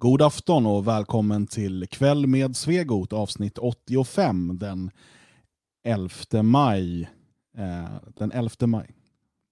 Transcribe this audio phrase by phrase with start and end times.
[0.00, 4.90] God afton och välkommen till Kväll med Svegot avsnitt 85 den
[5.84, 7.02] 11 maj.
[7.56, 8.96] Eh, den 11 maj.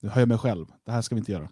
[0.00, 0.66] Nu hör jag mig själv.
[0.84, 1.48] Det här ska vi inte göra.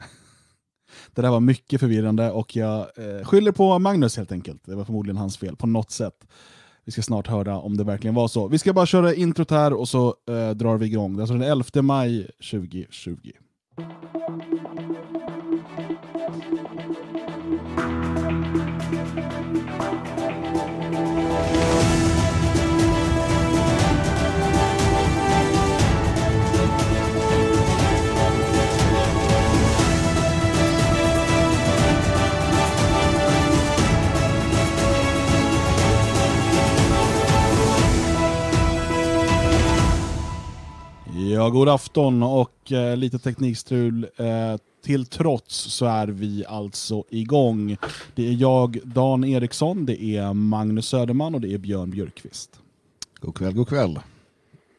[1.14, 4.64] Det där var mycket förvirrande och jag eh, skyller på Magnus helt enkelt.
[4.64, 6.26] Det var förmodligen hans fel på något sätt.
[6.84, 8.48] Vi ska snart höra om det verkligen var så.
[8.48, 11.16] Vi ska bara köra introt här och så eh, drar vi igång.
[11.16, 13.32] Det är alltså den 11 maj 2020.
[41.36, 44.26] Ja, god afton och eh, lite teknikstrul eh,
[44.84, 47.76] till trots så är vi alltså igång.
[48.14, 52.60] Det är jag, Dan Eriksson, det är Magnus Söderman och det är Björn Björkqvist.
[53.20, 53.98] God kväll, god kväll.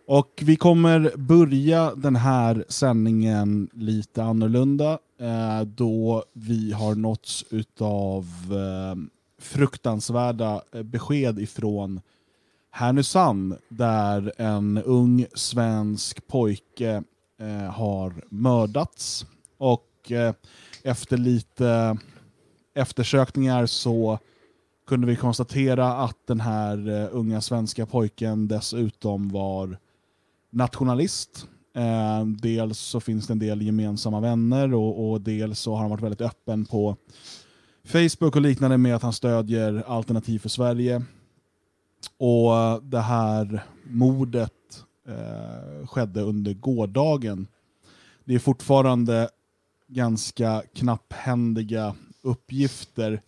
[0.08, 7.46] Och vi kommer börja den här sändningen lite annorlunda eh, då vi har nåtts
[7.80, 8.96] av eh,
[9.42, 12.02] fruktansvärda eh, besked ifrån
[12.78, 17.04] Härnösand där en ung svensk pojke
[17.40, 19.26] eh, har mördats.
[19.58, 20.34] Och eh,
[20.84, 21.98] efter lite
[22.76, 24.20] eftersökningar så
[24.88, 29.78] kunde vi konstatera att den här eh, unga svenska pojken dessutom var
[30.52, 31.48] nationalist.
[31.76, 35.90] Eh, dels så finns det en del gemensamma vänner och, och dels så har han
[35.90, 36.96] varit väldigt öppen på
[37.86, 41.02] Facebook och liknande med att han stödjer Alternativ för Sverige.
[42.18, 47.48] Och det här mordet eh, skedde under gårdagen.
[48.26, 49.30] Det är fortfarande
[49.88, 53.22] ganska knapphändiga uppgifter.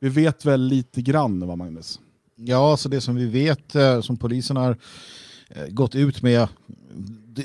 [0.00, 2.00] Vi vet väl lite grann va Magnus?
[2.34, 4.76] Ja, så det som vi vet, eh, som polisen har
[5.48, 6.48] eh, gått ut med,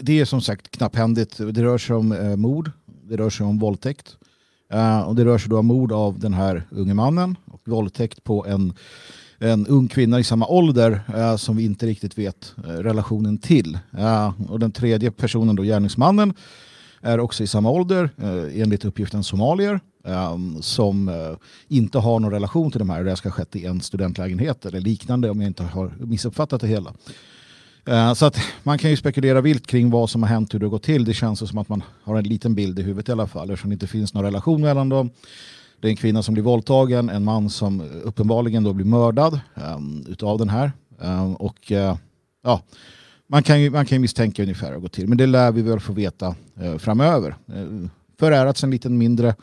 [0.01, 1.37] det, är som sagt knapphändigt.
[1.37, 4.17] Det rör sig om eh, mord, det rör sig om våldtäkt.
[5.05, 8.45] Och det rör sig då om mord av den här unge mannen och våldtäkt på
[8.45, 8.73] en
[9.41, 13.79] en ung kvinna i samma ålder eh, som vi inte riktigt vet eh, relationen till.
[13.97, 16.33] Eh, och den tredje personen, då gärningsmannen,
[17.01, 21.15] är också i samma ålder, eh, enligt uppgiften somalier, eh, som eh,
[21.67, 23.03] inte har någon relation till de här.
[23.03, 26.67] Det ska ha skett i en studentlägenhet eller liknande om jag inte har missuppfattat det
[26.67, 26.93] hela.
[27.85, 30.65] Eh, så att man kan ju spekulera vilt kring vad som har hänt, hur det
[30.65, 31.05] har gått till.
[31.05, 33.69] Det känns som att man har en liten bild i huvudet i alla fall, eftersom
[33.69, 35.09] det inte finns någon relation mellan dem.
[35.81, 39.39] Det är en kvinna som blir våldtagen, en man som uppenbarligen då blir mördad
[39.75, 40.71] um, utav den här.
[40.97, 41.95] Um, och uh,
[42.43, 42.61] ja,
[43.27, 45.51] man kan, ju, man kan ju misstänka ungefär hur det går till, men det lär
[45.51, 47.35] vi väl få veta uh, framöver.
[47.55, 47.87] Uh,
[48.19, 49.35] förärats en liten mindre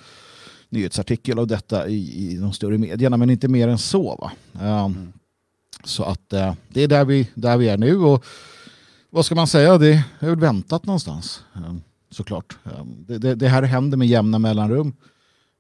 [0.69, 4.17] nyhetsartikel av detta i, i de större medierna, men inte mer än så.
[4.17, 4.33] Va?
[4.53, 5.13] Um, mm.
[5.85, 6.29] Så att
[6.69, 7.97] det är där vi, där vi är nu.
[7.97, 8.25] Och
[9.11, 9.79] vad ska man säga?
[9.79, 11.45] Det är väl väntat någonstans.
[12.11, 12.57] Såklart.
[13.07, 14.95] Det, det, det, här händer med jämna mellanrum.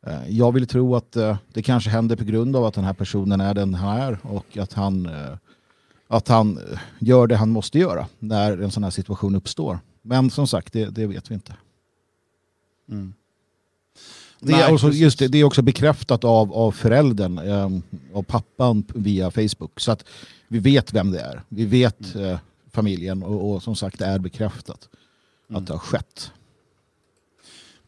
[0.06, 2.92] Eh, jag vill tro att eh, det kanske händer på grund av att den här
[2.92, 5.36] personen är den han är och att han, eh,
[6.09, 6.60] att han
[6.98, 9.78] gör det han måste göra när en sån här situation uppstår.
[10.03, 11.54] Men som sagt, det, det vet vi inte.
[12.88, 13.14] Mm.
[14.41, 17.69] Det, är också, just det, det, är också bekräftat av, av föräldern, eh,
[18.15, 19.80] av pappan via Facebook.
[19.80, 20.04] Så att
[20.48, 21.42] vi vet vem det är.
[21.48, 22.38] Vi vet mm.
[22.70, 24.88] familjen och, och, som sagt det är bekräftat
[25.48, 25.60] mm.
[25.60, 26.32] att det har skett.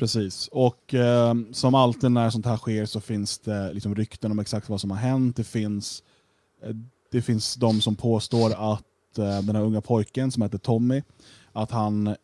[0.00, 4.38] Precis, och eh, som alltid när sånt här sker så finns det liksom rykten om
[4.38, 5.37] exakt vad som har hänt.
[5.37, 6.03] Det finns,
[6.62, 6.75] eh,
[7.11, 11.03] det finns de som påstår att eh, den här unga pojken som heter Tommy,
[11.53, 12.15] att han eh,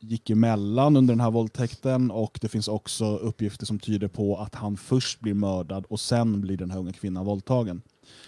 [0.00, 4.54] gick emellan under den här våldtäkten och det finns också uppgifter som tyder på att
[4.54, 7.82] han först blir mördad och sen blir den här unga kvinnan våldtagen.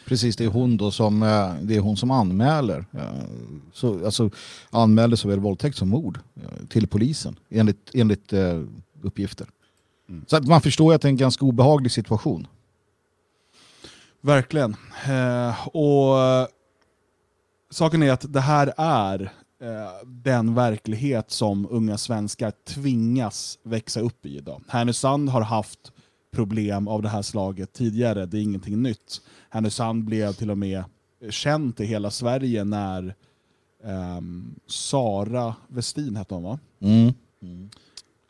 [0.05, 2.85] Precis, det är hon, då som, eh, det är hon som anmäler.
[2.93, 3.25] Eh,
[3.73, 4.31] så, alltså,
[4.71, 8.33] anmäler såväl våldtäkt som mord eh, till polisen enligt, enligt
[9.03, 9.47] uppgifter.
[10.09, 10.25] Mm.
[10.27, 12.47] Så man förstår att det är en ganska obehaglig situation.
[14.21, 14.77] Verkligen.
[15.07, 16.17] Eh, och
[17.73, 19.23] Saken är att det här är
[19.63, 24.63] eh, den verklighet som unga svenskar tvingas växa upp i idag.
[24.69, 25.92] Härnösand har haft
[26.33, 29.21] problem av det här slaget tidigare, det är ingenting nytt.
[29.51, 30.85] Härnösand blev till och med
[31.31, 33.15] känt i hela Sverige när
[33.83, 36.59] um, Sara Westin hette hon va?
[36.81, 37.13] Mm.
[37.43, 37.71] Mm.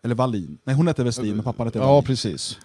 [0.03, 0.59] Eller Wallin.
[0.65, 1.95] Nej hon hette Westin men pappan hette Wallin.
[1.95, 2.59] Ja precis.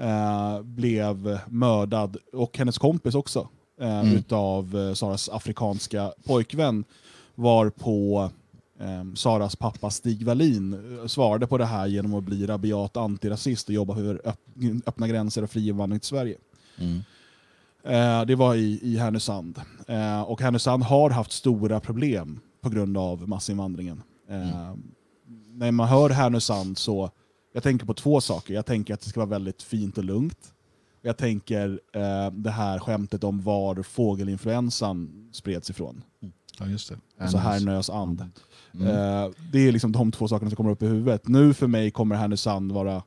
[0.00, 3.48] Uh, blev mördad och hennes kompis också.
[3.80, 4.16] Uh, mm.
[4.16, 6.84] Utav uh, Saras afrikanska pojkvän
[7.34, 8.30] var på
[8.80, 13.68] Eh, Saras pappa Stig Wallin eh, svarade på det här genom att bli rabiat antirasist
[13.68, 16.36] och jobba för öpp- öppna gränser och fri invandring till Sverige.
[16.78, 16.98] Mm.
[17.84, 19.60] Eh, det var i, i Härnösand.
[19.86, 24.02] Eh, och Härnösand har haft stora problem på grund av massinvandringen.
[24.28, 24.74] Eh,
[25.52, 27.10] När man hör Härnösand så,
[27.52, 28.54] jag tänker på två saker.
[28.54, 30.52] Jag tänker att det ska vara väldigt fint och lugnt.
[31.02, 36.02] Jag tänker eh, det här skämtet om var fågelinfluensan spreds ifrån.
[36.58, 36.96] Ja, just det.
[37.20, 38.24] Alltså Härnös and.
[38.74, 38.86] Mm.
[38.86, 41.28] Eh, det är liksom de två sakerna som kommer upp i huvudet.
[41.28, 43.02] Nu för mig kommer Härnösand vara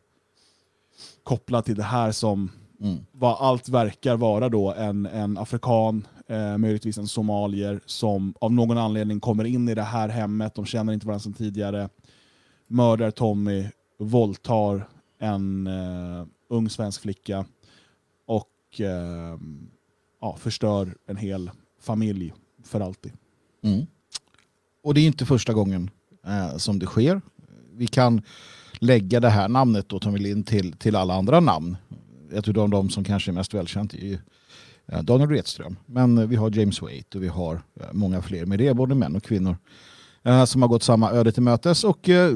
[1.24, 2.50] kopplat till det här som
[2.82, 2.98] Mm.
[3.12, 8.78] vad allt verkar vara då en, en afrikan, eh, möjligtvis en somalier, som av någon
[8.78, 11.90] anledning kommer in i det här hemmet, de känner inte varandra sedan tidigare,
[12.68, 14.88] mördar Tommy, våldtar
[15.20, 17.46] en eh, ung svensk flicka
[18.26, 19.38] och eh,
[20.22, 23.12] ja, förstör en hel familj för alltid.
[23.64, 23.86] Mm.
[24.84, 25.90] Och det är inte första gången
[26.28, 27.22] eh, som det sker.
[27.74, 28.22] Vi kan
[28.80, 31.78] lägga det här namnet då, Tommy Lind, till, till alla andra namn.
[32.34, 34.18] Ett av de, som kanske är mest välkänt är ju
[34.88, 35.76] eh, Daniel Redström.
[35.86, 38.96] Men eh, vi har James Waite och vi har eh, många fler med det, både
[38.96, 39.58] män och kvinnor,
[40.24, 41.84] eh, som har gått samma öde till mötes.
[41.84, 42.32] Och eh,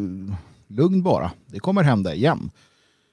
[0.67, 2.51] lugn bara, det kommer hända igen.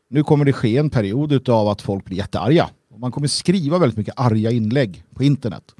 [0.09, 2.71] Nu kommer det ske en period av att folk blir jättearga.
[2.91, 5.75] Och man kommer skriva väldigt mycket arga inlägg på internet.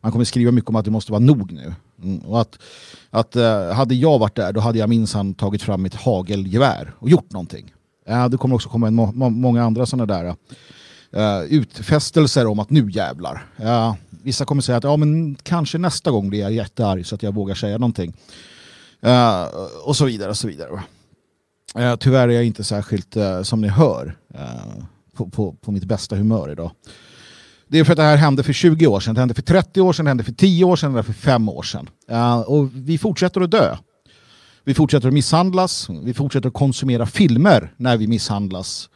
[0.00, 1.74] Man kommer skriva mycket om att det måste vara nog nu.
[2.02, 2.58] Mm, och att,
[3.10, 7.10] att eh, hade jag varit där då hade jag minsann tagit fram mitt hagelgevär och
[7.10, 7.74] gjort någonting.
[8.10, 10.34] Uh, det kommer också komma en må må många andra sådana där
[11.12, 13.46] eh, utfästelser om att nu jävlar.
[13.56, 17.22] Eh, vissa kommer säga att ja, men kanske nästa gång blir jag jättearg så att
[17.22, 18.14] jag vågar säga någonting.
[19.00, 19.44] Eh,
[19.84, 20.82] och så vidare och så vidare.
[21.98, 24.16] tyvärr är jag inte särskilt, som ni hör,
[25.16, 26.70] på, på, på mitt bästa humör idag.
[27.68, 29.80] Det är för att det här hände för 20 år sedan, det hände för 30
[29.80, 31.90] år sedan, det hände för 10 år sedan, det hände för 5 år sedan.
[32.10, 33.76] Uh, och vi fortsätter att dö.
[34.64, 38.88] Vi fortsätter att misshandlas, vi fortsätter att konsumera filmer när vi misshandlas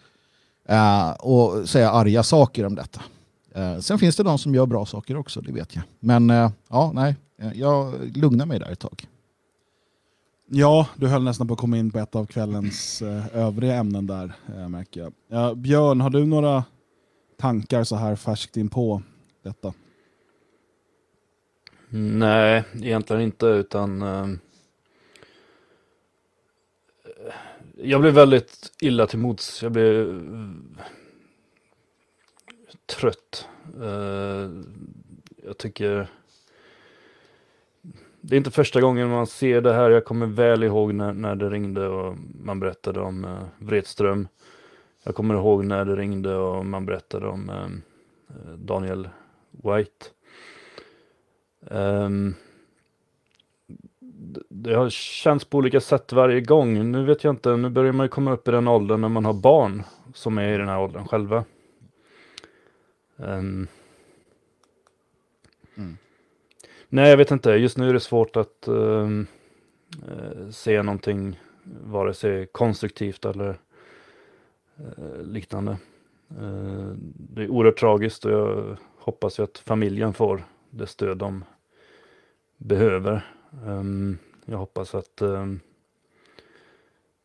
[0.71, 3.01] uh, och säga arga saker om detta.
[3.57, 5.85] Uh, sen finns det de som gör bra saker också, det vet jag.
[6.01, 6.29] Men
[6.69, 7.17] ja, nej,
[7.55, 9.07] jag lugnar mig där ett tag.
[10.55, 14.07] Ja, du höll nästan på att komma in på ett av kvällens eh, övriga ämnen
[14.07, 15.13] där, eh, märker jag.
[15.31, 16.65] Ja, Björn, har du några
[17.43, 19.03] tankar så här färskt in på
[19.43, 19.75] detta?
[21.89, 24.27] Nej, egentligen inte utan eh,
[27.77, 29.63] Jag blev väldigt illa till mods.
[29.63, 30.85] Jag blev eh,
[32.87, 33.49] trött.
[33.83, 34.51] Eh,
[35.45, 36.09] jag tycker
[38.21, 39.91] det är inte första gången man ser det här.
[39.91, 44.29] Jag kommer väl ihåg när, när det ringde och man berättade om eh, Wretström.
[45.03, 49.09] Jag kommer ihåg när det ringde och man berättade om eh, Daniel
[49.51, 50.07] White.
[51.71, 52.35] Ehm,
[54.49, 56.93] det- har känts på olika sätt varje gång.
[56.93, 59.25] Nu vet jag inte, nu börjar man ju komma upp i den åldern när man
[59.25, 59.83] har barn
[60.15, 61.45] som är i den här åldern själva.
[63.19, 63.67] Ehm.
[65.77, 65.97] Mm.
[66.89, 67.51] Nej, jag vet inte.
[67.51, 69.09] Just nu är det svårt att eh,
[70.51, 71.41] se någonting,
[71.85, 73.59] vare sig konstruktivt eller
[74.83, 75.73] Eh, liknande.
[76.31, 81.45] Eh, det är oerhört tragiskt och jag hoppas ju att familjen får det stöd de
[82.57, 83.27] behöver.
[83.67, 85.61] Ehm, jag hoppas att ehm,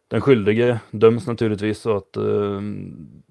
[0.08, 3.24] den skyldige döms naturligtvis och att ehm,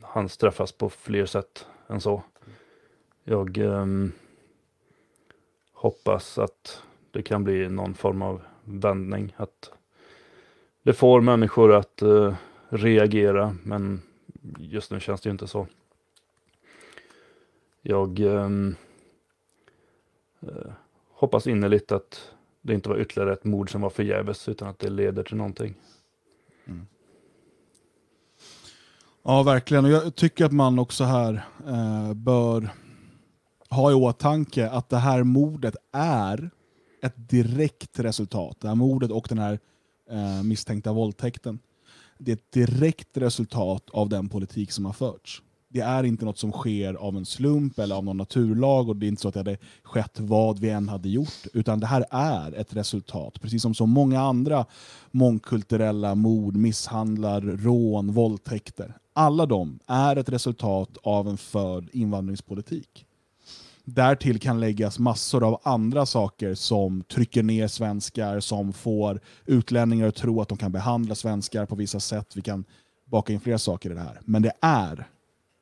[0.00, 2.22] han straffas på fler sätt än så.
[3.24, 3.58] Jag
[5.72, 9.34] hoppas att det kan bli någon form av vändning.
[9.36, 9.72] Att
[10.82, 12.34] det får människor att eh,
[12.72, 14.02] reagera men
[14.58, 15.66] just nu känns det ju inte så.
[17.82, 18.74] Jag ehm,
[20.40, 20.72] eh,
[21.10, 24.90] hoppas innerligt att det inte var ytterligare ett mord som var förgäves utan att det
[24.90, 25.74] leder till någonting.
[26.64, 26.86] Mm.
[29.22, 29.84] Ja, verkligen.
[29.84, 32.70] Och jag tycker att man också här eh, bör
[33.70, 36.50] ha i åtanke att det här mordet är
[37.02, 38.56] ett direkt resultat.
[38.60, 39.58] Det här mordet och den här
[40.10, 41.58] eh, misstänkta våldtäkten.
[42.24, 45.42] Det är ett direkt resultat av den politik som har förts.
[45.68, 49.06] Det är inte något som sker av en slump eller av någon naturlag och det
[49.06, 51.46] är inte så att det hade skett vad vi än hade gjort.
[51.52, 54.66] Utan det här är ett resultat, precis som så många andra
[55.10, 58.96] mångkulturella mord, misshandlar, rån, våldtäkter.
[59.12, 63.06] Alla de är ett resultat av en förd invandringspolitik.
[63.84, 70.14] Därtill kan läggas massor av andra saker som trycker ner svenskar, som får utlänningar att
[70.14, 72.36] tro att de kan behandla svenskar på vissa sätt.
[72.36, 72.64] Vi kan
[73.04, 74.20] baka in fler saker i det här.
[74.24, 75.08] Men det är,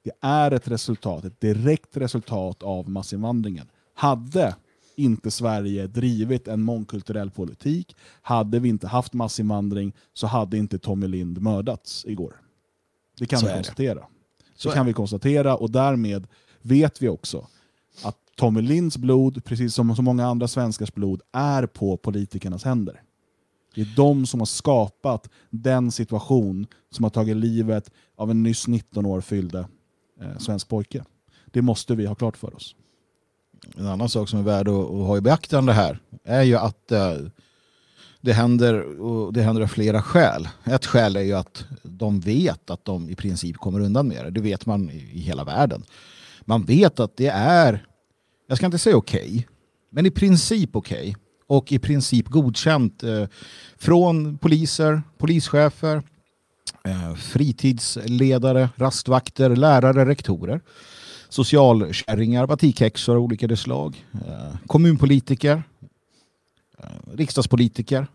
[0.04, 3.70] det är ett resultat, ett direkt resultat av massinvandringen.
[3.94, 4.54] Hade
[4.96, 7.96] inte Sverige drivit en mångkulturell politik.
[8.22, 12.40] Hade vi inte haft massinvandring så hade inte Tommy Lind mördats igår.
[13.18, 13.58] Det kan Så vi är det.
[13.58, 14.06] konstatera.
[14.56, 16.26] Så är kan vi konstatera och därmed
[16.62, 17.46] vet vi också
[18.02, 23.02] att Tommy Linds blod, precis som så många andra svenskars blod, är på politikernas händer.
[23.74, 28.66] Det är de som har skapat den situation som har tagit livet av en nyss
[28.66, 29.58] 19 år fyllde
[30.20, 31.04] eh, svensk pojke.
[31.46, 32.74] Det måste vi ha klart för oss.
[33.76, 36.92] En annan sak som är värd att, att ha i beaktande här är ju att
[36.92, 37.16] eh,
[38.20, 40.48] det händer, och det händer av flera skäl.
[40.64, 44.30] Ett skäl är ju att de vet att de i princip kommer undan med det.
[44.30, 45.84] Det vet man i, i hela världen.
[46.50, 47.86] Man vet att det är,
[48.46, 49.48] jag ska inte säga okej,
[49.90, 51.16] men i princip okej
[51.46, 53.26] och i princip godkänt eh,
[53.76, 56.02] från poliser, polischefer,
[56.84, 60.60] eh, fritidsledare, rastvakter, lärare, rektorer
[61.28, 65.62] socialkärringar, batikhäxor av olika slag, eh, kommunpolitiker,
[66.78, 68.06] eh, riksdagspolitiker.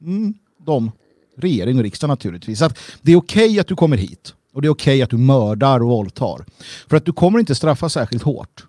[0.00, 0.92] Mm, de.
[1.36, 2.62] Regering och riksdag naturligtvis.
[2.62, 5.80] Att det är okej att du kommer hit och det är okej att du mördar
[5.80, 6.44] och våldtar.
[6.88, 8.64] För att du kommer inte straffa särskilt hårt.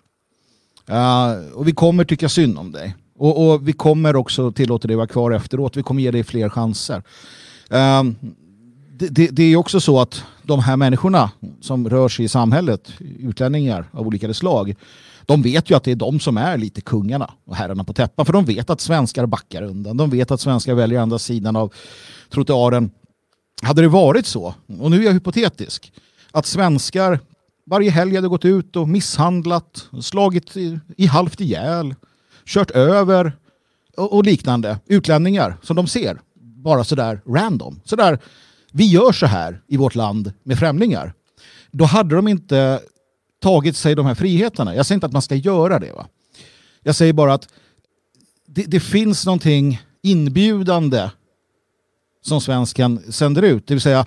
[0.90, 2.94] Uh, och vi kommer tycka synd om dig.
[3.18, 5.76] Och, och vi kommer också tillåta dig vara kvar efteråt.
[5.76, 7.02] Vi kommer ge dig fler chanser.
[7.72, 8.12] Uh,
[8.98, 12.92] det, det, det är också så att de här människorna som rör sig i samhället,
[13.18, 14.74] utlänningar av olika slag,
[15.26, 18.26] de vet ju att det är de som är lite kungarna och herrarna på täppan.
[18.26, 19.96] För de vet att svenskar backar undan.
[19.96, 21.72] De vet att svenskar väljer andra sidan av
[22.30, 22.90] trottoaren.
[23.62, 25.92] Hade det varit så, och nu är jag hypotetisk,
[26.30, 27.20] att svenskar
[27.66, 31.94] varje helg hade gått ut och misshandlat, slagit i, i halvt ihjäl,
[32.44, 33.32] kört över
[33.96, 37.80] och, och liknande utlänningar som de ser bara sådär random.
[37.84, 38.18] Sådär,
[38.72, 41.14] vi gör så här i vårt land med främlingar.
[41.70, 42.80] Då hade de inte
[43.42, 44.74] tagit sig de här friheterna.
[44.74, 45.92] Jag säger inte att man ska göra det.
[45.92, 46.06] Va?
[46.82, 47.48] Jag säger bara att
[48.46, 51.10] det, det finns någonting inbjudande
[52.26, 53.66] som svenskan sänder ut.
[53.66, 54.06] Det vill säga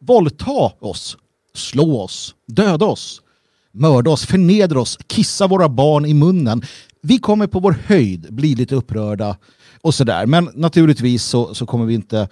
[0.00, 1.16] våldta oss,
[1.54, 3.22] slå oss, döda oss,
[3.72, 6.62] mörda oss, förnedra oss, kissa våra barn i munnen.
[7.02, 9.36] Vi kommer på vår höjd bli lite upprörda
[9.82, 10.26] och sådär.
[10.26, 12.28] Men naturligtvis så, så kommer vi inte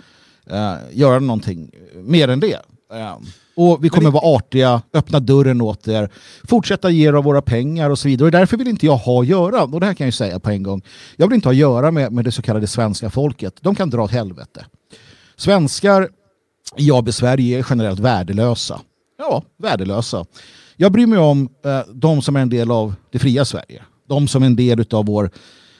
[0.50, 2.60] eh, göra någonting mer än det.
[2.92, 3.16] Eh,
[3.56, 6.08] och vi kommer vara artiga, öppna dörren åt er,
[6.44, 8.26] fortsätta ge er av våra pengar och så vidare.
[8.26, 10.40] Och därför vill inte jag ha att göra, och det här kan jag ju säga
[10.40, 10.82] på en gång,
[11.16, 13.54] jag vill inte ha att göra med, med det så kallade svenska folket.
[13.60, 14.64] De kan dra åt helvete.
[15.36, 16.08] Svenskar
[16.76, 18.80] i AB Sverige är generellt värdelösa.
[19.18, 20.24] Ja, värdelösa.
[20.76, 23.82] Jag bryr mig om eh, de som är en del av det fria Sverige.
[24.08, 25.30] De som är en del av vår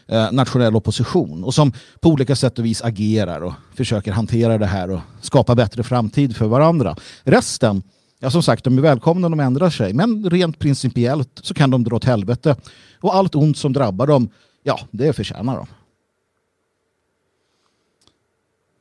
[0.07, 4.67] eh, nationella opposition och som på olika sätt och vis agerar och försöker hantera det
[4.67, 6.97] här och skapa bättre framtid för varandra.
[7.23, 7.83] Resten,
[8.21, 11.85] ja som sagt, de är välkomna, de ändrar sig, men rent principiellt så kan de
[11.85, 12.57] dra åt helvete.
[13.01, 14.29] Och allt ont som drabbar dem,
[14.63, 15.67] ja, det förtjänar de.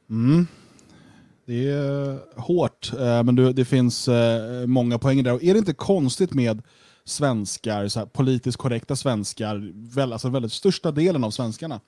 [0.09, 0.47] Mm.
[1.45, 5.33] Det är eh, hårt, eh, men det finns eh, många poänger där.
[5.33, 6.61] Och är det inte konstigt med
[7.05, 11.79] svenskar, så här, politiskt korrekta svenskar, väl, alltså väldigt största delen av svenskarna,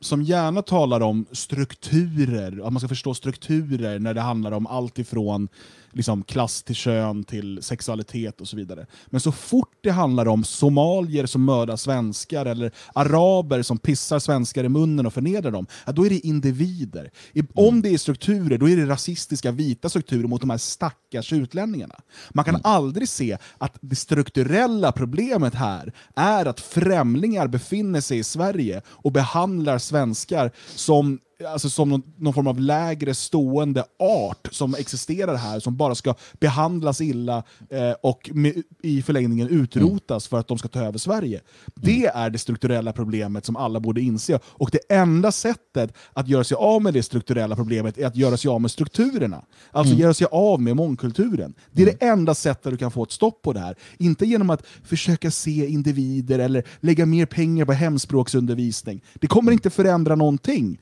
[0.00, 4.98] som gärna talar om strukturer, att man ska förstå strukturer när det handlar om allt
[4.98, 5.48] ifrån
[5.92, 8.86] liksom, klass till kön till sexualitet och så vidare.
[9.06, 14.64] Men så fort det handlar om somalier som mördar svenskar eller araber som pissar svenskar
[14.64, 17.10] i munnen och förnedrar dem, ja, då är det individer.
[17.32, 21.32] I, Om det är strukturer, då är det rasistiska vita strukturer mot de här stackars
[21.32, 21.94] utlänningarna.
[22.30, 28.24] Man kan aldrig se att det strukturella problemet här är att främlingar befinner sig i
[28.24, 34.74] Sverige och behandlar svenskar som alltså som någon, någon form av lägre stående art som
[34.74, 40.48] existerar här, som bara ska behandlas illa eh, och med, i förlängningen utrotas för att
[40.48, 41.40] de ska ta över Sverige.
[41.74, 44.38] Det är det strukturella problemet som alla borde inse.
[44.44, 48.36] Och det enda sättet att göra sig av med det strukturella problemet är att göra
[48.36, 49.44] sig av med strukturerna.
[49.70, 51.54] Alltså göra sig av med mångkulturen.
[51.72, 53.76] Det är det enda sättet du kan få ett stopp på det här.
[53.98, 59.02] Inte genom att försöka se individer eller lägga mer pengar på hemspråksundervisning.
[59.14, 60.80] Det kommer inte förändra någonting.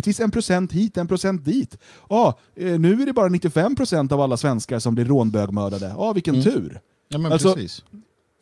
[0.00, 1.78] Möjligtvis en procent hit, en procent dit.
[2.08, 5.94] Ah, nu är det bara 95 procent av alla svenskar som blir rånbögmördade.
[5.96, 6.80] Ah, vilken tur!
[7.08, 7.56] Ja, Alltså.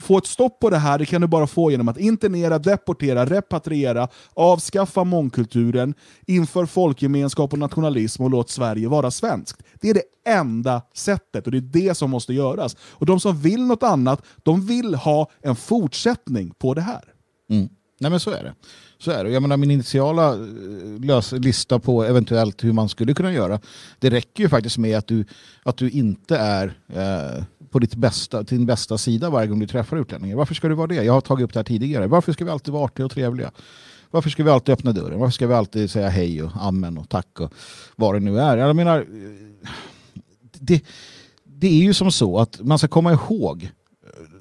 [0.01, 3.27] Få ett stopp på det här det kan du bara få genom att internera, deportera,
[3.27, 5.95] repatriera, avskaffa mångkulturen,
[6.27, 9.63] inför folkgemenskap och nationalism och låt Sverige vara svenskt.
[9.81, 12.77] Det är det enda sättet och det är det som måste göras.
[12.81, 17.05] Och de som vill något annat, de vill ha en fortsättning på det här.
[17.51, 17.69] Mm.
[18.01, 18.55] Nej men så är det.
[19.01, 19.31] Så är det.
[19.31, 23.61] Jag menar min initiala eh, lös lista på eventuellt hur man skulle kunna göra.
[23.99, 25.25] Det räcker ju faktiskt med att du,
[25.63, 29.97] att du inte är eh, på ditt bästa, din bästa sida varje gång du träffar
[29.97, 30.37] utlänningar.
[30.37, 30.95] Varför ska du vara det?
[31.05, 32.07] Jag har tagit upp det här tidigare.
[32.07, 33.51] Varför ska vi alltid vara artiga och trevliga?
[34.11, 35.21] Varför ska vi alltid öppna dörren?
[35.21, 37.53] Varför ska vi alltid säga hej och amen och tack och
[37.97, 38.57] vad det nu är?
[38.57, 39.07] Jag menar,
[40.59, 40.85] det,
[41.45, 43.71] det är ju som så att man ska komma ihåg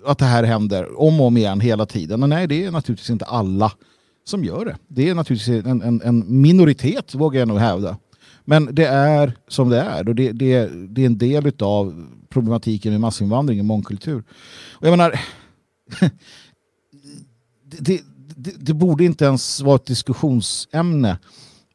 [0.06, 2.24] att det här händer om och om igen hela tiden.
[2.24, 3.72] Och nej, det är naturligtvis inte alla
[4.28, 4.78] som gör det.
[4.88, 7.98] Det är naturligtvis en, en, en minoritet, vågar jag nog hävda.
[8.46, 12.92] Men det är som det är och det, det, det är en del av problematiken
[12.92, 14.24] med massinvandring och mångkultur.
[14.72, 15.20] Och jag menar,
[17.80, 18.02] det,
[18.36, 21.18] det, det, borde inte ens vara ett diskussionsämne.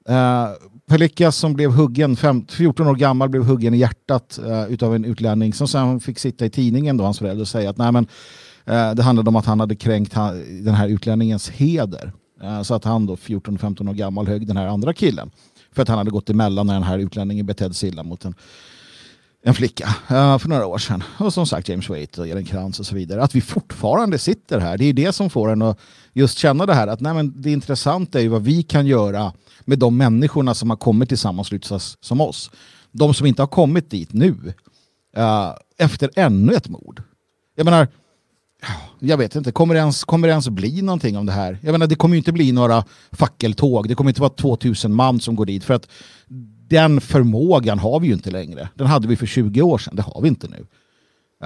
[0.09, 0.49] Eh, uh,
[0.89, 2.17] Pelikas som blev huggen,
[2.49, 6.47] 14 år gammal, blev huggen i hjärtat uh, utav en utlänning som sen fick sitta
[6.47, 9.47] i tidningen då, hans förälder och säga att nej, men, uh, det handlade om att
[9.47, 10.15] han hade kränkt
[10.63, 12.13] den här utlänningens heder.
[12.43, 15.31] Eh, så att han då, 14-15 år gammal, högg den här andra killen.
[15.73, 18.35] För att han hade gått emellan när den här utlänningen betedde sig illa mot en,
[19.45, 21.03] en flicka eh, för några år sedan.
[21.19, 23.23] Och som sagt James Waite och Elin Krantz och så vidare.
[23.23, 25.79] Att vi fortfarande sitter här, det är det som får en att
[26.13, 29.33] just känna det här att nej, men det intressanta är ju vad vi kan göra
[29.65, 32.51] med de människorna som har kommit till samma slutsats som oss.
[32.93, 34.55] De som inte har kommit dit nu
[35.17, 37.03] eh, efter ännu ett mord.
[37.55, 37.89] Jag menar,
[38.99, 41.59] jag vet inte, kommer det, ens, kommer det ens bli någonting om det här?
[41.63, 45.21] Jag menar, det kommer ju inte bli några fackeltåg, det kommer inte vara 2000 man
[45.21, 45.89] som går dit för att
[46.69, 48.69] den förmågan har vi ju inte längre.
[48.75, 50.67] Den hade vi för 20 år sedan, det har vi inte nu.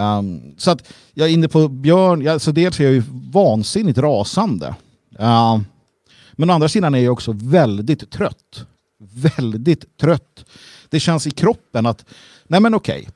[0.03, 3.99] Um, så att jag är inne på Björn, ja, så dels är jag ju vansinnigt
[3.99, 4.75] rasande.
[5.21, 5.61] Uh,
[6.33, 8.67] men å andra sidan är jag också väldigt trött.
[9.37, 10.45] Väldigt trött.
[10.89, 12.05] Det känns i kroppen att,
[12.47, 13.09] nej men okej,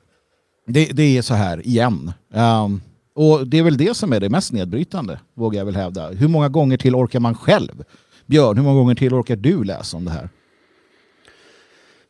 [0.67, 2.13] det, det är så här igen.
[2.33, 2.81] Um,
[3.13, 6.09] och det är väl det som är det mest nedbrytande, vågar jag väl hävda.
[6.09, 7.83] Hur många gånger till orkar man själv?
[8.25, 10.29] Björn, hur många gånger till orkar du läsa om det här?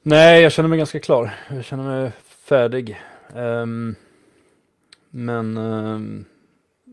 [0.04, 1.34] Nej, jag känner mig ganska klar.
[1.50, 2.12] Jag känner mig
[2.44, 3.02] färdig.
[3.36, 3.96] Um,
[5.10, 6.26] men, um,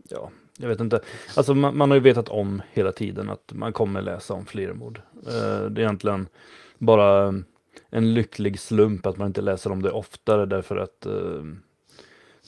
[0.09, 1.01] ja, jag vet inte.
[1.35, 4.73] Alltså man, man, har ju vetat om hela tiden att man kommer läsa om fler
[4.73, 5.01] mord.
[5.27, 6.27] Uh, eh, det är egentligen
[6.77, 7.33] bara
[7.89, 11.43] en lycklig slump att man inte läser om det oftare därför att uh,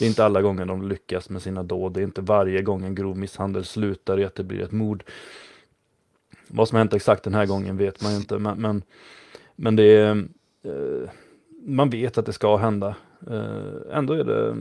[0.02, 1.94] det är inte alla gånger de lyckas med sina dåd.
[1.94, 5.04] Det är inte varje gång en grov misshandel slutar i att det blir ett mord.
[6.48, 8.84] Vad som har hänt exakt den här gången vet man ju inte, men, men,
[9.56, 10.10] men det är,
[10.64, 11.10] eh,
[11.66, 12.96] man vet att det ska hända.
[13.28, 14.58] Eh, ändå är det,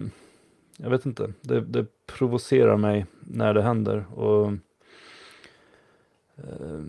[0.76, 4.04] jag vet inte, det, det provocerar mig när det händer.
[4.14, 4.52] Och,
[6.36, 6.80] eh,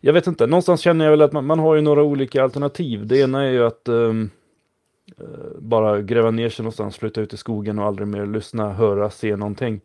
[0.00, 3.06] jag vet inte, någonstans känner jag väl att man, man, har ju några olika alternativ.
[3.06, 4.43] Det ena är ju att um, Eh,
[5.18, 9.10] Eh, bara gräva ner sig någonstans, flytta ut i skogen och aldrig mer lyssna, höra,
[9.10, 9.80] se någonting.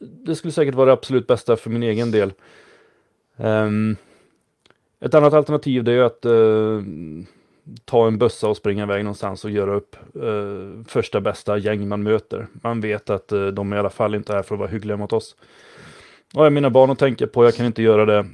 [0.00, 2.32] Det skulle säkert vara det absolut bästa för min egen del.
[3.36, 3.96] Um,
[5.00, 6.82] ett annat alternativ det är att uh,
[7.84, 12.02] ta en bössa och springa iväg någonstans och göra upp uh, första bästa gäng man
[12.02, 12.46] möter.
[12.52, 14.96] Man vet att uh, de är i alla fall inte här för att vara hyggliga
[14.96, 15.36] mot oss.
[16.34, 18.26] Och jag har mina barn att tänka på, jag kan inte göra det.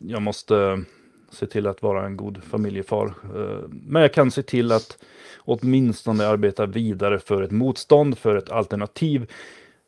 [0.00, 0.84] jag måste
[1.30, 3.06] se till att vara en god familjefar.
[3.06, 4.98] Eh, men jag kan se till att
[5.38, 9.30] åtminstone arbeta vidare för ett motstånd, för ett alternativ.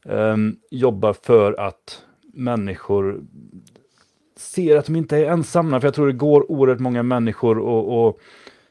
[0.04, 2.02] Ehm, jobba för att
[2.34, 3.20] människor
[4.36, 5.80] ser att de inte är ensamma.
[5.80, 8.20] För jag tror det går oerhört många människor och, och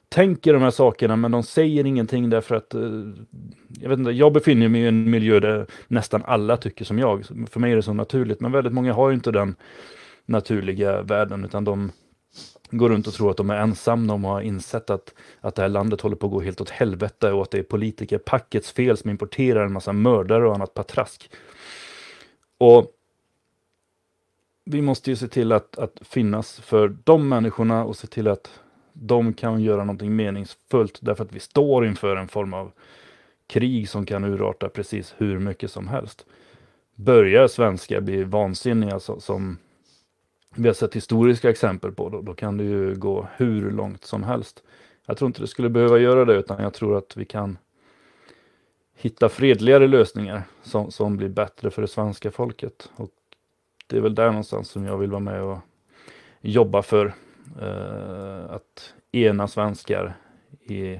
[0.09, 2.81] tänker de här sakerna men de säger ingenting därför att eh,
[3.79, 7.25] jag vet inte, jag befinner mig i en miljö där nästan alla tycker som jag.
[7.49, 9.55] För mig är det så naturligt men väldigt många har ju inte den
[10.25, 11.91] naturliga världen utan de
[12.69, 14.13] går runt och tror att de är ensamma.
[14.13, 17.31] De har insett att, att det här landet håller på att gå helt åt helvete
[17.31, 21.31] och att det är politikerpackets fel som importerar en massa mördare och annat patrask.
[22.57, 22.91] Och
[24.65, 28.59] vi måste ju se till att, att finnas för de människorna och se till att
[28.93, 32.71] de kan göra någonting meningsfullt därför att vi står inför en form av
[33.47, 36.25] krig som kan urarta precis hur mycket som helst.
[36.95, 39.57] Börjar svenskar bli vansinniga så, som
[40.57, 44.23] vi har sett historiska exempel på, då, då kan det ju gå hur långt som
[44.23, 44.63] helst.
[45.05, 47.57] Jag tror inte det skulle behöva göra det, utan jag tror att vi kan
[48.95, 52.89] hitta fredligare lösningar som, som blir bättre för det svenska folket.
[52.95, 53.09] Och
[53.87, 55.59] det är väl där någonstans som jag vill vara med och
[56.41, 57.13] jobba för.
[57.61, 60.17] Eh, att ena svenskar
[60.63, 60.99] i,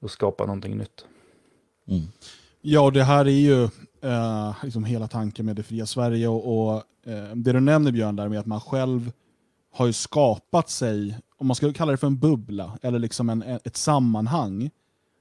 [0.00, 1.06] och skapa någonting nytt.
[1.88, 2.02] Mm.
[2.60, 3.68] Ja, det här är ju
[4.04, 8.16] eh, liksom hela tanken med det fria Sverige och, och eh, det du nämner Björn
[8.16, 9.12] där med att man själv
[9.72, 13.42] har ju skapat sig, om man ska kalla det för en bubbla, eller liksom en,
[13.42, 14.70] ett sammanhang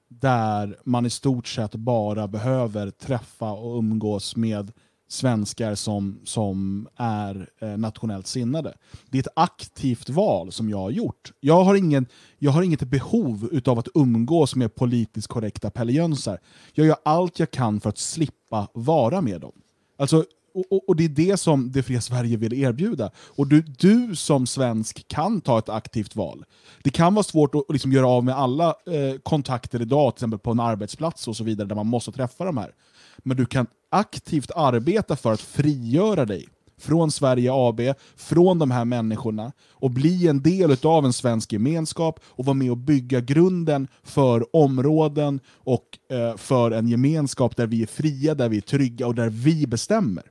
[0.08, 4.72] där man i stort sett bara behöver träffa och umgås med
[5.08, 8.74] svenskar som, som är eh, nationellt sinnade.
[9.10, 11.32] Det är ett aktivt val som jag har gjort.
[11.40, 12.06] Jag har, ingen,
[12.40, 16.40] jag har inget behov av att umgås med politiskt korrekta pellejönsar.
[16.74, 19.52] Jag gör allt jag kan för att slippa vara med dem.
[19.98, 23.12] Alltså, och, och, och, det är det som Det fria Sverige vill erbjuda.
[23.18, 26.46] Och du, du som svensk kan ta ett aktivt val.
[26.84, 30.40] Det kan vara svårt att liksom göra av med alla eh, kontakter idag, till exempel
[30.40, 32.72] på en arbetsplats och så vidare, där man måste träffa de här.
[33.18, 37.82] Men du kan aktivt arbeta för att frigöra dig från Sverige AB,
[38.16, 42.72] från de här människorna och bli en del av en svensk gemenskap och vara med
[42.72, 48.50] och bygga grunden för områden och eh, för en gemenskap där vi är fria, där
[48.50, 50.24] vi är trygga och där vi bestämmer.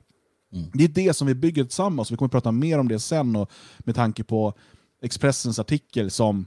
[0.53, 0.65] Mm.
[0.73, 2.11] Det är det som vi bygger tillsammans.
[2.11, 4.53] Vi kommer att prata mer om det sen och med tanke på
[5.01, 6.45] Expressens artikel som,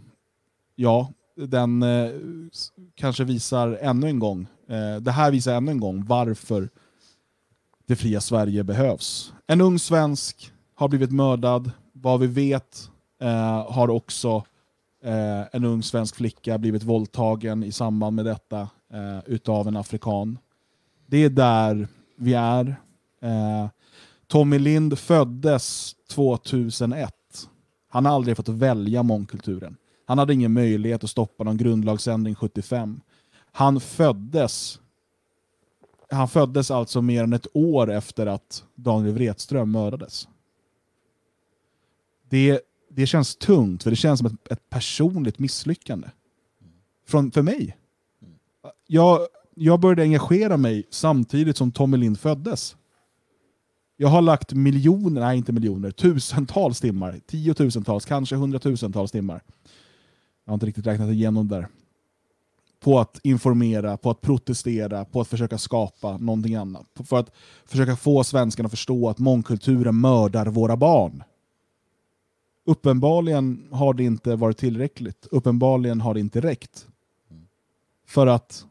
[0.74, 2.10] ja, den eh,
[2.94, 6.68] kanske visar ännu en gång, eh, det här visar ännu en gång varför
[7.86, 9.32] det fria Sverige behövs.
[9.46, 11.70] En ung svensk har blivit mördad.
[11.92, 14.44] Vad vi vet eh, har också
[15.04, 18.60] eh, en ung svensk flicka blivit våldtagen i samband med detta
[18.92, 20.38] eh, utav en afrikan.
[21.06, 22.76] Det är där vi är.
[23.22, 23.68] Eh,
[24.26, 27.12] Tommy Lind föddes 2001.
[27.88, 29.76] Han har aldrig fått välja mångkulturen.
[30.06, 33.00] Han hade ingen möjlighet att stoppa någon grundlagsändring 75.
[33.52, 34.80] Han föddes
[36.10, 40.28] han föddes alltså mer än ett år efter att Daniel Wretström mördades.
[42.28, 46.08] Det, det känns tungt, för det känns som ett, ett personligt misslyckande.
[47.06, 47.76] Från, för mig.
[48.86, 49.20] Jag,
[49.54, 52.76] jag började engagera mig samtidigt som Tommy Lind föddes.
[53.96, 59.42] Jag har lagt miljoner, nej inte miljoner, tusentals timmar, tiotusentals, kanske hundratusentals timmar.
[60.44, 61.68] Jag har inte riktigt räknat igenom det där
[62.80, 66.86] på att informera, på att protestera, på att försöka skapa någonting annat.
[67.04, 67.30] För att
[67.66, 71.22] försöka få svenskarna att förstå att mångkulturen mördar våra barn.
[72.64, 75.26] Uppenbarligen har det inte varit tillräckligt.
[75.30, 76.86] Uppenbarligen har det inte räckt.
[78.06, 78.66] För att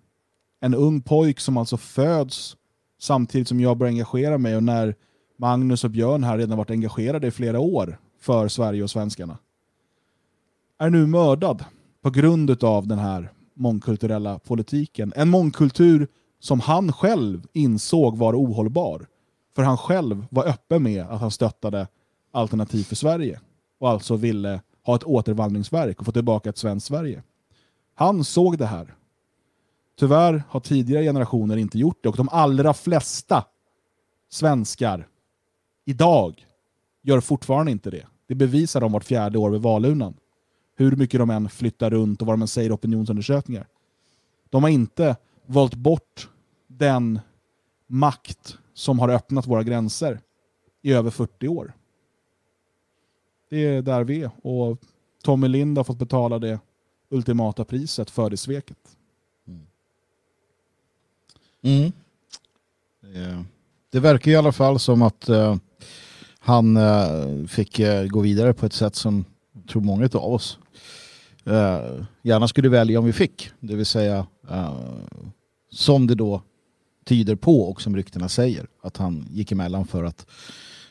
[0.60, 2.58] en ung pojk som alltså föds
[3.00, 4.96] samtidigt som jag börjar engagera mig och när
[5.38, 9.38] Magnus och Björn här redan varit engagerade i flera år för Sverige och svenskarna
[10.78, 11.66] är nu mördad
[12.02, 15.14] på grund av den här mångkulturella politiken.
[15.16, 16.08] En mångkultur
[16.40, 19.08] som han själv insåg var ohållbar.
[19.56, 21.88] För han själv var öppen med att han stöttade
[22.32, 23.40] Alternativ för Sverige
[23.80, 27.24] och alltså ville ha ett återvandringsverk och få tillbaka ett svenskt Sverige.
[27.96, 28.96] Han såg det här.
[30.00, 33.46] Tyvärr har tidigare generationer inte gjort det och de allra flesta
[34.30, 35.08] svenskar
[35.86, 36.46] idag
[37.04, 38.06] gör fortfarande inte det.
[38.28, 40.14] Det bevisar de vart fjärde år vid valurnan
[40.76, 43.68] hur mycket de än flyttar runt och vad de än säger i opinionsundersökningar.
[44.50, 46.30] De har inte valt bort
[46.68, 47.20] den
[47.88, 50.20] makt som har öppnat våra gränser
[50.82, 51.74] i över 40 år.
[53.50, 54.78] Det är där vi är och
[55.24, 56.60] Tommy Lind har fått betala det
[57.10, 58.98] ultimata priset för det sveket.
[59.48, 59.66] Mm.
[61.62, 61.92] Mm.
[63.16, 63.42] Eh,
[63.90, 65.56] det verkar i alla fall som att uh,
[66.40, 70.60] han uh, fick uh, gå vidare på ett sätt som jag tror många av oss
[71.48, 73.50] uh, gärna skulle välja om vi fick.
[73.60, 74.74] Det vill säga uh,
[75.72, 76.42] som det då
[77.06, 80.26] tyder på och som ryktena säger att han gick emellan för att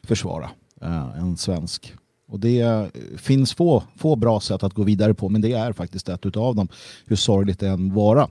[0.02, 0.50] försvara
[0.82, 1.94] uh, en svensk.
[2.26, 6.08] Och det finns få, få bra sätt att gå vidare på men det är faktiskt
[6.08, 6.68] ett utav dem.
[7.06, 8.28] Hur sorgligt det än vara.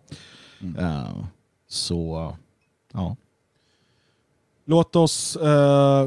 [0.62, 0.76] Mm.
[1.68, 2.34] så
[2.94, 3.16] ja.
[4.66, 5.38] Låt oss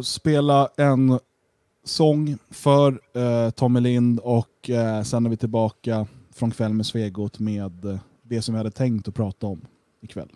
[0.02, 1.18] spela en
[1.88, 7.38] sång för eh, Tommy Lind och eh, sen är vi tillbaka från kväll med Svegot
[7.38, 9.61] med eh, det som vi hade tänkt att prata om
[10.01, 10.29] ikväll.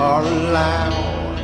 [0.00, 1.38] Are allowed.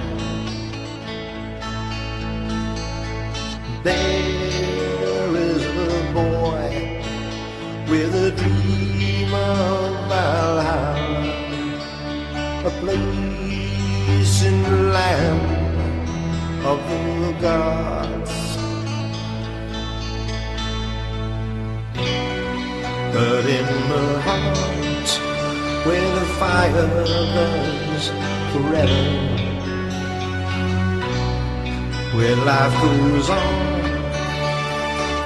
[3.82, 7.02] There is a boy
[7.90, 11.36] with a dream of Valhalla,
[12.64, 16.06] a place in the land
[16.64, 18.45] of the gods.
[23.16, 25.10] But in the heart
[25.86, 26.86] where the fire
[27.34, 28.04] burns
[28.52, 29.36] forever.
[32.16, 33.82] where life goes on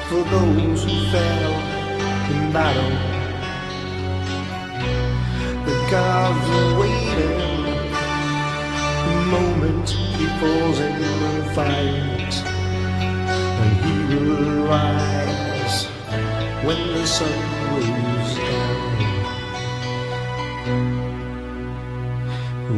[0.09, 1.53] for those who fell
[2.33, 2.94] in battle.
[5.66, 7.38] The gods are waiting
[9.07, 12.35] the moment he falls in the fight,
[13.62, 15.85] and he will rise
[16.64, 18.90] when the sun goes down.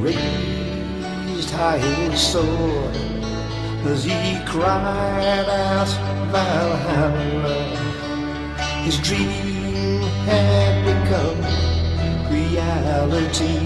[0.02, 2.96] Raised high his sword
[3.86, 5.88] as he cried out
[6.32, 7.60] Valhalla.
[8.84, 11.40] His dream had become
[12.32, 13.58] reality.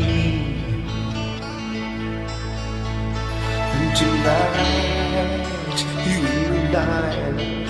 [3.76, 7.66] And tonight you will dine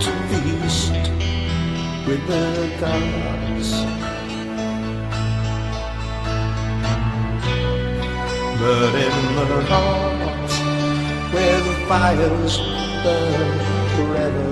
[0.00, 0.94] to feast
[2.06, 2.46] with the
[2.80, 3.70] gods.
[8.58, 10.52] But in the heart
[11.34, 12.54] where the fires
[13.04, 13.58] burn
[13.92, 14.50] forever,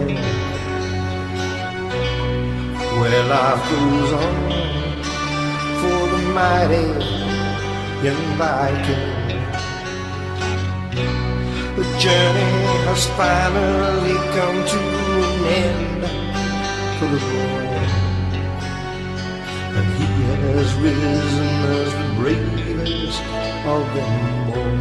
[3.00, 4.36] where life goes on
[5.80, 6.88] for the mighty
[8.04, 9.19] young Viking.
[11.80, 12.56] The journey
[12.88, 14.80] has finally come to
[15.28, 16.02] an end
[16.98, 17.80] for the boy.
[19.76, 23.22] And he has risen as the bravest
[23.64, 24.14] of them
[24.52, 24.80] all.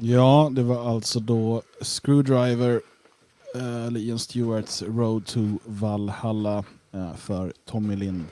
[0.00, 2.80] Ja, det var alltså då Screwdriver,
[3.54, 8.24] Eh, eller Ian Stewarts Road to Valhalla eh, för Tommy Lind.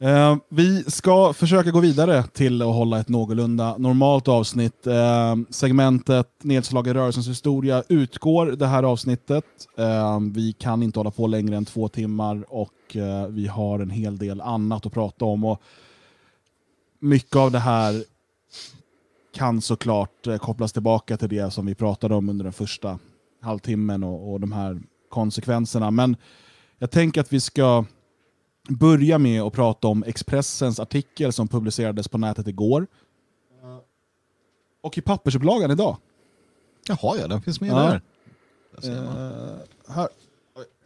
[0.00, 4.86] Eh, vi ska försöka gå vidare till att hålla ett någorlunda normalt avsnitt.
[5.50, 9.44] Segmentet Nedslag i rörelsens historia utgår det här avsnittet.
[10.32, 12.96] Vi kan inte hålla på längre än två timmar och
[13.28, 15.44] vi har en hel del annat att prata om.
[15.44, 15.62] Och
[16.98, 18.04] mycket av det här
[19.34, 22.98] kan såklart kopplas tillbaka till det som vi pratade om under den första
[23.40, 25.90] halvtimmen och, och de här konsekvenserna.
[25.90, 26.16] Men
[26.78, 27.84] jag tänker att vi ska
[28.68, 32.86] börja med att prata om Expressens artikel som publicerades på nätet igår.
[34.82, 35.96] Och i pappersupplagan idag.
[36.88, 37.76] Jaha, ja, den finns med Ja.
[37.76, 38.00] där.
[38.80, 39.50] Där.
[39.52, 40.08] Eh, här.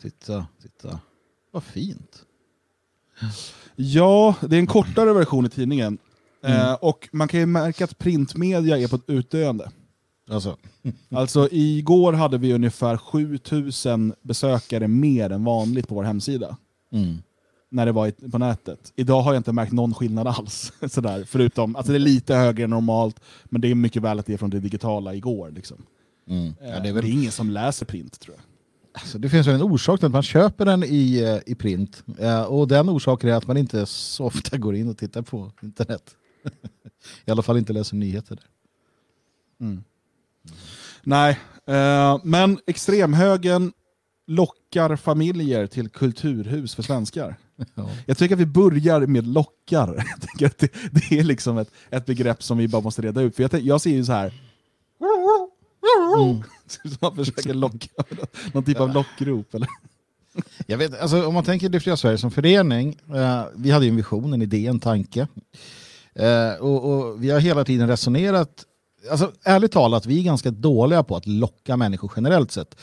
[0.03, 1.01] Titta, titta.
[1.51, 2.25] Vad fint.
[3.77, 5.99] Ja, det är en kortare version i tidningen.
[6.45, 9.71] Eh, och man kan ju märka att printmedia är på ett utdöende.
[10.33, 10.57] Alltså,
[11.11, 16.57] Alltså igår hade vi ungefär 7000 besökare mer än vanligt på vår hemsida.
[16.93, 17.17] mm.
[17.75, 18.93] När det var i- på nätet.
[18.97, 20.73] Idag har jag inte märkt någon skillnad alls.
[20.91, 21.25] Sådär.
[21.27, 24.33] Förutom, alltså det är lite högre än normalt, men det är mycket väl att det
[24.33, 25.51] är från det digitala igår.
[25.51, 25.83] Liksom.
[26.29, 26.47] Mm.
[26.47, 28.45] Eh, Ja, det, är det, är väl, ingen som läser print tror jag.
[29.03, 32.05] alltså, det finns väl en orsak till att man köper den i, eh, i print.
[32.19, 35.53] Eh, och den orsaken är att man inte så ofta går in och tittar på
[35.63, 36.17] internet.
[37.25, 38.47] I alla fall inte läser nyheter där.
[41.03, 43.73] Nej, eh, men extremhögen
[44.27, 47.37] lockar familjer till kulturhus för svenskar.
[47.75, 47.91] Ja.
[48.07, 50.05] Jag tycker att vi börjar med lockar.
[50.39, 53.37] Det, det är liksom ett, ett begrepp som vi bara måste reda ut.
[53.37, 54.33] För jag, jag ser ju så här.
[56.67, 58.05] Så man försöker locka
[58.53, 59.55] någon typ av lockrop.
[59.55, 59.69] Eller?
[60.67, 63.91] Jag vet, alltså, om man tänker Det fria Sverige som förening, eh, vi hade ju
[63.91, 65.29] en vision, en idé, en tanke.
[66.15, 68.65] Eh, och, och vi har hela tiden resonerat,
[69.11, 72.77] alltså ärligt talat, vi är ganska dåliga på att locka människor generellt sett.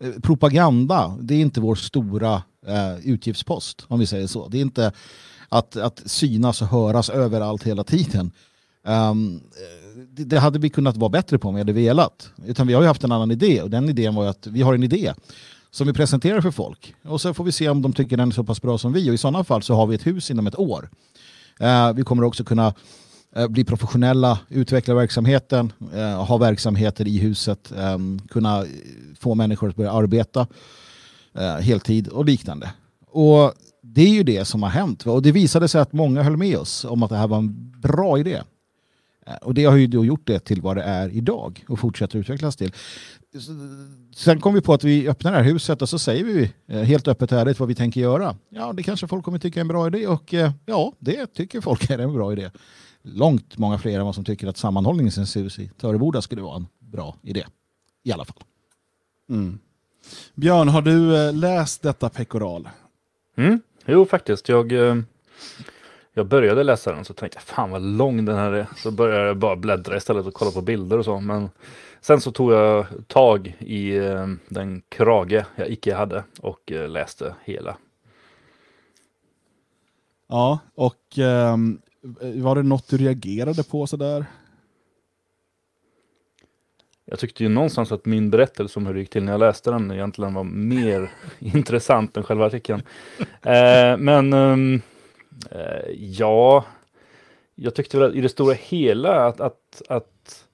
[0.00, 4.48] Eh, propaganda, det är inte vår stora eh, utgiftspost, om vi säger så.
[4.48, 4.92] Det är inte
[5.48, 8.32] att, att synas och höras överallt hela tiden.
[8.86, 9.40] Um,
[10.10, 12.30] det, det hade vi kunnat vara bättre på om vi hade velat.
[12.46, 14.62] Utan vi har ju haft en annan idé och den idén var ju att vi
[14.62, 15.14] har en idé
[15.70, 16.94] som vi presenterar för folk.
[17.02, 19.10] Och så får vi se om de tycker den är så pass bra som vi
[19.10, 20.90] och i sådana fall så har vi ett hus inom ett år.
[21.62, 22.74] Uh, vi kommer också kunna
[23.36, 28.64] Eh, bli professionella, utveckla verksamheten, eh, ha verksamheter i huset, ehm, kunna
[29.20, 30.46] få människor att börja arbeta
[31.34, 32.70] eh, heltid och liknande.
[33.06, 35.06] Och det är ju det som har hänt.
[35.06, 37.80] Och det visade sig att många höll med oss om att det här var en
[37.80, 38.42] bra idé.
[39.42, 42.56] Och det har ju då gjort det till vad det är idag och fortsätter utvecklas
[42.56, 42.72] till.
[44.14, 46.52] Sen kom vi på att vi öppnar det här huset och så säger vi
[46.84, 48.36] helt öppet och ärligt vad vi tänker göra.
[48.48, 50.34] Ja, det kanske folk kommer tycka är en bra idé och
[50.66, 52.50] ja, det tycker folk är en bra idé.
[53.06, 56.66] Långt många fler än vad som tycker att sammanhållningens hus i Töreboda skulle vara en
[56.78, 57.44] bra idé.
[58.02, 58.42] I alla fall.
[60.34, 62.68] Björn, har du eh, läst detta pekoral?
[63.36, 63.60] Mm.
[63.86, 64.48] Jo, faktiskt.
[64.48, 64.96] Jag, eh,
[66.14, 68.66] jag började läsa den så tänkte jag fan vad lång den här är.
[68.76, 71.20] Så började jag bara bläddra istället och kolla på bilder och så.
[71.20, 71.50] Men
[72.00, 77.76] sen så tog jag tag i eh, den krage jag icke hade och läste hela.
[80.28, 81.80] Ja, och ehm,
[82.34, 84.26] var det något du reagerade på sådär?
[87.04, 89.70] Jag tyckte ju någonstans att min berättelse om hur det gick till när jag läste
[89.70, 92.82] den egentligen var mer intressant än själva artikeln.
[93.42, 94.80] Eh, men ehm,
[95.50, 96.64] eh, ja,
[97.54, 100.44] jag tyckte väl i det stora hela att, att, att,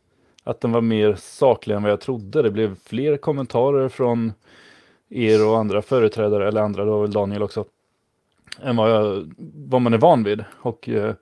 [0.45, 2.43] att den var mer saklig än vad jag trodde.
[2.43, 4.33] Det blev fler kommentarer från
[5.09, 7.65] er och andra företrädare, eller andra, då väl Daniel också,
[8.63, 10.45] än vad, jag, vad man är van vid.
[10.63, 11.15] Och eh,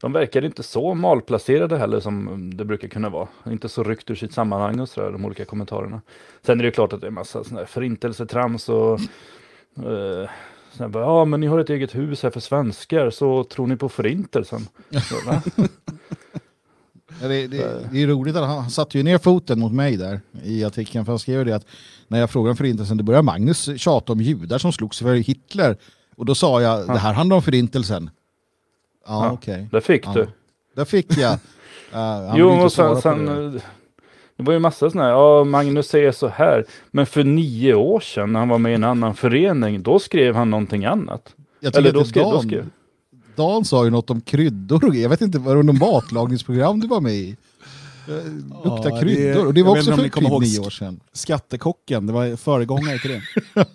[0.00, 3.28] de verkar inte så malplacerade heller som det brukar kunna vara.
[3.46, 6.00] Inte så ryckt ur sitt sammanhang och sådär, de olika kommentarerna.
[6.46, 9.00] Sen är det ju klart att det är massa sådana här förintelsetrams och
[9.76, 10.28] eh,
[10.72, 13.76] sådär, bara, ja men ni har ett eget hus här för svenskar, så tror ni
[13.76, 14.60] på förintelsen?
[14.90, 15.40] Så?
[17.22, 19.96] Ja, det, det, det är roligt att han, han satte ju ner foten mot mig
[19.96, 21.04] där i artikeln.
[21.04, 21.66] För han skrev det att
[22.08, 25.76] när jag frågade om förintelsen, det började Magnus tjata om judar som slogs för Hitler.
[26.16, 28.10] Och då sa jag, det här handlar om förintelsen.
[29.06, 29.68] Ja, Ja, okej.
[29.72, 30.12] Där fick Ja.
[30.12, 30.28] du.
[30.76, 31.38] Där fick jag.
[31.94, 33.44] Uh, Jo, och sen, sen det.
[33.44, 33.62] eh,
[34.36, 38.00] det var ju massa sådana här, ja Magnus säger så här, men för nio år
[38.00, 41.34] sedan när han var med i en annan förening, då skrev han någonting annat.
[41.74, 42.66] Eller då skrev, då Dan, skrev.
[43.36, 44.84] Dan sa ju något om kryddor.
[44.84, 47.36] och- Jag vet inte, var det någon matlagningsprogram du var med i?
[48.08, 48.14] Eh,
[48.64, 49.46] Lukta Ja, kryddor.
[49.46, 51.00] Och det var också för ni kommer typ ihåg nio år sedan.
[51.12, 53.22] Skattekocken, det var föregångare till det.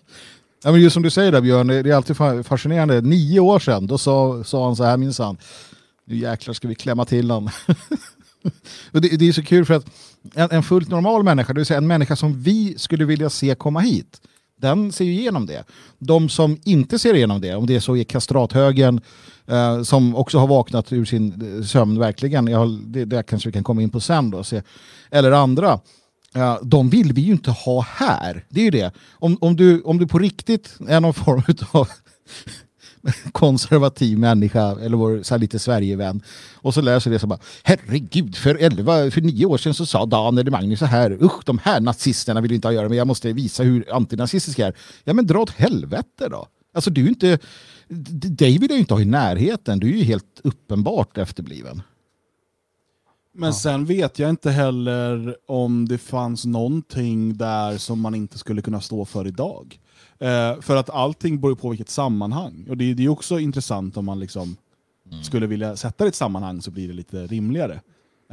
[0.64, 3.02] Ja, men just som du säger där Björn, det är alltid fascinerande.
[3.02, 5.38] Nio år sedan, då sa, sa han så här minsann.
[6.06, 7.52] Nu jäklar ska vi klämma till honom.
[8.92, 9.86] och det, det är så kul för att
[10.36, 13.56] en, en fullt normal människa, det vill säga en människa som vi skulle vilja se
[13.56, 14.22] komma hit,
[14.62, 15.64] den ser ju igenom det.
[16.00, 19.02] De som inte ser igenom det, om det är så är kastrathögen,
[19.48, 23.50] eh, som också har vaknat ur sin eh, sömn verkligen, jag, har- det, det kanske
[23.50, 24.62] vi kan komma in på sen då, se.
[25.12, 25.80] eller andra,
[26.34, 28.46] Ja, de vill vi ju inte ha här.
[28.50, 28.92] Det är ju det.
[29.12, 31.88] Om, om, du, om du på riktigt är någon form av
[33.32, 36.22] konservativ människa eller vår så här lite Sverigevän
[36.56, 40.06] och så läser det så bara herregud för, elva, för nio år sedan så sa
[40.06, 42.98] Dan eller Magnus så här usch de här nazisterna vill inte ha att göra med
[42.98, 44.76] jag måste visa hur antinazistiska jag är.
[45.04, 46.48] Ja men dra åt helvete då.
[46.74, 47.40] Alltså du är inte
[47.88, 49.80] dig vill jag ju inte ha i närheten.
[49.80, 51.82] Du är ju helt uppenbart efterbliven.
[53.40, 58.62] Men sen vet jag inte heller om det fanns någonting där som man inte skulle
[58.62, 59.80] kunna stå för idag.
[60.20, 62.66] Eh, för att allting beror på vilket sammanhang.
[62.70, 64.58] Och det, det är också intressant om man liksom
[65.24, 67.82] skulle vilja sätta det i ett sammanhang så blir det lite rimligare.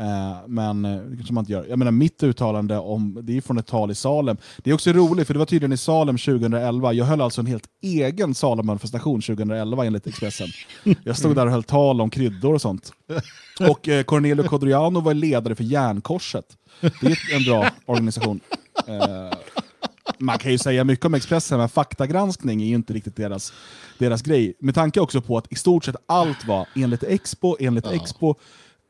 [0.00, 1.66] Eh, men eh, det kanske man inte gör.
[1.68, 4.36] Jag menar mitt uttalande om, det är från ett tal i Salem.
[4.58, 6.92] Det är också roligt för det var tydligen i Salem 2011.
[6.92, 10.48] Jag höll alltså en helt egen Salem-manifestation 2011 enligt Expressen.
[11.04, 12.92] Jag stod där och höll tal om kryddor och sånt.
[13.68, 16.46] Och eh, Cornelio Codriano var ledare för Järnkorset.
[16.80, 18.40] Det är en bra organisation.
[18.86, 19.38] Eh,
[20.18, 23.52] man kan ju säga mycket om Expressen, men faktagranskning är ju inte riktigt deras,
[23.98, 24.54] deras grej.
[24.60, 28.34] Med tanke också på att i stort sett allt var enligt Expo, enligt Expo.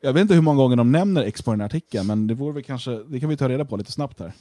[0.01, 2.33] Jag vet inte hur många gånger de nämner Expo i den här artikeln, men det,
[2.33, 4.33] vore väl kanske, det kan vi ta reda på lite snabbt här.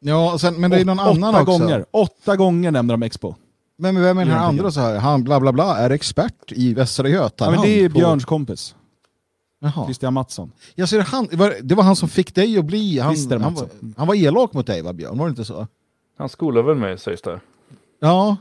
[0.00, 1.58] Ja, och sen, men det är någon Åt- annan åtta också.
[1.58, 3.34] Gånger, åtta gånger nämner de Expo.
[3.78, 4.98] Men vem är den här andra så här?
[4.98, 7.56] Han bla bla bla är expert i Västra Ja, Götaland.
[7.56, 8.74] men det är på- Björns kompis,
[9.60, 9.84] Jaha.
[9.84, 10.52] Christian Mattsson.
[10.74, 12.98] Jag ser han, var- det var han som fick dig att bli...
[12.98, 15.18] Han, Christer han, var, han var elak mot dig va Björn?
[15.18, 15.66] Var det inte så?
[16.18, 17.40] Han skolar väl mig sägs det.
[18.00, 18.36] Ja.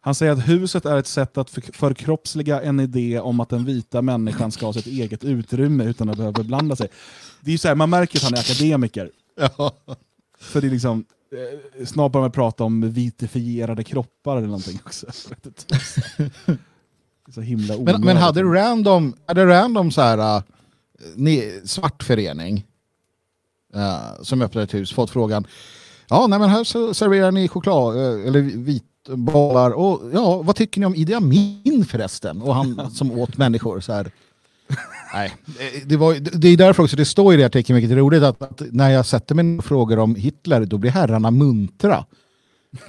[0.00, 3.64] Han säger att huset är ett sätt att för- förkroppsliga en idé om att den
[3.64, 6.88] vita människan ska ha sitt eget utrymme utan att behöva blanda sig.
[7.40, 9.10] Det är ju så här, man märker att han är akademiker.
[9.36, 9.72] ja.
[10.38, 15.06] För det är liksom, eh, snart börjar man prata om vitifierade kroppar eller någonting också.
[17.34, 20.42] Så himla Men, men hade Random, hade Random så här, uh,
[21.14, 22.66] ne, svart förening
[23.76, 25.46] uh, som öppnade ett hus fått frågan
[26.08, 28.40] Ja, nej, men här serverar ni choklad uh, eller
[29.16, 32.42] vitbollar och ja, vad tycker ni om Idi Amin förresten?
[32.42, 34.10] Och han som åt människor så här.
[35.14, 37.96] Nej, det- det, var, det är därför också det står i det artikeln, vilket är
[37.96, 42.04] roligt, att, att när jag sätter mig och frågar om Hitler, då blir herrarna muntra.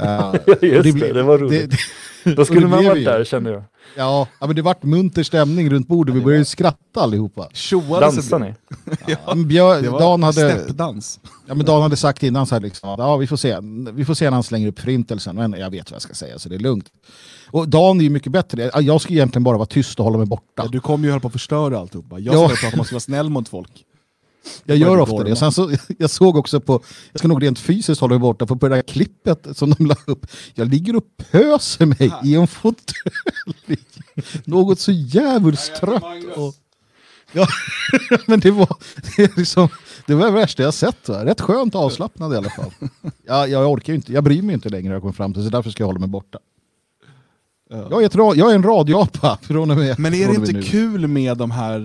[0.02, 1.74] Uh, Just det, det var roligt.
[2.36, 3.03] Då skulle man ju.
[3.03, 3.63] där kände jag.
[3.97, 6.15] Ja, ja, men det vart munter stämning runt bordet.
[6.15, 7.47] Vi började skratta allihopa.
[7.51, 7.57] Det.
[8.39, 8.53] ni?
[9.07, 11.19] Ja, men Björ, Dan, hade, steppdans.
[11.47, 13.57] ja, men Dan hade sagt innan så här liksom, ja, vi, får se.
[13.93, 15.36] vi får se när han slänger upp förintelsen.
[15.36, 16.86] Men jag vet vad jag ska säga så det är lugnt.
[17.51, 18.72] Och Dan är ju mycket bättre.
[18.82, 20.43] Jag ska egentligen bara vara tyst och hålla mig borta.
[20.55, 22.19] Ja, du kommer ju hålla på att förstöra alltihopa.
[22.19, 22.47] Jag Ja.
[22.49, 23.72] ska prata om att man ska vara snäll mot folk.
[24.64, 25.36] Jag gör ofta det.
[25.36, 28.56] Sen så, jag såg också på, jag ska nog rent fysiskt hålla mig borta, för
[28.56, 32.48] på det där klippet som de la upp, jag ligger och pöser mig i en
[32.48, 33.78] fåtölj.
[34.46, 36.04] Något så jävligt trött.
[36.36, 36.56] Och,
[37.32, 37.48] ja,
[38.28, 38.78] men det var,
[39.18, 39.70] det, liksom,
[40.08, 41.10] det var det värsta jag sett.
[41.10, 41.26] Va?
[41.26, 42.72] Rätt skönt avslappnad i alla fall.
[43.26, 45.50] Ja, jag orkar ju inte, jag bryr mig inte längre jag kommer fram till så
[45.50, 46.39] därför ska jag hålla mig borta.
[47.72, 50.61] Jag är, ett, jag är en radioapa från och med Men är det inte nu.
[50.61, 51.80] kul med de här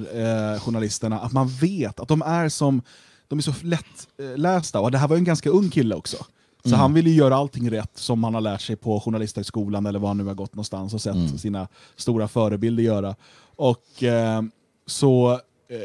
[0.55, 2.83] eh, journalisterna att man vet att de är som
[3.29, 6.17] de är så lättlästa och det här var ju en ganska ung kille också.
[6.63, 6.81] Så Mm.
[6.81, 10.09] han vill ju göra allting rätt som han har lärt sig på journalisthögskolan eller var
[10.09, 11.39] han nu har gått någonstans och sett Mm.
[11.39, 13.15] sina stora förebilder göra.
[13.57, 14.43] Och eh,
[14.87, 15.33] så
[15.69, 15.79] eh,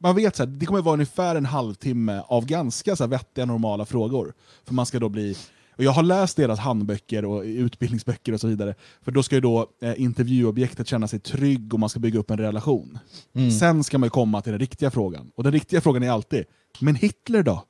[0.00, 3.44] man vet så här, det kommer vara ungefär en halvtimme av ganska så här, vettiga
[3.44, 4.32] normala frågor.
[4.64, 5.36] För man ska då bli
[5.78, 8.74] och jag har läst deras handböcker och utbildningsböcker och så vidare.
[9.02, 12.30] För då ska ju då eh, intervjuobjektet känna sig trygg och man ska bygga upp
[12.30, 12.98] en relation.
[13.34, 13.50] Mm.
[13.50, 15.30] Sen ska man komma till den riktiga frågan.
[15.34, 16.44] Och den riktiga frågan är alltid,
[16.80, 17.64] men Hitler då?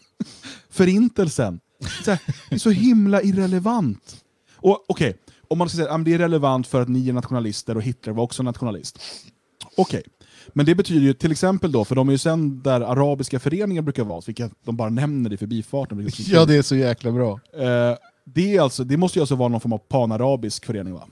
[0.70, 1.60] Förintelsen?
[2.04, 4.24] Så här, det är så himla irrelevant.
[4.54, 5.16] Och okej,
[5.48, 8.12] om man ska säga att det är relevant för att ni är nationalister och Hitler
[8.12, 8.98] var också nationalist.
[9.76, 10.02] Okej,
[10.52, 13.82] men det betyder ju till exempel då, för de är ju sen där arabiska föreningar
[13.82, 16.08] brukar vara, vilket de bara nämner i förbifarten.
[16.18, 17.40] Ja, det är så jäkla bra.
[17.52, 21.06] Eh, det, är alltså, det måste ju alltså vara någon form av panarabisk förening va?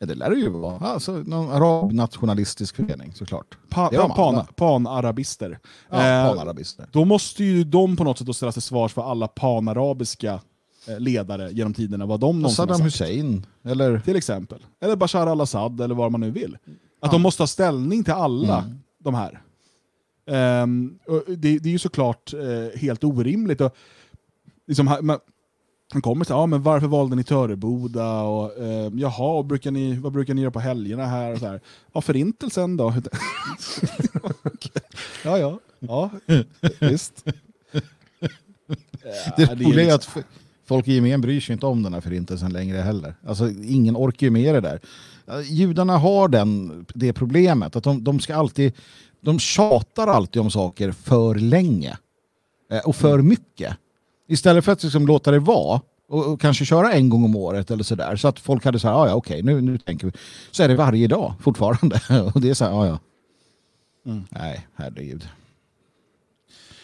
[0.00, 0.78] Ja, det lär det ju vara.
[0.78, 3.58] Alltså, någon arabnationalistisk förening såklart.
[3.68, 5.58] Pa, man, pan, panarabister.
[5.90, 6.86] Ja, Eh, panarabister.
[6.92, 10.40] Då måste ju de på något sätt då ställas till svars för alla panarabiska
[10.88, 12.80] eh, ledare genom tiderna, vad de Saddam.
[12.80, 13.98] Hussein, eller...
[14.00, 14.64] Till exempel.
[14.80, 16.58] Eller Bashar al-Assad, eller vad man nu vill.
[17.00, 18.78] Att de måste ta ställning till alla Mm.
[18.98, 19.40] de här.
[21.06, 23.60] Och det, det är ju såklart eh, helt orimligt.
[23.60, 23.76] Och,
[24.66, 25.18] liksom, man,
[25.94, 28.20] man kommer till, ja men varför valde ni Töreboda?
[28.22, 31.32] Och, eh, jaha, och brukar ni, vad brukar ni göra på helgerna här?
[31.32, 31.60] Och så här.
[31.92, 32.94] Ja, förintelsen då?
[35.24, 35.58] ja, ja.
[35.80, 36.10] Ja,
[36.80, 37.24] visst.
[39.36, 40.24] Det roliga är liksom- att f-
[40.66, 43.14] folk i gemen bryr sig inte om den här förintelsen längre heller.
[43.26, 44.80] Alltså, ingen orkar ju med det där.
[45.44, 48.72] Judarna har den, det problemet att de, de ska alltid,
[49.20, 51.98] de tjatar alltid om saker för länge
[52.72, 53.76] eh, och för mycket.
[54.28, 57.70] Istället för att liksom låta det vara och, och kanske köra en gång om året
[57.70, 60.12] eller sådär så att folk hade så här, "Ah, ja okej nu, nu tänker vi.
[60.50, 62.00] Så är det varje dag fortfarande.
[62.34, 62.98] och det är så här, ja ja.
[64.06, 64.24] Mm.
[64.30, 65.28] Nej, herregud.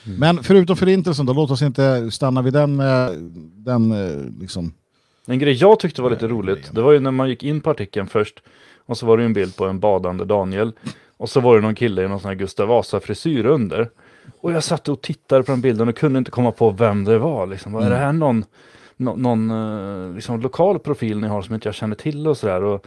[0.04, 3.10] Men förutom förintelsen då, låt oss inte stanna vid den, eh,
[3.56, 4.72] den eh, liksom.
[5.26, 7.70] En grej jag tyckte var lite roligt, det var ju när man gick in på
[7.70, 8.42] artikeln först.
[8.86, 10.72] Och så var det en bild på en badande Daniel.
[11.16, 13.90] Och så var det någon kille i någon sån här Gustav Vasa-frisyr under.
[14.40, 17.18] Och jag satt och tittade på den bilden och kunde inte komma på vem det
[17.18, 17.46] var.
[17.46, 17.72] Liksom.
[17.72, 18.44] Var är det här någon,
[18.96, 22.80] nå- någon eh, liksom, lokal profil ni har som inte jag känner till och sådär.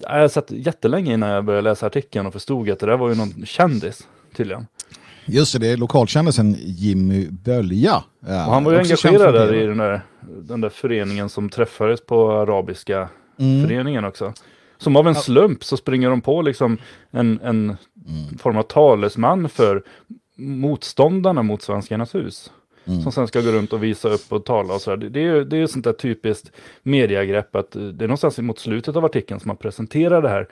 [0.00, 3.14] Jag satt jättelänge innan jag började läsa artikeln och förstod att det där var ju
[3.14, 4.66] någon kändis tydligen.
[5.26, 8.02] Just det, det är lokalkändisen Jimmy Bölja.
[8.26, 10.00] Ja, Och han var ju engagerad där i den där,
[10.42, 13.08] den där föreningen som träffades på arabiska
[13.38, 13.68] Mm.
[13.68, 14.32] föreningen också.
[14.78, 16.78] Som av en slump så springer de på liksom
[17.10, 17.76] en, en
[18.38, 19.82] form av talesman för
[20.36, 22.50] motståndarna mot Svenskarnas hus.
[22.84, 23.02] Mm.
[23.02, 24.96] Som sen ska gå runt och visa upp och tala och sådär.
[24.96, 26.50] Det, det är ju det är ju sånt där typiskt
[26.82, 30.48] mediagrepp att eh, det är någonstans mot slutet av artikeln som man presenterar det här.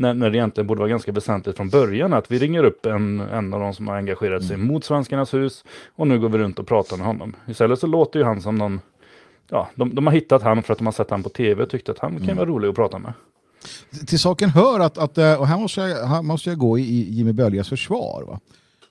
[0.00, 3.20] När, när det egentligen borde vara ganska väsentligt från början att vi ringer upp en,
[3.20, 5.64] en av de som har engagerat sig mot Svenskarnas hus
[5.96, 7.36] och nu går vi runt och pratar med honom.
[7.48, 8.80] Istället så låter ju han som någon
[9.50, 11.70] Ja, de, de har hittat han för att de har sett han på tv och
[11.70, 13.12] tyckt att han kan vara rolig att prata med.
[14.06, 16.82] Till saken hör att, att eh, och här måste jag, här måste jag gå i-
[16.82, 18.24] i Jimmy Böljas försvar.
[18.26, 18.40] Va?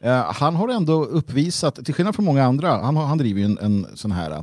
[0.01, 3.45] Eh, han har ändå uppvisat, till skillnad från många andra, han, har, han driver ju
[3.45, 4.41] en, en sån här eh,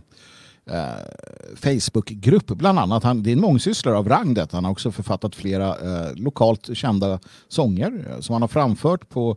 [1.56, 3.02] Facebookgrupp bland annat.
[3.02, 4.56] Han, det är en mångsysslare av rang detta.
[4.56, 9.36] Han har också författat flera eh, lokalt kända sånger eh, som han har framfört på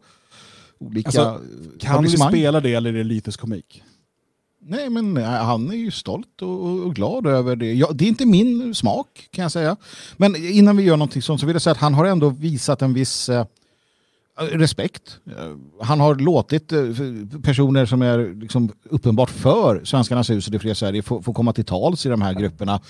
[0.80, 3.84] olika Alltså, eh, Kan vi spela det eller är det lyteskomik?
[4.62, 7.74] Nej, men eh, han är ju stolt och, glad över det.
[7.74, 9.76] Ja, det är inte min smak kan jag säga.
[10.18, 12.82] Men innan vi gör någonting sånt så vill jag säga att han har ändå visat
[12.82, 13.46] en viss eh,
[14.40, 15.18] respekt.
[15.82, 16.82] Han har låtit eh,
[17.44, 21.54] personer som är liksom uppenbart för Svenskarnas hus och det fria Sverige få, få komma
[21.54, 22.82] till tals i de här grupperna.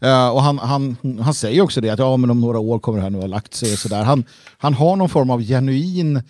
[0.00, 2.98] Eh, och han, han, han säger också det att ja, men om några år kommer
[2.98, 4.04] det här nu ha lagt sig och sådär.
[4.04, 4.24] Han,
[4.58, 6.22] han har någon form av genuin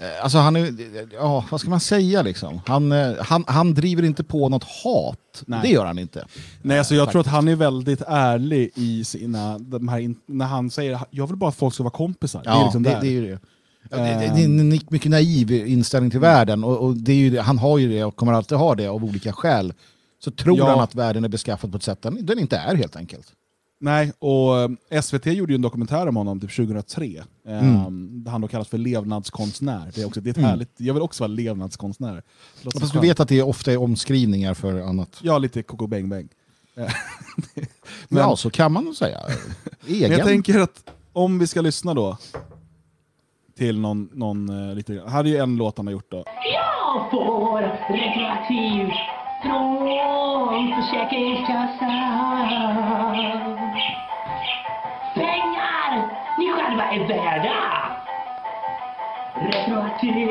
[0.00, 0.74] Eh, Alltså han är,
[1.12, 2.60] ja vad ska man säga liksom?
[2.66, 5.42] Han, han, han driver inte på något hat.
[5.46, 5.60] Nej.
[5.62, 6.26] Det gör han inte.
[6.62, 10.70] Nej, alltså jag tror att han är väldigt ärlig i sina, de här, när han
[10.70, 12.42] säger jag vill bara att folk ska vara kompisar.
[12.44, 13.00] det är liksom det, där.
[13.00, 13.38] det är ju det.
[13.90, 17.16] Ja, det, det, är en ni- mycket naiv inställning till världen och, och det är
[17.16, 19.72] ju han har ju det och kommer alltid ha det av olika skäl.
[20.24, 20.70] Så tror Ja.
[20.70, 23.32] han att världen är beskaffad på ett sätt den, den inte är helt enkelt.
[23.80, 24.58] Nej, och
[24.90, 27.04] eh, SVT gjorde ju en dokumentär om honom typ 2003.
[27.48, 28.24] eh, Mm.
[28.24, 29.90] Där han då kallas för levnadskonstnär.
[29.94, 32.22] Det är, också, det är ett härligt, jag vill också vara levnadskonstnär.
[32.62, 35.18] Låter Fast du vet att det ofta är omskrivningar för annat.
[35.22, 36.28] Ja, lite koko bang bang.
[36.76, 36.82] Eh,
[38.08, 39.20] Men- ja, så kan man nog säga.
[39.86, 40.00] egen.
[40.10, 42.18] Men jag tänker att om vi ska lyssna då
[43.58, 45.08] till någon, någon eh, lite grann.
[45.08, 46.24] Här är ju en låt han har gjort då.
[46.52, 47.60] Jag får
[47.92, 48.90] rekreativ
[49.42, 52.48] från Försäkringskassan.
[55.14, 57.54] Pengar ni själva är värda.
[59.34, 60.30] Retroaktivt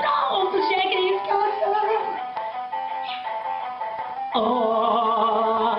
[0.00, 1.88] från Försäkringskassan.
[4.34, 5.78] Åh,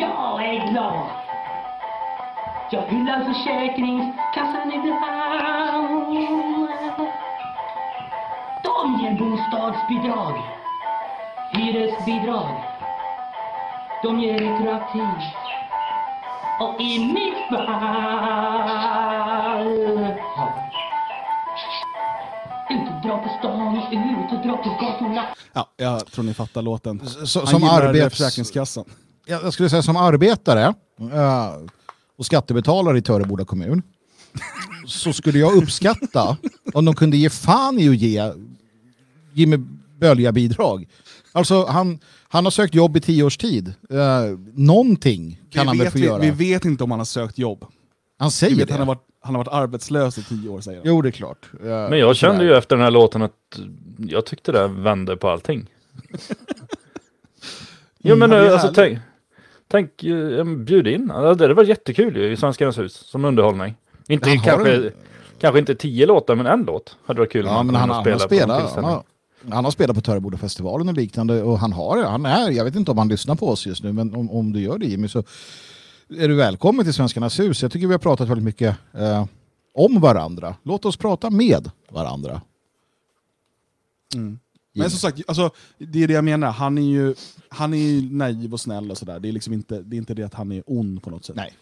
[0.00, 1.23] jag är glad.
[2.70, 6.18] Jag hyllar Försäkringskassan ibland.
[8.62, 10.42] De ger bostadsbidrag,
[11.52, 12.64] hyresbidrag.
[14.02, 15.34] De ger retroaktivt.
[16.60, 17.64] Och i mitt fall...
[23.02, 25.24] Dra på stan, ut och dra på gatorna.
[25.52, 27.00] Ja, jag tror ni fattar låten.
[27.26, 28.84] Så, Han som, gillar arbets, Försäkringskassan.
[29.26, 30.74] jag jag skulle säga som arbetare eh,
[32.16, 33.82] och skattebetalare i Töreboda kommun
[34.86, 36.36] så skulle jag uppskatta
[36.74, 38.32] om de kunde ge fan i att ge
[39.32, 39.56] Jimmy
[40.00, 40.88] Bölja bidrag.
[41.32, 41.98] Alltså han,
[42.28, 43.68] han har sökt jobb i tio års tid.
[43.92, 46.18] Uh, någonting kan vi han väl vet, få vi, göra.
[46.18, 47.64] vi vet inte om han har sökt jobb.
[48.18, 48.74] han säger vet det.
[48.74, 50.88] han, har varit, han har varit arbetslös i tio år säger han.
[50.88, 51.50] Jo det är klart.
[51.60, 53.32] Eh, Men jag kände ju efter den här låten att
[53.98, 55.66] jag tyckte det vände på allting.
[58.06, 58.98] Jo men Mm, det är eh, alltså tänk,
[59.68, 61.06] tänk eh, bjud in.
[61.06, 63.74] Det hade varit jättekul ju i Svenskarnas hus som underhållning.
[64.08, 64.92] Inte Han kanske, en-
[65.40, 67.46] kanske inte tio låtar men en låt hade varit kul.
[67.46, 69.02] Ja, men han, kunde han, spelat, han, har,
[69.50, 72.90] han har spelat på Töreboda-festivalen och liknande och han har, han är, jag vet inte
[72.90, 75.18] om han lyssnar på oss just nu, men om, om du gör det Jimmy så
[76.18, 77.62] är du välkommen till Svenskarnas hus.
[77.62, 79.26] Jag tycker vi har pratat väldigt mycket eh,
[79.74, 80.54] om varandra.
[80.62, 82.40] Låt oss prata med varandra.
[84.74, 86.50] Men som sagt, alltså, det är det jag menar.
[86.50, 87.14] Han är ju,
[87.48, 89.20] han är ju naiv och snäll och sådär.
[89.20, 91.36] Det är liksom inte det, är inte det att han är ond på något sätt.
[91.36, 91.54] Nej.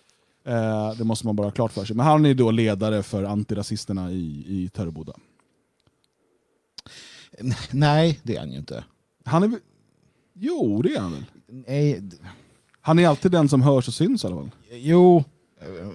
[0.44, 1.96] Eh, det måste man bara ha klart för sig.
[1.96, 5.12] Men han är då ledare för antirasisterna i, i Töreboda.
[7.70, 8.84] Nej, det är han ju inte.
[9.24, 9.58] Han är
[10.34, 11.24] Jo, det är han väl?
[11.46, 12.02] Nej,
[12.80, 14.50] Han är alltid den som hörs och syns i alla fall.
[14.70, 15.24] jo.
[15.60, 15.88] eh,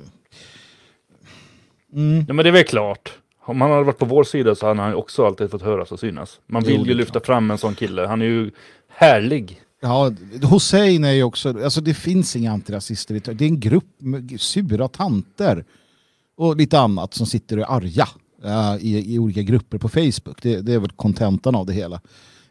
[1.93, 2.25] Mm.
[2.27, 3.17] Ja men det är väl klart.
[3.47, 5.99] Om han hade varit på vår sida så hade han också alltid fått höras och
[5.99, 6.39] synas.
[6.47, 7.25] Man vill ju lyfta klart.
[7.25, 8.07] fram en sån kille.
[8.07, 8.51] Han är ju
[8.89, 9.61] härlig.
[9.81, 10.11] Ja,
[10.51, 13.15] Hussein är ju också, alltså det finns inga antirasister.
[13.15, 15.65] i Det är en grupp med sura tanter
[16.37, 18.07] och lite annat som sitter och är arga
[18.43, 20.41] eh, i, i olika grupper på Facebook.
[20.41, 22.01] Det, det är väl kontentan av det hela.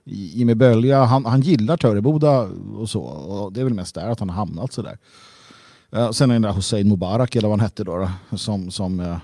[0.05, 2.41] Jimmy Bölja, han, han gillar Töreboda
[2.77, 3.03] och så.
[3.03, 4.99] Och det är väl mest där att han har hamnat sådär.
[5.97, 7.97] Uh, sen är det där Hussein Mubarak eller vad han hette då,
[8.31, 9.17] då som, som, eh,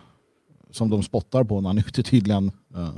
[0.72, 2.50] som de spottar på när han är ute tydligen.
[2.76, 2.90] eh.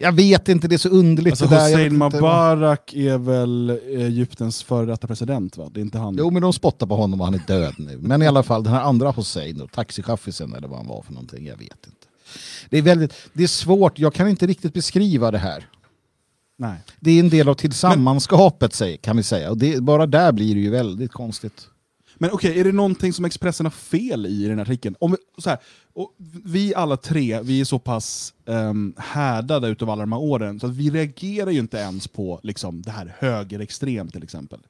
[0.00, 1.68] Jag vet inte, det är så underligt Alltså, det där.
[1.68, 5.68] Hussein inte Mubarak är väl Egyptens före detta president va?
[5.72, 6.16] Det är inte han?
[6.18, 7.98] Jo, men de spottar på honom och han är död nu.
[8.00, 11.46] Men i alla fall, den här andra Hussein, taxichaffisen eller vad han var för någonting,
[11.46, 12.06] jag vet inte.
[12.70, 15.66] Det är, väldigt, det är svårt, jag kan inte riktigt beskriva det här.
[16.56, 16.78] Nej.
[17.00, 19.50] Det är en del av tillsammanskapet kan vi säga.
[19.50, 21.66] Och det, bara där blir det ju väldigt konstigt.
[22.18, 24.96] Men okej, är det någonting som Expressen har fel i i den här artikeln?
[24.98, 25.58] Om vi, så här,
[25.92, 26.14] och
[26.44, 30.66] vi alla tre, vi är så pass um, härdade utav alla de här åren, så
[30.66, 34.60] att vi reagerar ju inte ens på liksom, det här högerextremt till exempel.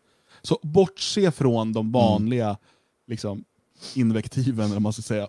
[0.42, 2.57] Så bortse från de vanliga
[3.07, 3.44] liksom,
[3.94, 5.28] invektiven, eller vad man ska säga.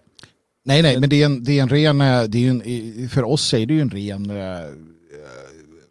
[0.63, 3.23] Nej, nej, men det är en, det är en ren, eh, det är en, för
[3.23, 4.69] oss är det ju en ren eh,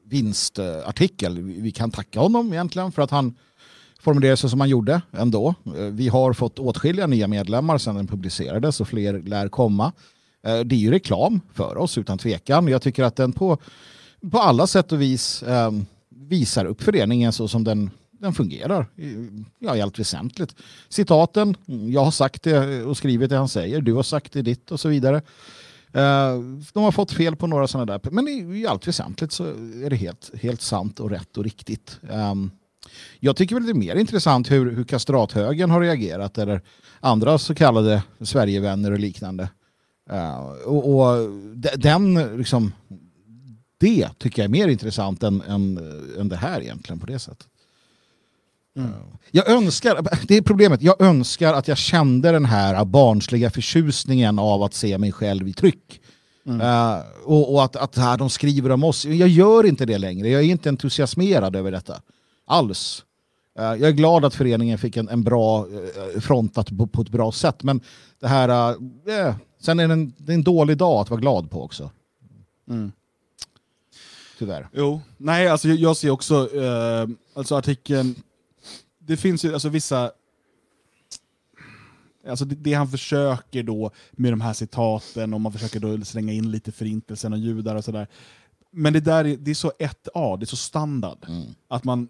[0.05, 1.43] vinstartikel.
[1.43, 3.35] Vi vi kan tacka honom egentligen för att han
[4.09, 5.55] formulera sig som han gjorde ändå.
[5.77, 9.93] Eh, vi har fått åtskilliga nya medlemmar sedan den publicerades och fler lär komma.
[10.47, 12.69] Eh, det är ju reklam för oss utan tvekan.
[12.69, 13.59] Jag tycker att den på,
[14.31, 17.91] på alla sätt och vis ehm, visar upp föreningen så som den,
[18.21, 18.87] den fungerar.
[18.97, 20.55] I- Ja, i allt väsentligt.
[20.89, 21.57] Citaten,
[21.91, 24.81] jag har sagt det och skrivit det han säger, du har sagt det ditt och
[24.81, 25.17] så vidare.
[25.93, 26.35] Eh,
[26.73, 29.45] de har fått fel på några sådana där, men i, i allt väsentligt så
[29.85, 32.01] är det helt, helt sant och rätt och riktigt.
[32.11, 32.51] Ehm,
[33.21, 36.61] jag tycker väl det är mer intressant hur, hur kastrathögen har reagerat eller
[37.01, 39.49] andra så kallade Sverigevänner och liknande.
[40.11, 42.73] Eh, och, och de- den, liksom,
[43.79, 45.79] det tycker jag är mer intressant än, än,
[46.19, 47.47] än det här egentligen på det sättet.
[49.31, 54.63] Jag önskar, det är problemet, jag önskar att jag kände den här barnsliga förtjusningen av
[54.63, 56.01] att se mig själv i tryck.
[56.63, 59.05] Eh, och, och att, att här, de skriver om oss.
[59.05, 62.01] Jag gör inte det längre, jag är inte entusiasmerad över detta.
[62.49, 63.05] Alls.
[63.59, 65.67] Eh, jag är glad att föreningen fick en, en bra
[66.15, 67.63] eh, frontat på, på ett bra sätt.
[67.63, 67.81] Men
[68.21, 68.71] det här,
[69.07, 71.91] eh, sen är det, en, det är en dålig dag att vara glad på också.
[72.69, 72.93] Mm.
[74.39, 74.69] Tyvärr.
[74.73, 78.15] Jo, nej alltså jag, ser också, eh, alltså artikeln,
[78.99, 80.11] det finns ju alltså vissa,
[82.29, 86.33] Alltså det, det han försöker då med de här citaten, och man försöker då slänga
[86.33, 88.07] in lite förintelsen och judar och sådär.
[88.71, 91.27] Men det där är, det är så 1A, det är så standard.
[91.69, 92.09] Att man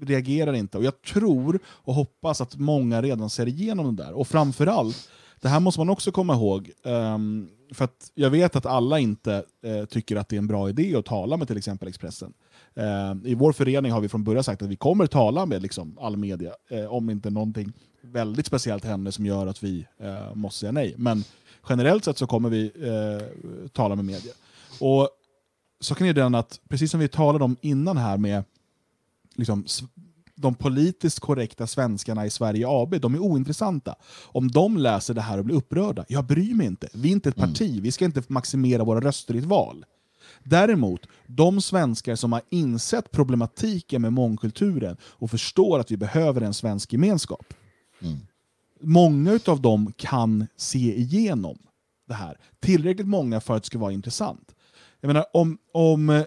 [0.00, 0.78] reagerar inte.
[0.78, 4.12] Och jag tror och hoppas att många redan ser igenom det där.
[4.12, 5.08] Och framförallt,
[5.40, 9.44] det här måste man också komma ihåg, um, för att jag vet att alla inte
[9.66, 12.32] uh, tycker att det är en bra idé att tala med till exempel Expressen.
[12.74, 15.98] Ehm, I vår förening har vi från början sagt att vi kommer tala med liksom,
[16.00, 17.72] all media, eh, om inte någonting
[18.02, 20.94] väldigt speciellt händer som gör att vi eh, måste säga nej.
[20.96, 21.24] Men
[21.68, 22.72] generellt sett så kommer vi
[23.72, 24.32] tala med media.
[24.80, 25.08] Och
[25.80, 28.44] så kan ju den att, precis som vi talade om innan här med
[29.38, 29.66] liksom,
[30.34, 33.94] de politiskt korrekta svenskarna i Sverige AB, de är ointressanta.
[34.24, 36.88] Om de läser det här och blir upprörda, jag bryr mig inte.
[36.94, 39.84] Vi är inte ett parti, vi ska inte maximera våra röster i ett val.
[40.44, 46.54] Däremot, de svenskar som har insett problematiken med mångkulturen och förstår att vi behöver en
[46.54, 47.54] svensk gemenskap,
[48.80, 51.58] många av dem kan se igenom
[52.08, 52.38] det här.
[52.60, 54.54] Tillräckligt många för att det ska vara intressant.
[55.00, 56.24] Jag menar, om, om eh,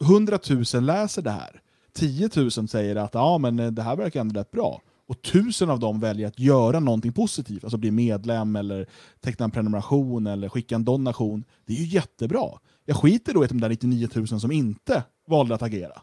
[0.00, 0.38] 100
[0.74, 1.62] 000 läser det här,
[1.94, 5.70] 10 000 säger att ja, men eh, det här verkar ändå rätt bra, och tusen
[5.70, 8.86] av dem väljer att göra någonting positivt, alltså bli medlem, eller
[9.20, 12.48] teckna en prenumeration, eller skicka en donation, det är ju jättebra.
[12.84, 16.02] Jag skiter då i de där 99 000 som inte valde att agera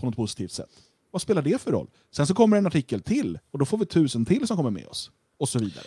[0.00, 0.70] på något positivt sätt.
[1.10, 1.90] Vad spelar det för roll?
[2.10, 4.86] Sen så kommer en artikel till, och då får vi tusen till som kommer med
[4.86, 5.10] oss.
[5.38, 5.86] Och så vidare.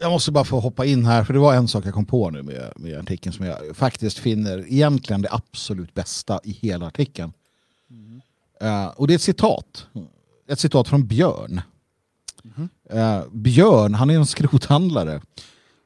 [0.00, 2.30] Jag måste bara få hoppa in här, för det var en sak jag kom på
[2.30, 7.32] nu med, med artikeln som jag faktiskt finner egentligen det absolut bästa i hela artikeln.
[8.60, 9.86] Eh, och det är ett citat.
[10.48, 11.60] Ett citat från Björn.
[12.90, 15.20] Eh, Björn, han är en skrothandlare.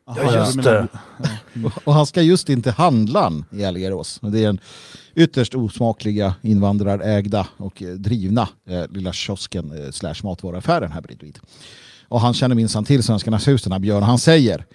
[0.06, 0.88] Aha, just det.
[1.84, 4.18] Och- han ska just in till handlaren i Algerås.
[4.22, 4.60] Det är den
[5.14, 11.38] ytterst osmakliga invandrarägda och drivna eh, lilla kiosken eh, slash matvaruaffären här bredvid.
[12.12, 14.02] Och han känner minsann till Svenskarnas hus den här Björn.
[14.02, 14.66] Han säger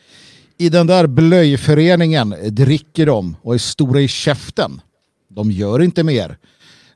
[0.58, 4.82] i den där blöjföreningen dricker de och är stora i käften.
[5.30, 6.38] De gör inte mer.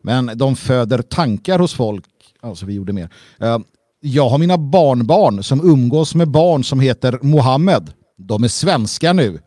[0.01, 2.05] Men de föder tankar hos folk.
[2.41, 3.09] Alltså vi gjorde mer.
[3.39, 3.59] Eh,
[3.99, 7.93] Jag har mina barnbarn som umgås med barn som heter Mohammed.
[8.17, 9.39] De är svenskar nu,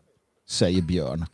[0.49, 1.25] säger Björn.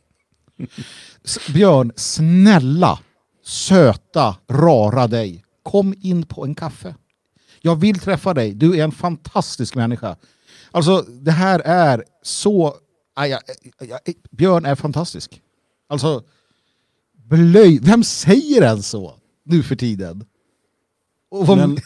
[1.26, 3.00] S- Björn, snälla,
[3.46, 5.44] söta, rara dig.
[5.64, 6.96] Kom in på en kaffe.
[7.62, 8.54] Jag vill träffa dig.
[8.54, 10.16] Du är en fantastisk människa.
[10.72, 12.76] Alltså, det här är så...
[13.14, 13.42] Aj, aj,
[14.06, 15.42] aj, Björn är fantastisk.
[15.88, 16.24] Alltså,
[17.14, 17.80] blöj...
[17.82, 20.26] Vem säger ens så nu för tiden?
[21.32, 21.58] Och vad...
[21.58, 21.78] Men,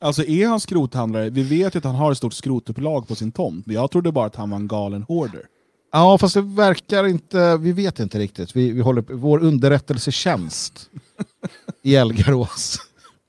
[0.00, 1.30] alltså är han skrothandlare?
[1.30, 3.66] Vi vet ju att han har ett stort skrotupplag på sin tomt.
[3.68, 5.46] Jag trodde bara att han var en galen hoarder.
[5.92, 7.56] Ja, fast det verkar inte...
[7.56, 8.56] Vi vet inte riktigt.
[8.56, 10.90] Vi, vi håller, vår underrättelsetjänst
[11.82, 12.78] i Elgarås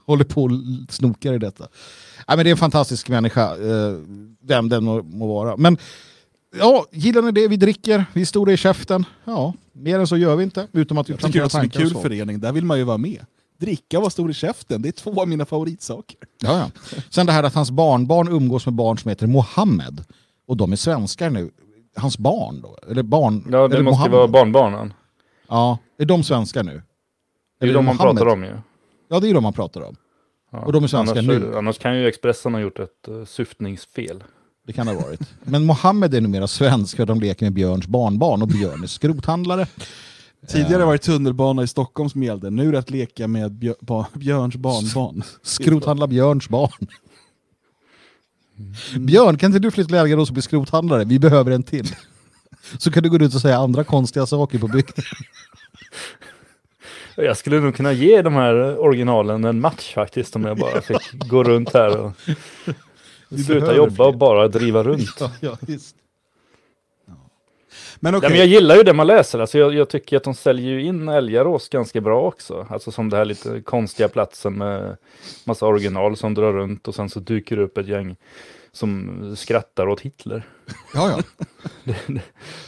[0.05, 0.51] håller på och
[0.89, 1.67] snokar i detta.
[2.27, 3.95] Ja, men det är en fantastisk människa, eh,
[4.41, 5.57] vem den må, må vara.
[5.57, 5.77] Men
[6.57, 7.47] ja, gillar ni det?
[7.47, 9.05] Vi dricker, vi är stora i käften.
[9.25, 10.67] Ja, mer än så gör vi inte.
[10.71, 12.97] Utom att vi Jag tycker det är en kul förening, där vill man ju vara
[12.97, 13.25] med.
[13.59, 16.17] Dricka och vara stor i käften, det är två av mina favoritsaker.
[16.41, 16.95] Ja, ja.
[17.09, 20.05] Sen det här att hans barnbarn umgås med barn som heter Mohammed.
[20.47, 21.51] Och de är svenskar nu.
[21.95, 22.77] Hans barn då?
[22.91, 23.47] Eller barn?
[23.51, 24.17] Ja, det eller måste Mohammed?
[24.17, 24.93] vara barnbarnen.
[25.49, 26.71] Ja, är de svenskar nu?
[26.71, 28.17] Det är Eller de man Mohammed?
[28.17, 28.49] pratar om ju.
[28.49, 28.61] Ja,
[29.07, 29.95] det är de man pratar om.
[30.51, 30.59] Ja.
[30.59, 31.57] Och de är svenskar annars, nu.
[31.57, 34.23] Annars kan ju Expressen ha gjort ett uh, syftningsfel.
[34.67, 35.21] Det kan det ha varit.
[35.43, 39.67] Men Mohammed är numera svensk för de leker med Björns barnbarn och Björn är skrothandlare.
[40.47, 43.75] Tidigare var det tunnelbana i Stockholm som gällde, nu är det att leka med Björ,
[43.79, 45.23] ba, Björns barnbarn.
[45.43, 46.87] Skrothandla Björns barn.
[48.99, 51.03] Björn, kan inte du flytta till Elgarås och bli skrothandlare?
[51.05, 51.95] Vi behöver en till.
[52.77, 55.03] Så kan du gå ut och säga andra konstiga saker på bygden.
[57.15, 61.13] Jag skulle nog kunna ge de här originalen en match faktiskt om jag bara fick
[61.13, 62.11] gå runt här och
[63.45, 64.07] sluta jobba fler.
[64.07, 65.17] och bara driva runt.
[65.19, 65.95] Ja, ja, visst.
[67.99, 69.39] Men Ja, okej, men jag gillar ju det man läser.
[69.39, 72.67] Alltså jag, jag tycker att de säljer ju in Älgarås ganska bra också.
[72.69, 74.97] Alltså som det här lite konstiga platsen med
[75.45, 78.15] massa original som drar runt och sen så dyker det upp ett gäng
[78.73, 80.47] som skrattar åt Hitler.
[80.93, 81.21] Ja, ja.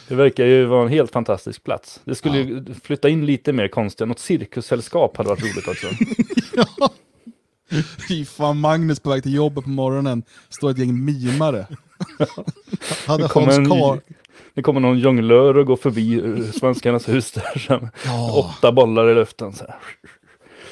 [0.08, 2.00] Det verkar ju vara en helt fantastisk plats.
[2.04, 5.86] Det skulle ju flytta in lite mer konstiga, något cirkussällskap hade varit roligt också.
[8.08, 11.66] fy fan Magnus på väg till jobbet på morgonen, står ett gäng mimare.
[13.06, 13.98] Hade Det Hans en, Karl...
[14.54, 17.58] det kommer någon jonglör och går förbi eh, svenskarnas hus där.
[17.58, 18.32] Så Ja.
[18.32, 19.76] Åtta bollar i luften så här.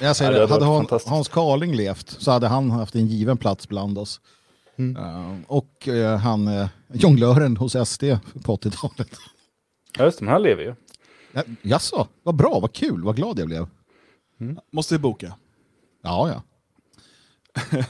[0.00, 3.36] Jag säger Ja, det det, hade Hans, Carling levt så hade han haft en given
[3.36, 4.20] plats bland oss.
[4.78, 8.04] Eh, och eh, han, uh, jonglören hos SD
[8.44, 9.08] på 80-talet.
[9.98, 10.74] Ja just det, men han lever ju.
[11.32, 13.66] Ja, Jaså, vad bra, vad kul, vad glad jag blev.
[14.72, 15.34] Måste vi boka.
[16.02, 16.42] Ja, ja.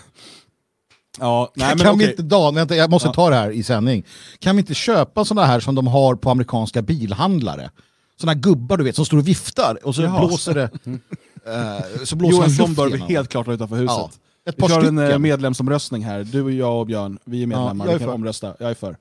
[1.18, 3.12] Ja, nej, men kan vi inte, Dan, vänta, jag måste Ja.
[3.14, 4.05] ta det här i sändning.
[4.39, 7.70] Kan vi inte köpa sådana här som de har på amerikanska bilhandlare?
[8.16, 10.26] Sådana här gubbar du vet som står och viftar och så Jaha.
[10.26, 10.70] blåser det.
[12.07, 13.97] så blåser Jo, en en sån luft bör vi helt klart ha utanför huset.
[13.97, 14.11] Ja,
[14.47, 15.22] ett Vi par kör en eh, stycken.
[15.22, 16.24] medlemsomröstning här.
[16.24, 17.86] Du och jag och Björn, vi är medlemmar.
[17.86, 18.14] Ja, jag är vi kan för.
[18.14, 18.55] omrösta.
[18.59, 18.97] Jag är för.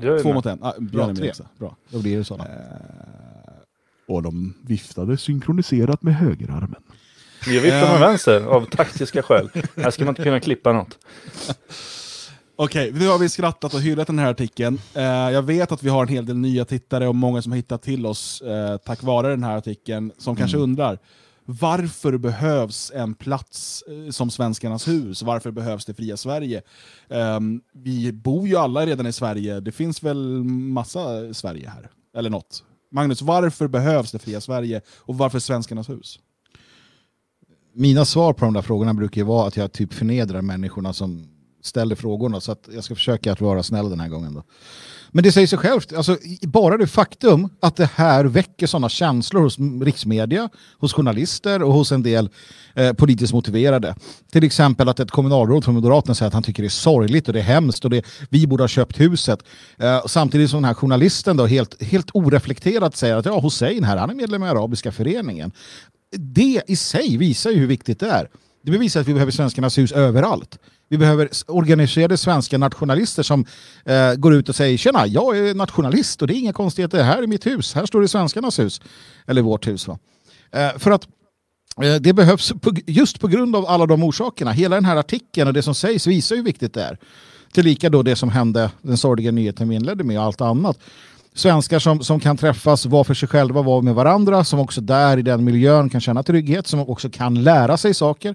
[0.00, 0.34] Jag är Två med.
[0.34, 0.58] mot en.
[0.62, 1.28] Ah, Björn är med tre.
[1.30, 1.44] också.
[1.58, 1.76] Bra.
[1.90, 2.44] Då blir det sådana.
[2.50, 2.54] Eh,
[4.08, 6.82] och de viftade synkroniserat med högerarmen.
[7.46, 9.50] Jag viftar med vänster av taktiska skäl.
[9.76, 10.98] Här ska man inte kunna klippa något.
[12.58, 14.80] Okej, nu har vi skrattat och hyllat den här artikeln.
[14.94, 17.56] Eh, jag vet att vi har en hel del nya tittare och många som har
[17.56, 20.98] hittat till oss eh, tack vare den här artikeln, som kanske undrar
[21.46, 25.22] varför behövs en plats eh, som Svenskarnas hus?
[25.22, 26.62] Varför behövs det fria Sverige?
[27.08, 31.90] Um, vi bor ju alla redan i Sverige, det finns väl massa Sverige här?
[32.16, 32.64] Eller något.
[32.90, 36.18] Magnus, varför behövs det fria Sverige och varför Svenskarnas hus?
[37.72, 41.28] Mina svar på de där frågorna brukar ju vara att jag typ förnedrar människorna som
[41.62, 44.34] ställer frågorna så att jag ska försöka att vara snäll den här gången.
[44.34, 44.42] Då.
[45.16, 49.42] Men det säger sig självt, alltså, bara det faktum att det här väcker sådana känslor
[49.42, 50.48] hos riksmedia,
[50.78, 52.28] hos journalister och hos en del
[52.74, 53.94] eh, politiskt motiverade.
[54.32, 57.32] Till exempel att ett kommunalråd från Moderaterna säger att han tycker det är sorgligt och
[57.32, 59.42] det är hemskt och det, vi borde ha köpt huset.
[59.78, 63.96] Eh, samtidigt som den här journalisten då helt, helt oreflekterat säger att ja, Hussein här,
[63.96, 65.52] han är medlem i Arabiska föreningen.
[66.16, 68.28] Det i sig visar ju hur viktigt det är.
[68.64, 70.58] Det bevisar att vi behöver Svenskarnas hus överallt.
[70.88, 73.44] Vi behöver organiserade svenska nationalister som
[73.84, 77.22] eh, går ut och säger tjena, jag är nationalist och det är inga konstigheter, här
[77.22, 78.80] är mitt hus, här står det Svenskarnas hus.
[79.26, 79.88] Eller vårt hus.
[79.88, 79.98] Va?
[80.52, 81.08] Eh, för att
[81.82, 84.52] eh, det behövs på, just på grund av alla de orsakerna.
[84.52, 86.98] Hela den här artikeln och det som sägs visar hur viktigt det är.
[87.52, 90.78] Tillika då det som hände, den sorgliga nyheten vi inledde med och allt annat.
[91.34, 95.18] Svenskar som, som kan träffas, vara för sig själva, vara med varandra, som också där
[95.18, 98.34] i den miljön kan känna trygghet, som också kan lära sig saker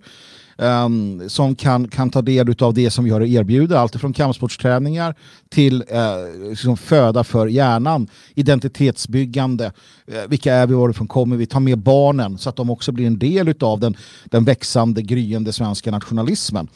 [0.58, 4.14] um, som kan, kan ta del av det som vi har att erbjuda, allt från
[4.14, 5.16] kampsportsträningar
[5.50, 9.72] till uh, liksom föda för hjärnan, identitetsbyggande,
[10.12, 13.08] Uh, vilka är vi, varifrån kommer vi, ta med barnen så att de också blir
[13.08, 16.68] en del av den, den växande, gryende svenska nationalismen.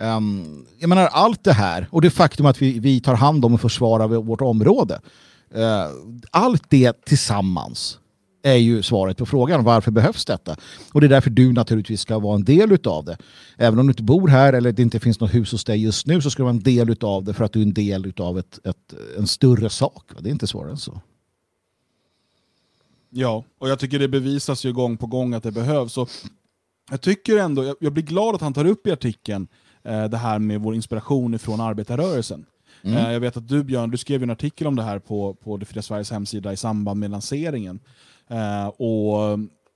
[0.00, 3.54] Um, jag menar allt det här och det faktum att vi, vi tar hand om
[3.54, 5.00] och försvarar vårt område.
[5.56, 5.86] Uh,
[6.30, 7.98] allt det tillsammans
[8.42, 10.56] är ju svaret på frågan varför behövs detta?
[10.92, 13.16] Och det är därför du naturligtvis ska vara en del utav det.
[13.56, 16.06] Även om du inte bor här eller det inte finns något hus hos dig just
[16.06, 18.06] nu så ska du vara en del utav det för att du är en del
[18.06, 20.04] utav ett, ett, en större sak.
[20.20, 21.00] Det är inte svårare än så.
[23.10, 25.98] Ja, och jag tycker det bevisas ju gång på gång att det behövs.
[25.98, 26.10] Och
[26.90, 29.48] jag tycker ändå, jag, blir glad att han tar upp i artikeln
[29.82, 32.46] eh, det här med vår inspiration från arbetarrörelsen.
[32.82, 35.56] Eh, jag vet att du Björn, du skrev en artikel om det här på, på
[35.56, 37.80] Det fria Sveriges hemsida i samband med lanseringen.
[38.32, 39.32] Eh, och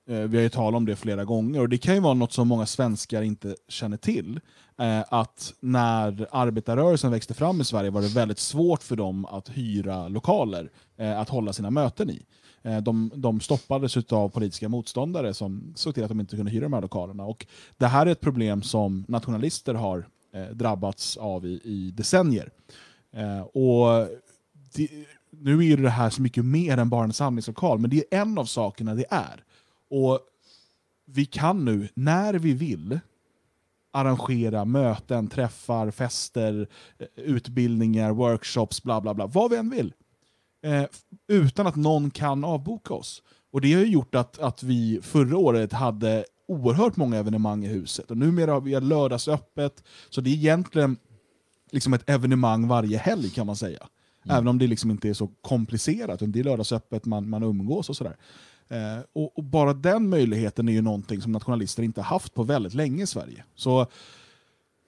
[0.09, 2.33] eh, Vi har ju talat om det flera gånger och det kan ju vara något
[2.33, 4.39] som många svenskar inte känner till.
[4.79, 9.49] Eh, att när arbetarrörelsen växte fram i Sverige var det väldigt svårt för dem att
[9.49, 12.25] hyra lokaler eh, att hålla sina möten i.
[12.61, 16.63] Eh, de, de stoppades av politiska motståndare som såg till att de inte kunde hyra
[16.63, 17.25] de här lokalerna.
[17.25, 17.45] Och
[17.77, 22.51] det här är ett problem som nationalister har eh, drabbats av i, i decennier.
[23.13, 24.07] Eh, och
[25.41, 28.21] nu är ju det här så mycket mer än bara en samlingslokal, men det är
[28.21, 29.43] en av sakerna det är.
[29.89, 30.19] Och
[31.05, 32.99] vi kan nu, när vi vill,
[33.91, 36.67] arrangera möten, träffar, fester,
[36.99, 39.93] eh, utbildningar, workshops, bla bla bla, vad vi än vill.
[40.63, 40.85] Eh,
[41.27, 43.23] utan att någon kan avboka oss.
[43.51, 47.67] Och det har ju gjort att, att vi förra året hade oerhört många evenemang i
[47.67, 48.11] huset.
[48.11, 50.97] Och numera har vi lördagsöppet, så det är egentligen
[51.71, 53.87] liksom ett evenemang varje helg kan man säga.
[54.27, 54.37] Mm.
[54.37, 57.97] Även om det liksom inte är så komplicerat, det är lördagsöppet, man, man umgås och
[57.97, 58.17] sådär.
[58.69, 62.73] Eh, och, och bara den möjligheten är ju någonting som nationalister inte haft på väldigt
[62.73, 63.43] länge i Sverige.
[63.55, 63.87] Så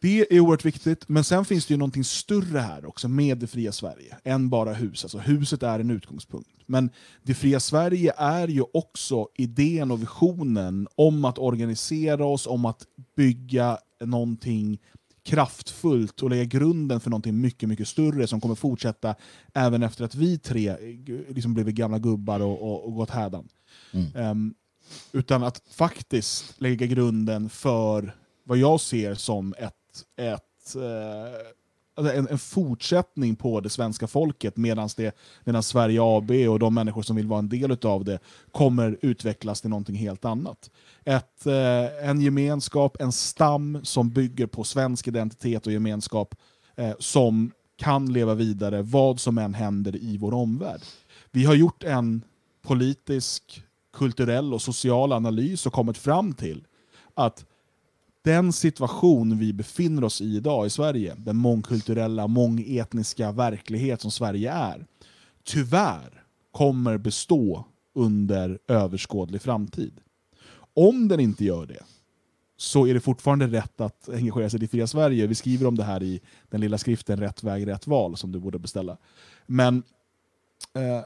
[0.02, 3.48] det är oerhört viktigt, men sen finns det ju någonting större här också med det
[3.48, 5.04] fria Sverige, än bara hus.
[5.06, 6.50] Alltså huset är en utgångspunkt.
[6.66, 6.90] Men
[7.24, 12.86] det fria Sverige är ju också idén och visionen om att organisera oss, om att
[13.16, 14.80] bygga någonting
[15.30, 19.16] kraftfullt och lägga grunden för någonting mycket, mycket större som kommer fortsätta
[19.54, 20.78] även efter att vi tre eh,
[21.30, 23.50] liksom blivit gamla gubbar och, och, och gått hädan.
[24.16, 24.54] Ehm,
[25.12, 29.74] utan att faktiskt lägga grunden för vad jag ser som ett,
[30.18, 30.80] ett, alltså
[32.00, 37.16] Alltså, en, en fortsättning på det svenska folket medan Sverige AB och de människor som
[37.16, 38.20] vill vara en del av det
[38.52, 40.72] kommer utvecklas till någonting helt annat.
[41.06, 46.36] Ett, eh, en gemenskap, en stam som bygger på svensk identitet och gemenskap
[46.76, 50.82] eh, som kan leva vidare vad som än händer i vår omvärld.
[51.32, 52.22] Vi har gjort en
[52.62, 56.66] politisk, kulturell och social analys och kommit fram till
[57.14, 57.46] att
[58.22, 64.52] den situation vi befinner oss i idag i Sverige, den mångkulturella, mångetniska verklighet som Sverige
[64.52, 64.86] är,
[65.44, 69.94] tyvärr kommer bestå under överskådlig framtid.
[70.74, 71.84] Om den inte gör det,
[72.58, 75.28] så är det fortfarande rätt att engagera sig i det fria Sverige.
[75.28, 78.40] Vi skriver om det här i den lilla skriften Rätt väg, rätt val som du
[78.40, 78.98] borde beställa.
[79.46, 79.84] Men
[80.74, 81.02] eh,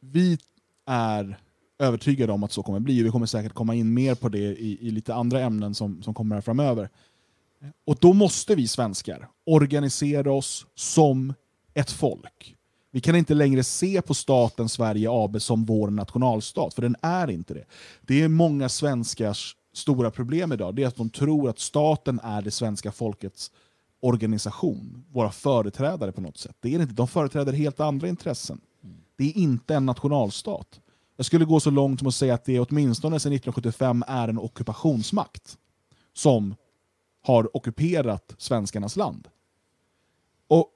[0.00, 0.38] vi
[0.86, 1.38] är
[1.80, 3.02] övertygade om att så kommer bli.
[3.02, 6.14] Vi kommer säkert komma in mer på det i, i lite andra ämnen som, som
[6.14, 6.88] kommer här framöver.
[7.86, 11.34] Och då måste vi svenskar organisera oss som
[11.74, 12.56] ett folk.
[12.90, 17.30] Vi kan inte längre se på staten Sverige AB som vår nationalstat, för den är
[17.30, 17.64] inte det.
[18.00, 22.42] Det är många svenskars stora problem idag, det är att de tror att staten är
[22.42, 23.50] det svenska folkets
[24.00, 26.56] organisation, våra företrädare på något sätt.
[26.60, 26.94] Det är inte.
[26.94, 28.60] De företräder helt andra intressen.
[29.16, 30.80] Det är inte en nationalstat.
[31.20, 34.38] Jag skulle gå så långt som att säga att det åtminstone sedan 1975 är en
[34.38, 35.58] ockupationsmakt
[36.14, 36.54] som
[37.22, 39.28] har ockuperat svenskarnas land.
[40.48, 40.70] Och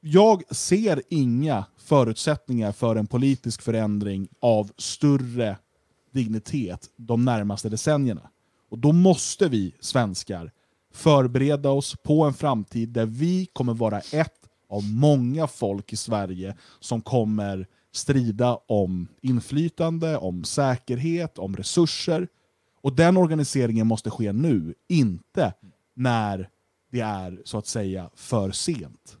[0.00, 5.56] jag ser inga förutsättningar för en politisk förändring av större
[6.10, 8.30] dignitet de närmaste decennierna.
[8.70, 10.52] Och då måste vi svenskar
[10.92, 16.56] förbereda oss på en framtid där vi kommer vara ett av många folk i Sverige
[16.80, 22.28] som kommer strida om inflytande, om säkerhet, om resurser.
[22.80, 25.54] Och den organiseringen måste ske nu, inte
[25.94, 26.48] när
[26.92, 29.16] det är så att säga för sent.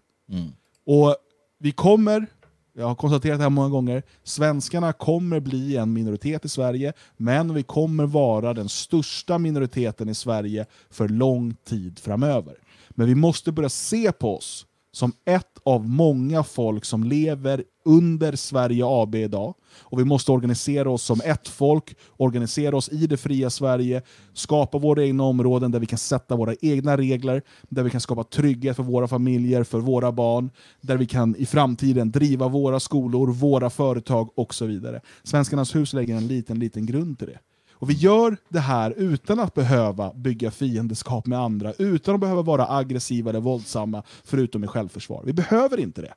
[0.86, 1.16] Och
[1.58, 2.26] vi kommer,
[2.72, 7.54] jag har konstaterat det här många gånger, svenskarna kommer bli en minoritet i Sverige, men
[7.54, 12.54] vi kommer vara den största minoriteten i Sverige för lång tid framöver.
[12.90, 18.36] Men vi måste börja se på oss som ett av många folk som lever under
[18.36, 19.54] Sverige AB idag.
[19.80, 24.02] Och vi måste organisera oss som ett folk, organisera oss i det fria Sverige,
[24.32, 28.24] skapa våra egna områden där vi kan sätta våra egna regler, där vi kan skapa
[28.24, 33.26] trygghet för våra familjer, för våra barn, där vi kan i framtiden driva våra skolor,
[33.32, 35.00] våra företag och så vidare.
[35.22, 37.38] Svenskarnas hus lägger en liten, liten grund till det.
[37.82, 42.42] Och vi gör det här utan att behöva bygga fiendeskap med andra, utan att behöva
[42.42, 45.22] vara aggressiva eller våldsamma, förutom i självförsvar.
[45.26, 46.14] Vi behöver inte det.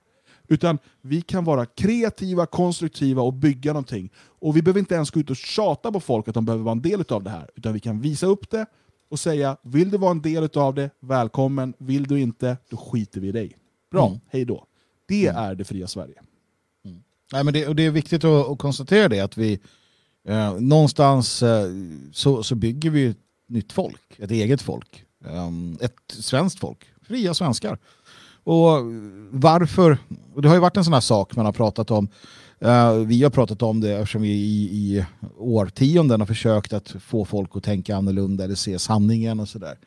[0.48, 4.10] Utan vi kan vara kreativa, konstruktiva och bygga någonting.
[4.18, 6.72] Och vi behöver inte ens gå ut och tjata på folk att de behöver vara
[6.72, 7.50] en del av det här.
[7.56, 8.66] Utan vi kan visa upp det
[9.10, 11.74] och säga, vill du vara en del av det, välkommen.
[11.78, 13.58] Vill du inte, då skiter vi i dig.
[13.92, 14.20] Bra, Mm.
[14.30, 14.66] hej då.
[15.08, 16.22] Det är det fria Sverige.
[17.34, 19.60] Nej, men det, och det är viktigt att, att konstatera det, att vi
[20.28, 21.70] eh, någonstans eh,
[22.14, 23.18] så, så bygger vi ett
[23.48, 25.04] nytt folk, ett eget folk.
[25.20, 27.78] Um, ett svenskt folk, fria svenskar.
[28.46, 28.82] Och
[29.32, 29.98] varför,
[30.36, 32.08] och det har ju varit en sån här sak man har pratat om,
[32.66, 35.06] Uh, vi har pratat om det eftersom vi i, i
[35.38, 39.78] årtionden har försökt att få folk att tänka annorlunda eller se sanningen och sådär.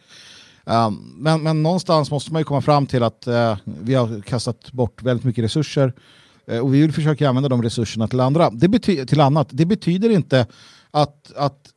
[0.64, 4.72] Um, men, men någonstans måste man ju komma fram till att uh, vi har kastat
[4.72, 5.92] bort väldigt mycket resurser
[6.62, 8.50] och vi vill försöka använda de resurserna till, andra.
[8.50, 9.48] Det bety- till annat.
[9.50, 10.46] Det betyder inte
[10.90, 11.68] att, att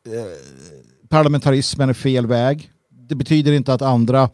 [1.09, 2.71] parlamentarismen är fel väg.
[2.89, 4.29] Det betyder inte att andra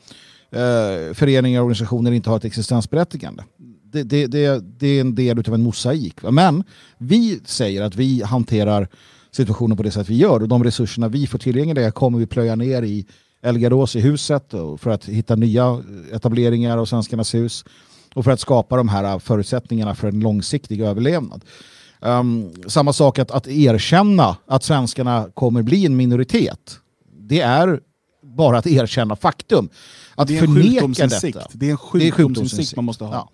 [0.51, 3.43] eh, föreningar och organisationer inte har ett existensberättigande.
[3.83, 6.23] Det, det, det, det är en del av en mosaik.
[6.23, 6.31] va.
[6.31, 6.63] Men
[6.97, 8.87] vi säger att vi hanterar
[9.31, 12.55] situationen på det sätt vi gör och de resurserna vi får tillgängliga kommer vi plöja
[12.55, 13.05] ner i
[13.41, 15.83] Elgarås i huset för att hitta nya
[16.13, 17.65] etableringar av Svenskarnas hus
[18.15, 21.45] och för att skapa de här förutsättningarna för en långsiktig överlevnad.
[21.99, 26.79] Um, samma sak att, att erkänna att svenskarna kommer bli en minoritet.
[27.19, 27.79] Det är
[28.23, 29.69] bara att erkänna faktum.
[30.17, 31.47] Att det är en förneka detta.
[31.53, 33.13] Det är en Det är sjukdomsinsikt man måste ha.
[33.13, 33.29] Ja.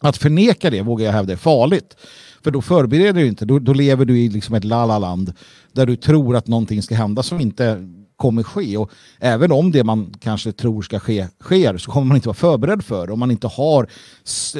[0.00, 1.96] Att förneka det vågar jag hävda är farligt.
[2.44, 5.32] För då förbereder du inte, då, då lever du i liksom ett lalaland
[5.72, 8.76] där du tror att någonting ska hända som inte kommer ske.
[8.76, 12.34] Och även om det man kanske tror ska ske sker så kommer man inte vara
[12.34, 13.12] förberedd för det.
[13.12, 13.86] Om man inte har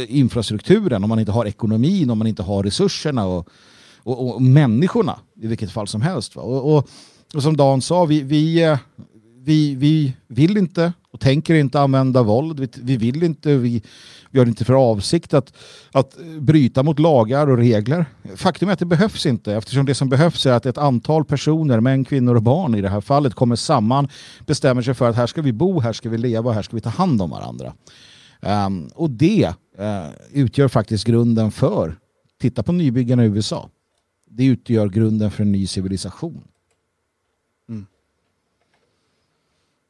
[0.08, 3.48] infrastrukturen, om man inte har ekonomin, om man inte har resurserna och,
[4.02, 6.36] och, och människorna i vilket fall som helst.
[6.36, 6.88] Och, och,
[7.34, 8.78] och som Dan sa, vi, vi, eh,
[9.46, 12.60] vi, vi vill inte och tänker inte använda våld.
[12.60, 13.82] Vi, vi vill inte, vi,
[14.30, 15.52] vi har inte för avsikt att,
[15.92, 18.06] att bryta mot lagar och regler.
[18.36, 21.80] Faktum är att det behövs inte eftersom det som behövs är att ett antal personer,
[21.80, 24.08] män, kvinnor och barn i det här fallet, kommer samman,
[24.46, 26.82] bestämmer sig för att här ska vi bo, här ska vi leva, här ska vi
[26.82, 27.72] ta hand om varandra.
[28.40, 31.98] Um, och det uh, utgör faktiskt grunden för,
[32.40, 33.68] titta på nybyggarna i USA,
[34.30, 36.42] det utgör grunden för en ny civilisation.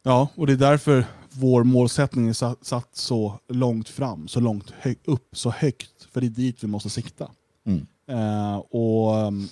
[0.08, 4.72] Ja, och det är därför vår målsättning är satt, satt så långt fram, så långt
[5.04, 6.08] upp, så högt.
[6.12, 7.30] För det är dit vi måste sikta.
[7.66, 7.86] Mm.
[8.08, 9.48] Eh, och um,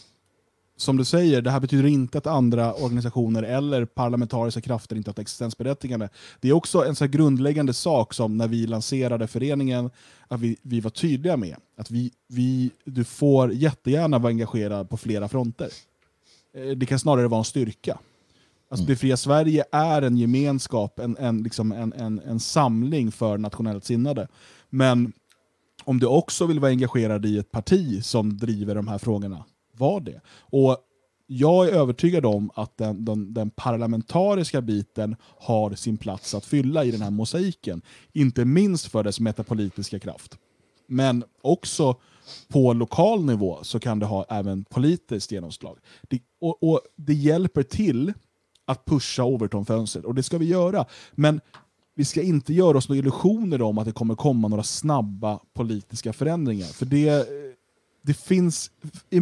[0.76, 5.12] som du säger, det här betyder inte att andra organisationer eller parlamentariska krafter inte har
[5.12, 6.08] ett existensberättigande.
[6.40, 9.90] Det är också en så grundläggande sak som när vi lanserade föreningen,
[10.28, 14.96] att vi, vi var tydliga med att vi, vi, du får jättegärna vara engagerad på
[14.96, 15.68] flera fronter.
[16.56, 17.98] Eh, Det kan snarare vara en styrka.
[18.74, 23.38] Alltså, Det fria Sverige är en gemenskap, en, en, liksom en, en, en samling för
[23.38, 24.28] nationellt sinnade.
[24.70, 25.12] Men
[25.84, 30.00] om du också vill vara engagerad i ett parti som driver de här frågorna, var
[30.00, 30.20] det.
[30.40, 30.78] Och
[31.26, 36.84] jag är övertygad om att den, den, den parlamentariska biten har sin plats att fylla
[36.84, 37.82] i den här mosaiken.
[38.12, 40.38] Inte minst för dess metapolitiska kraft.
[40.86, 41.96] Men också
[42.48, 45.78] på lokal nivå så kan det ha även politiskt genomslag.
[46.02, 48.12] Det, och, och det hjälper till
[48.66, 50.84] att pusha Overton-fönstret, och det ska vi göra.
[51.12, 51.40] Men
[51.94, 56.12] vi ska inte göra oss några illusioner om att det kommer komma några snabba politiska
[56.12, 56.66] förändringar.
[56.66, 57.28] För det,
[58.02, 58.70] det finns,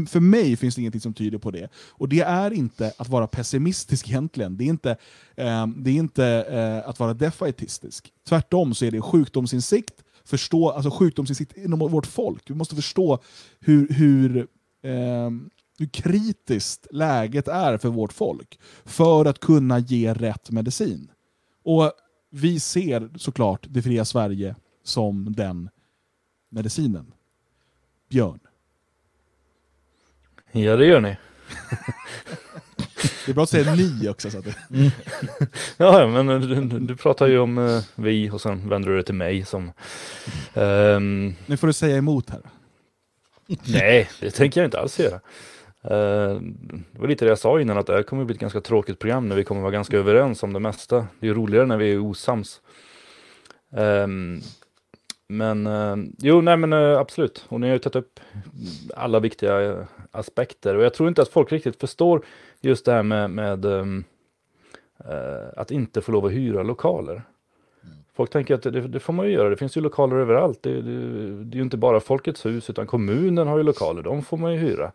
[0.09, 1.69] för mig finns det ingenting som tyder på det.
[1.75, 4.57] Och det är inte att vara pessimistisk egentligen.
[4.57, 4.91] Det är inte,
[5.37, 8.13] eh, det är inte eh, att vara defaitistisk.
[8.29, 12.51] Tvärtom så är det sjukdomsinsikt, förstå, alltså sjukdomsinsikt inom vårt folk.
[12.51, 13.19] Vi måste förstå
[13.61, 14.37] hur, hur,
[14.83, 15.31] eh,
[15.79, 21.11] hur kritiskt läget är för vårt folk för att kunna ge rätt medicin.
[21.65, 21.93] Och
[22.31, 25.69] vi ser såklart det fria Sverige som den
[26.51, 27.13] medicinen.
[28.11, 28.41] Björn.
[30.53, 31.17] Ja, det gör ni.
[33.27, 34.31] Det är bra att säga ni också.
[34.31, 34.57] Så att det...
[35.77, 39.03] Ja, ja, men du, du- pratar ju om eh, vi och sen vänder du det
[39.03, 39.73] till mig som...
[40.55, 42.41] Ehm, Nu får du säga emot här.
[43.67, 45.21] nej, det tänker jag inte alls göra.
[45.85, 46.41] Eh,
[46.93, 48.99] det var lite det jag sa innan, att det här kommer bli ett ganska tråkigt
[48.99, 51.07] program när vi kommer vara ganska överens om det mesta.
[51.21, 52.61] Det är roligare när vi är osams.
[53.77, 54.41] Ehm,
[55.29, 57.47] men eh, jo, nej men eh, absolut.
[57.49, 58.21] Och ni har ju tagit upp
[58.97, 60.77] alla viktiga aspekter.
[60.77, 62.25] Och jag tror inte att folk riktigt förstår
[62.61, 64.05] just det här med, med ehm,
[65.57, 67.23] att inte få lov att hyra lokaler.
[68.15, 70.63] Folk tänker att det, det får man ju göra, det finns ju lokaler överallt.
[70.63, 74.23] Det, det, det är ju inte bara Folkets hus, utan kommunen har ju lokaler, de
[74.23, 74.93] får man ju hyra.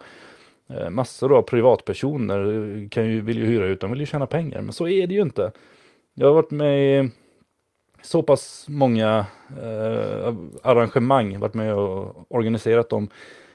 [0.69, 4.61] Eh, massor av privatpersoner kan ju, vill ju hyra ut, de vill ju tjäna pengar,
[4.61, 5.51] men så är det ju inte.
[6.13, 7.09] Jag har varit med i
[8.01, 9.25] så pass många
[9.61, 13.09] eh, arrangemang, varit med och organiserat dem,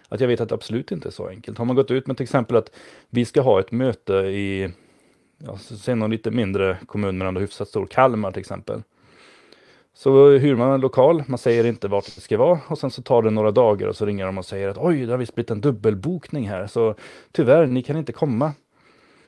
[0.08, 1.58] att jag vet att det absolut inte är så enkelt.
[1.58, 2.70] Har man gått ut med till exempel att
[3.10, 4.70] vi ska ha ett möte i,
[5.38, 8.82] ja, säg någon lite mindre kommun men ändå hyfsat stor, Kalmar till exempel.
[9.95, 13.03] Så hyr man en lokal, man säger inte vart det ska vara och sen så
[13.03, 15.34] tar det några dagar och så ringer de och säger att oj, det har visst
[15.34, 16.95] blivit en dubbelbokning här så
[17.32, 18.53] tyvärr, ni kan inte komma.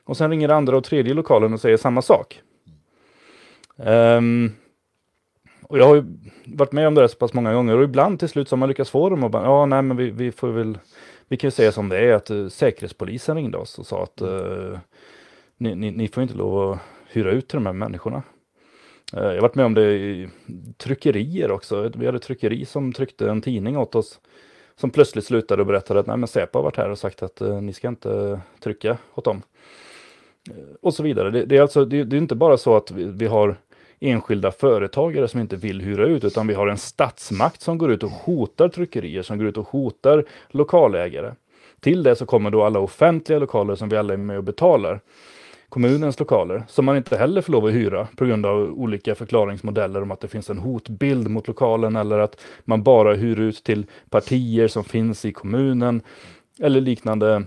[0.03, 2.41] Och sen ringer andra och tredje lokalen och säger samma sak.
[3.77, 4.51] Ehm,
[5.61, 6.03] och jag har ju
[6.45, 8.59] varit med om det här så pass många gånger och ibland till slut så har
[8.59, 10.77] man lyckats få dem och bara, ja nej men vi, vi får väl,
[11.27, 14.21] vi kan ju säga som det är att uh, Säkerhetspolisen ringde oss och sa att
[14.21, 14.77] uh,
[15.57, 18.23] ni, ni, ni får inte lov att hyra ut till de här människorna.
[19.13, 20.29] Eh, jag har varit med om det i
[20.77, 21.91] tryckerier också.
[21.95, 24.19] Vi hade ett tryckeri som tryckte en tidning åt oss.
[24.75, 27.41] Som plötsligt slutade och berättade att Nej, men Säpo har varit här och sagt att
[27.41, 29.41] eh, ni ska inte trycka åt dem.
[30.49, 31.31] Eh, och så vidare.
[31.31, 33.57] Det, det är alltså, det, det är inte bara så att vi, vi har
[33.99, 38.03] enskilda företagare som inte vill hyra ut, utan vi har en statsmakt som går ut
[38.03, 41.33] och hotar tryckerier, som går ut och hotar lokalägare.
[41.79, 44.99] Till det så kommer då alla offentliga lokaler som vi alla är med och betalar
[45.69, 50.01] kommunens lokaler som man inte heller får lov att hyra på grund av olika förklaringsmodeller
[50.01, 53.85] om att det finns en hotbild mot lokalen eller att man bara hyr ut till
[54.09, 56.01] partier som finns i kommunen
[56.59, 57.43] eller liknande.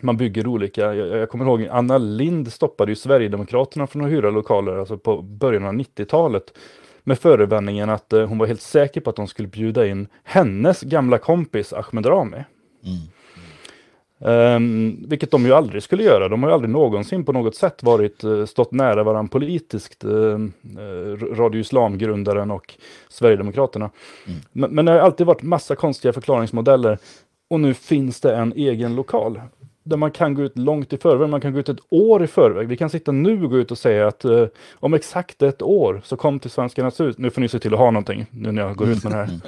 [0.00, 4.30] Man bygger olika, jag, jag kommer ihåg Anna Lind stoppade ju Sverigedemokraterna från att hyra
[4.30, 6.52] lokaler alltså på början av 90-talet
[7.04, 10.80] med förevändningen att eh, hon var helt säker på att de skulle bjuda in hennes
[10.80, 12.36] gamla kompis Ahmed Rami.
[12.36, 12.46] Mm.
[14.20, 16.28] Ehm, vilket de ju aldrig skulle göra.
[16.28, 20.04] De har ju aldrig någonsin på något sätt varit, eh, stått nära varandra politiskt.
[20.04, 20.48] Uh,
[21.32, 22.74] Radio Islam-grundaren och
[23.08, 23.90] Sverigedemokraterna.
[24.52, 26.98] Men, men det har alltid varit massa konstiga förklaringsmodeller.
[27.50, 29.40] Och nu finns det en egen lokal.
[29.86, 32.26] Där man kan gå ut långt i förväg, man kan gå ut ett år i
[32.26, 32.68] förväg.
[32.68, 36.00] Vi kan sitta nu och gå ut och säga att eh, om exakt ett år
[36.04, 37.18] så kom till Svenskarnas hus.
[37.18, 39.16] Nu får ni se till att ha någonting nu när jag går ut med det
[39.16, 39.40] här.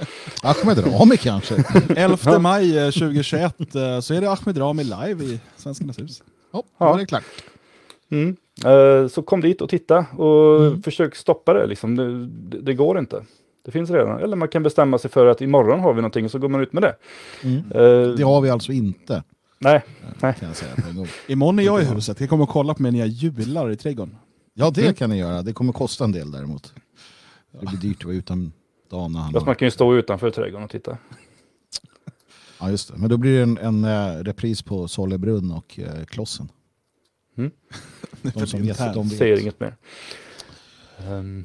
[0.42, 1.64] Ahmed Rami kanske?
[1.96, 6.22] 11 maj eh, 2021 eh, så är det Ahmed Rami live i Svenskarnas hus.
[6.52, 6.96] Ja, Ja.
[6.96, 7.24] det är klart.
[8.10, 8.36] Mm.
[8.66, 11.66] Eh, så kom dit och titta och försök stoppa det.
[11.66, 11.96] Liksom.
[11.96, 12.60] Det, det.
[12.62, 13.22] det går inte.
[13.64, 14.18] Det finns redan.
[14.20, 16.60] Eller man kan bestämma sig för att imorgon har vi någonting och så går man
[16.60, 16.94] ut med det.
[17.74, 19.22] Eh, Det har vi alltså inte,
[19.58, 19.82] Nej,
[20.20, 21.06] kan jag säga på en gång.
[21.26, 23.76] Imorgon är jag i huset, jag kommer att kolla på mig när jag jular i
[23.76, 24.16] trädgården.
[24.54, 25.42] Ja, det kan ni göra.
[25.42, 26.74] Det kommer kosta en del däremot.
[27.52, 28.52] Det blir dyrt att vara utan
[28.90, 29.46] Dan när han fast har...
[29.46, 30.98] man kan ju stå utanför trädgården och titta.
[32.60, 32.98] Ja, just det.
[32.98, 36.48] Men då blir det en, en eh, repris på Sollebrunn och eh, Klossen.
[37.36, 37.50] Mm.
[38.22, 38.94] De som internt.
[38.94, 39.18] de vet.
[39.18, 39.76] Säger inget mer.
[40.98, 41.44] Ehm,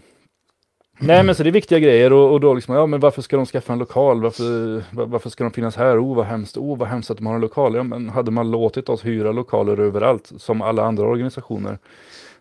[0.99, 3.35] nej men så det är viktiga grejer och, och då liksom, ja men varför ska
[3.37, 4.21] de skaffa en lokal?
[4.21, 6.03] Varför, var- varför ska de finnas här?
[6.03, 7.75] Oh vad hemskt, oh vad hemskt att de har en lokal.
[7.75, 11.77] Ja men hade man låtit oss hyra lokaler överallt som alla andra organisationer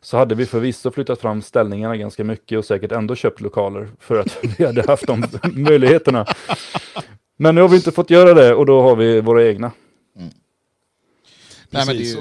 [0.01, 4.17] så hade vi förvisso flyttat fram ställningarna ganska mycket och säkert ändå köpt lokaler för
[4.21, 6.27] att vi hade haft de möjligheterna.
[7.37, 9.71] Men nu har vi inte fått göra det och då har vi våra egna.
[11.71, 12.17] Nej, men det är ju-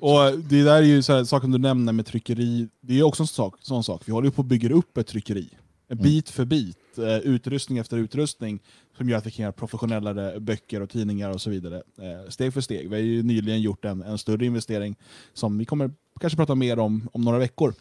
[0.00, 3.22] Och, det där är ju så här, saken du nämner med tryckeri, det är också
[3.22, 4.02] en sak, sån sak.
[4.04, 5.48] Vi håller ju på att bygga upp ett tryckeri.
[5.88, 6.02] Mm.
[6.02, 8.62] Bit för bit, eh, utrustning efter utrustning,
[8.96, 11.76] som gör att vi kan göra professionellare böcker och tidningar och så vidare.
[11.76, 12.90] Eh, steg för steg.
[12.90, 14.96] Vi har ju nyligen gjort en, en större investering
[15.34, 17.74] som vi kommer kanske prata mer om om några veckor.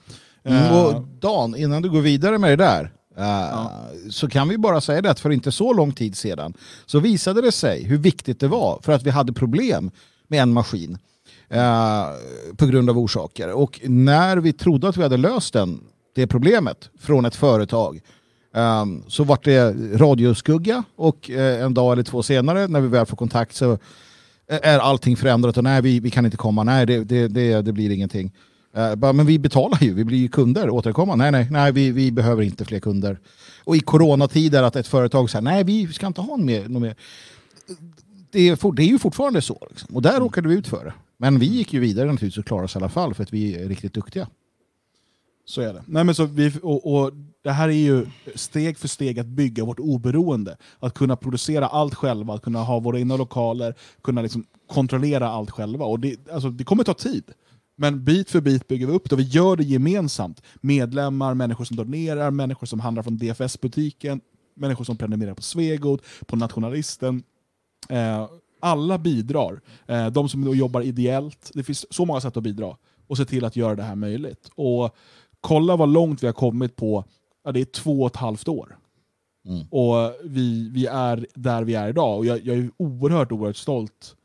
[0.43, 3.69] Mm, Eh, och Dan, innan du går vidare med det där, eh,
[4.09, 6.53] så kan vi bara säga det att för inte så lång tid sedan
[6.85, 9.91] så visade det sig hur viktigt det var för att vi hade problem
[10.27, 10.97] med en maskin
[11.49, 12.05] eh,
[12.57, 13.51] på grund av orsaker.
[13.51, 15.81] Och när vi trodde att vi hade löst den,
[16.15, 18.01] det problemet från ett företag
[18.55, 23.05] Um, så vart det radioskugga och uh, en dag eller två senare när vi väl
[23.05, 23.71] får kontakt så
[24.47, 27.61] eh, är allting förändrat och nej vi, vi kan inte komma, nej det, det, det,
[27.61, 28.31] det blir ingenting.
[28.77, 31.15] Uh, bara, men vi betalar ju, vi blir ju kunder, återkomma.
[31.15, 33.19] Nej, nej, nej vi, vi behöver inte fler kunder.
[33.63, 36.67] Och i coronatider att ett företag säger nej vi ska inte ha mer.
[36.67, 36.95] Någon mer.
[38.31, 39.67] Det, är for, det är ju fortfarande så.
[39.69, 39.95] Liksom.
[39.95, 40.93] Och där råkade vi ut för det.
[41.17, 43.55] Men vi gick ju vidare naturligtvis och klarade oss i alla fall för att vi
[43.55, 44.27] är riktigt duktiga.
[45.45, 45.83] Så är det.
[45.87, 47.11] Nej, men så vi, och, och
[47.43, 50.57] det här är ju steg för steg att bygga vårt oberoende.
[50.79, 55.51] Att kunna producera allt själva, att kunna ha våra egna lokaler, kunna liksom kontrollera allt
[55.51, 55.85] själva.
[55.85, 57.31] Och det, alltså, det kommer ta tid.
[57.77, 60.41] Men bit för bit bygger vi upp det och vi gör det gemensamt.
[60.61, 64.21] Medlemmar, människor som donerar, människor som handlar från DFS-butiken,
[64.55, 67.23] människor som prenumererar på Svegot, på Nationalisten.
[67.89, 68.27] Eh,
[68.59, 69.61] alla bidrar.
[69.87, 71.51] Eh, de som jobbar ideellt.
[71.53, 72.77] Det finns så många sätt att bidra
[73.07, 74.49] och se till att göra det här möjligt.
[74.55, 74.95] Och
[75.45, 77.03] kolla vad långt vi har kommit på
[77.43, 78.77] ja, det är två och ett halvt år.
[79.47, 79.67] Mm.
[79.69, 82.17] Och vi, vi är där vi är idag.
[82.17, 84.15] Och jag, jag är oerhört, oerhört stolt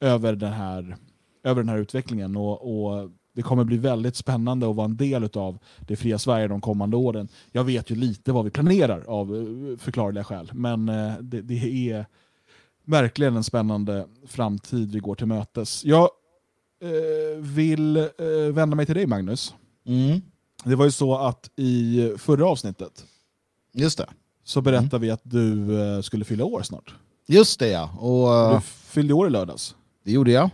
[0.00, 0.96] över den här,
[1.44, 2.36] över den här utvecklingen.
[2.36, 6.48] Och, och Det kommer bli väldigt spännande att vara en del av det fria Sverige
[6.48, 7.28] de kommande åren.
[7.52, 11.90] Jag vet ju lite vad vi planerar av eh, förklarliga skäl, men eh, det, det
[11.90, 12.06] är
[12.84, 15.84] verkligen en spännande framtid vi går till mötes.
[15.84, 16.08] Jag
[16.82, 18.06] eh, vill eh,
[18.52, 19.54] vända mig till dig Magnus.
[19.86, 20.20] Mm.
[20.66, 23.04] Det var ju så att i förra avsnittet
[23.72, 24.06] Just det.
[24.44, 26.94] så berättade vi att du eh, skulle fylla år snart.
[27.26, 27.90] Just det ja.
[27.98, 29.74] Och Du uh, fyllde år i lördags.
[30.04, 30.50] det gjorde jag.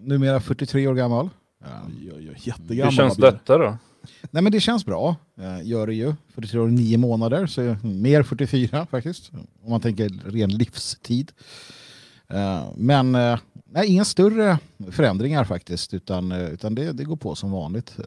[0.00, 1.30] Numera 43 år gammal.
[1.64, 1.66] Ja.
[1.86, 3.32] Oj, oj, oj, Hur känns Björn.
[3.32, 3.78] detta då?
[4.30, 5.16] Nej men det känns bra.
[5.40, 6.14] Uh, gör det ju.
[6.34, 7.46] 43 år och 9 månader.
[7.46, 9.30] Så är mer 44 faktiskt.
[9.62, 11.32] Om man tänker ren livstid.
[12.28, 13.38] Eh, men eh,
[13.70, 14.58] nej, inga större
[14.90, 15.94] förändringar faktiskt.
[15.94, 17.94] Utan, eh, utan det, det går på som vanligt.
[17.98, 18.04] Eh,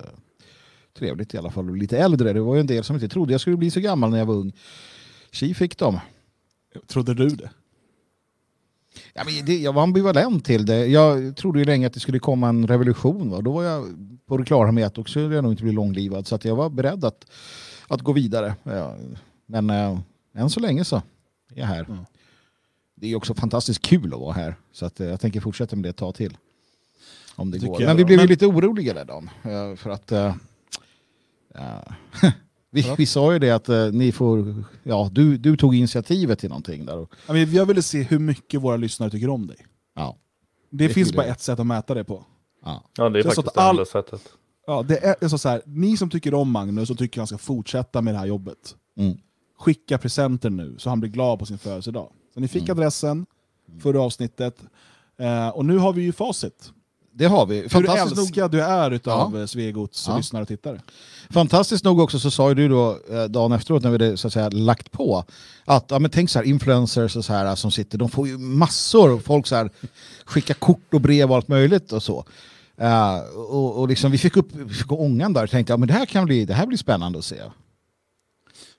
[0.98, 1.76] trevligt i alla fall.
[1.76, 2.34] Lite äldre.
[2.34, 4.26] Det var ju en del som inte trodde jag skulle bli så gammal när jag
[4.26, 4.54] var ung.
[5.32, 6.00] Tji fick de.
[6.88, 7.50] Trodde du det?
[9.14, 10.86] Ja, men det, jag var ambivalent till det.
[10.86, 13.30] Jag trodde ju länge att det skulle komma en revolution.
[13.30, 13.42] Va?
[13.42, 13.88] Då var jag
[14.26, 16.28] på det klara med att då skulle jag nog inte bli långlivad.
[16.28, 17.32] Så att jag var beredd att,
[17.88, 18.56] att gå vidare.
[18.64, 18.96] Ja,
[19.46, 20.00] men äh,
[20.34, 21.02] än så länge så är
[21.60, 21.86] jag här.
[21.90, 22.06] Mm.
[22.96, 24.56] Det är också fantastiskt kul att vara här.
[24.72, 26.38] Så att, äh, jag tänker fortsätta med det ett tag till.
[27.36, 27.80] Om det Tycker går.
[27.80, 29.30] Men vi blev ju lite oroliga där Dan.
[29.44, 30.36] äh, För att äh,
[32.72, 36.50] vi, vi sa ju det att äh, ni får, ja, du, du tog initiativet till
[36.50, 36.98] någonting där.
[36.98, 39.58] Och, Ja, men Jag ville se hur mycket våra lyssnare tycker om dig.
[39.96, 40.18] ja,
[40.70, 41.32] Det, Det finns bara jag.
[41.32, 42.26] ett sätt att mäta det på.
[42.66, 42.84] ja.
[42.98, 44.22] Ja, det är Det så faktiskt att det all- enda sättet.
[44.68, 47.38] Ja, det är alltså så här, ni som tycker om Magnus och tycker han ska
[47.38, 49.18] fortsätta med det här jobbet, Mm.
[49.60, 52.12] skicka presenter nu så han blir glad på sin födelsedag.
[52.34, 52.78] Så ni fick Mm.
[52.78, 53.26] adressen,
[53.82, 54.58] förra avsnittet,
[55.20, 56.72] eh, och nu har vi ju facit.
[57.20, 57.56] Det har vi.
[57.62, 59.40] Hur Fantastiskt nog, älskad du är utav Ja.
[59.40, 59.48] ja.
[59.48, 60.18] Svegots Ja.
[60.18, 60.82] lyssnare och tittare.
[61.30, 64.34] fantastiskt nog också så sa ju du då eh, dagen efteråt när vi så att
[64.34, 65.24] säga lagt på
[65.66, 68.38] att ja, men tänk så här influencers och så här som sitter, de får ju
[68.38, 69.70] massor av folk så här
[70.26, 72.26] skicka kort och brev och allt möjligt och så.
[72.78, 75.88] Eh, och, och liksom vi fick upp vi fick ångan där och tänkte ja, men
[75.88, 77.42] det här kan bli, det här blir spännande att se.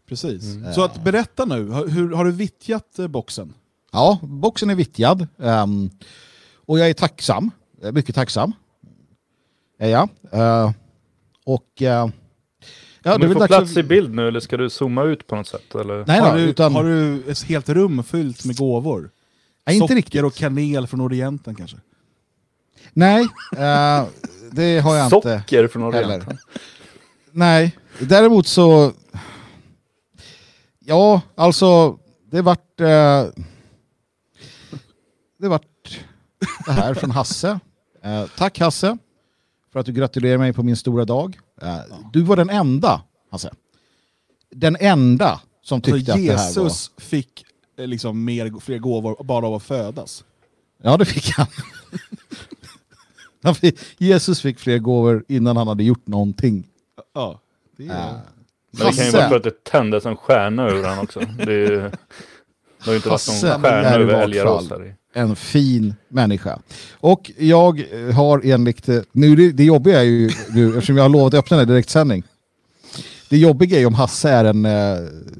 [0.08, 0.42] Precis.
[0.74, 3.52] Så att berätta nu, har- hur, har du vittjat eh, boxen?
[3.92, 5.90] Ja, boxen är vittjad ehm,
[6.66, 7.50] och jag är tacksam,
[7.80, 8.52] Jag är mycket tacksam.
[9.78, 10.08] Är jag.
[10.32, 10.70] Eh,
[11.44, 12.08] och eh,
[13.02, 15.46] ja, du dags plats att- i bild nu eller ska du zooma ut på något
[15.48, 15.74] sätt?
[15.74, 16.04] Eller?
[16.06, 19.10] Nej, har, då, du, utan, har du ett helt rum fyllt med gåvor?
[19.66, 20.22] nej, inte Socker riktigt.
[20.24, 21.76] och kanel från Orienten kanske?
[22.92, 23.22] Nej,
[23.56, 24.04] eh,
[24.52, 25.38] det har jag inte.
[25.40, 26.06] Socker från heller.
[26.06, 26.38] Orienten.
[27.32, 28.92] Nej, däremot så...
[30.78, 31.98] Ja, alltså
[32.30, 32.80] det vart...
[32.80, 33.24] Eh,
[35.38, 36.00] det vart
[36.66, 37.60] det här från Hasse.
[38.02, 38.98] Eh, tack Hasse
[39.72, 41.38] för att du gratulerar mig på min stora dag.
[41.62, 41.78] Eh,
[42.12, 43.50] du var den enda, Hasse.
[44.50, 46.62] Den enda som Så tyckte att det här var...
[46.62, 47.44] Jesus fick
[47.78, 50.24] eh, liksom mer, fler gåvor bara av att födas.
[50.82, 51.46] Ja, det fick han.
[53.42, 56.66] han fick, Jesus fick fler gåvor innan han hade gjort någonting.
[57.14, 57.40] Ja,
[57.76, 58.08] det är...
[58.08, 58.14] Eh,
[58.70, 61.20] Men det kan ju vara för att det tändes en stjärna ur han också.
[61.20, 61.90] Det, är ju,
[62.84, 64.94] det har ju inte varit någon stjärna över i.
[65.14, 66.58] en fin människa.
[67.00, 67.84] Och jag
[68.14, 68.88] har enligt...
[68.88, 71.66] eh, Nu det, det jobbiga är ju nu, eftersom jag har lovat att öppna den
[71.66, 72.22] här direktsändning.
[73.28, 74.98] Det jobbiga är ju om Hasse är en eh,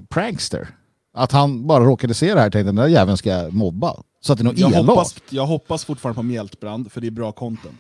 [0.09, 0.69] prankster.
[1.15, 3.97] Att han bara råkade se det här och tänkte den där jäveln ska jag mobba.
[4.21, 4.87] Så att det är något jag, elakt.
[4.89, 7.75] hoppas, jag hoppas fortfarande på mjältbrand, för det är bra content.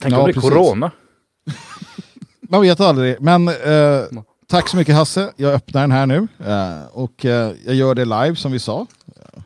[0.00, 0.90] Tänk Ja, om det är corona.
[2.48, 3.16] Man vet aldrig.
[3.20, 3.54] Men eh,
[4.46, 5.32] tack så mycket Hasse.
[5.36, 6.28] Jag öppnar den här nu.
[6.46, 8.86] Eh, och eh, jag gör det live som vi sa.
[9.16, 9.40] Eh,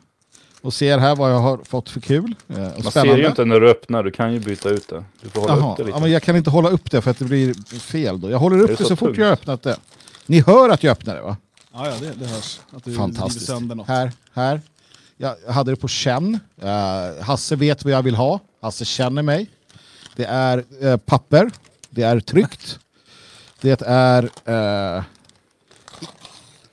[0.61, 2.35] Och ser här vad jag har fått för kul.
[2.47, 3.13] Eh, och Man spännande.
[3.13, 5.03] ser ju inte när du öppnar, du kan ju byta ut det.
[5.21, 5.95] Du får hålla Jaha, upp det lite.
[5.97, 8.29] ja, men jag kan inte hålla upp det för att det blir fel då.
[8.29, 9.77] Jag håller upp Det så, så fort jag har öppnat det.
[10.25, 11.37] Ni hör att jag öppnar det va?
[11.73, 12.59] Ja, ja det, det hörs.
[12.75, 13.51] Att du Fantastiskt.
[13.87, 14.61] Här, här.
[15.17, 16.39] Jag hade det på känn.
[16.61, 18.39] Eh, Hasse vet vad jag vill ha.
[18.61, 19.47] Hasse känner mig.
[20.15, 21.51] Det är eh, papper.
[21.89, 22.79] Det är tryckt.
[23.61, 25.03] Det är eh,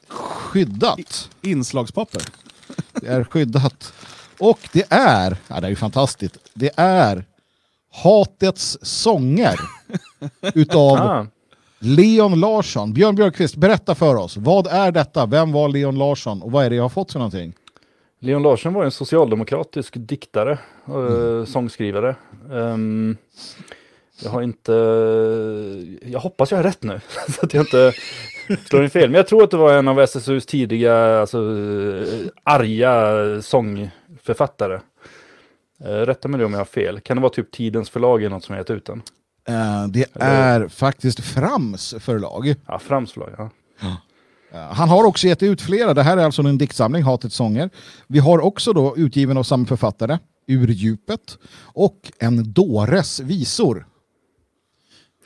[0.09, 1.31] skyddat.
[1.43, 2.23] Inslagspapper.
[2.93, 3.93] Det är skyddat.
[4.39, 7.25] Och det är, ja, det är ju fantastiskt, det är
[7.93, 9.61] Hatets sånger
[10.55, 11.27] utav Ah,
[11.79, 12.93] Leon Larsson.
[12.93, 14.37] Björn Björkqvist, berätta för oss.
[14.37, 15.27] Vad är detta?
[15.27, 16.43] Vem var Leon Larsson?
[16.43, 17.53] Och vad är det jag har fått för någonting?
[18.21, 21.47] Leon Larsson var en socialdemokratisk diktare och Mm.
[21.47, 22.17] sångskrivare.
[22.53, 23.17] Ehm,
[24.23, 24.73] jag har inte,
[26.03, 27.93] jag hoppas jag har rätt nu, så att jag inte
[28.69, 29.11] slår in fel.
[29.11, 31.39] Men jag tror att det var en av SSUs tidiga, alltså
[32.45, 34.81] arga sångförfattare.
[35.85, 37.01] Eh, rätta mig om jag har fel.
[37.01, 39.03] Kan det vara typ Tidens förlag eller något som har gett ut den?
[39.49, 42.55] Eh, det är faktiskt Frams förlag.
[42.67, 43.51] Ja, Frams förlag, ja.
[44.53, 45.95] Eh, han har också gett ut flera.
[45.95, 47.71] Det här är alltså en diktsamling, Hatets sånger.
[48.07, 53.87] Vi har också då utgiven av samma författare, Ur djupet, och En dåres visor.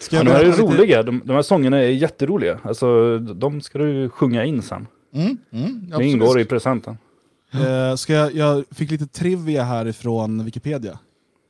[0.02, 2.58] Ska ja de här är roliga, de, de här sångerna är jätteroliga.
[2.64, 4.86] Alltså, de ska du sjunga in sen.
[5.14, 6.98] Mm, mm, Det ingår i presenten.
[7.52, 10.98] Eh, ska jag, jag fick lite trivia härifrån Wikipedia.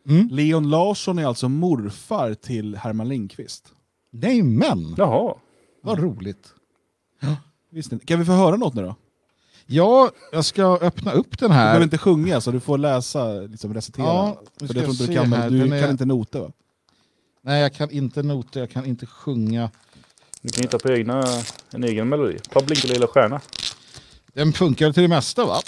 [0.08, 0.28] Mm.
[0.30, 3.72] Leon Larsson är alltså morfar till Herman Lindqvist.
[4.12, 5.34] Nej men, Jaha.
[5.82, 6.48] vad roligt.
[7.70, 8.06] Visst inte.
[8.06, 8.94] Kan vi få höra något nu då?
[9.66, 11.82] Ja, jag ska öppna upp den Du behöver här.
[11.82, 14.06] inte sjunga, så du får läsa, liksom recitera.
[14.06, 15.50] Ja, För jag tror inte du kan, här.
[15.50, 16.50] du Den kan är- inte noter va?
[17.42, 19.70] Nej, jag kan inte nota, jag kan inte sjunga.
[20.40, 21.24] Du kan hitta på egna,
[21.70, 22.38] en egen melodi.
[22.38, 23.40] Ta Blinka lilla stjärna.
[24.32, 25.60] Den funkar till det mesta va?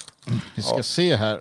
[0.55, 0.83] Vi ska Ja.
[0.83, 1.37] se här.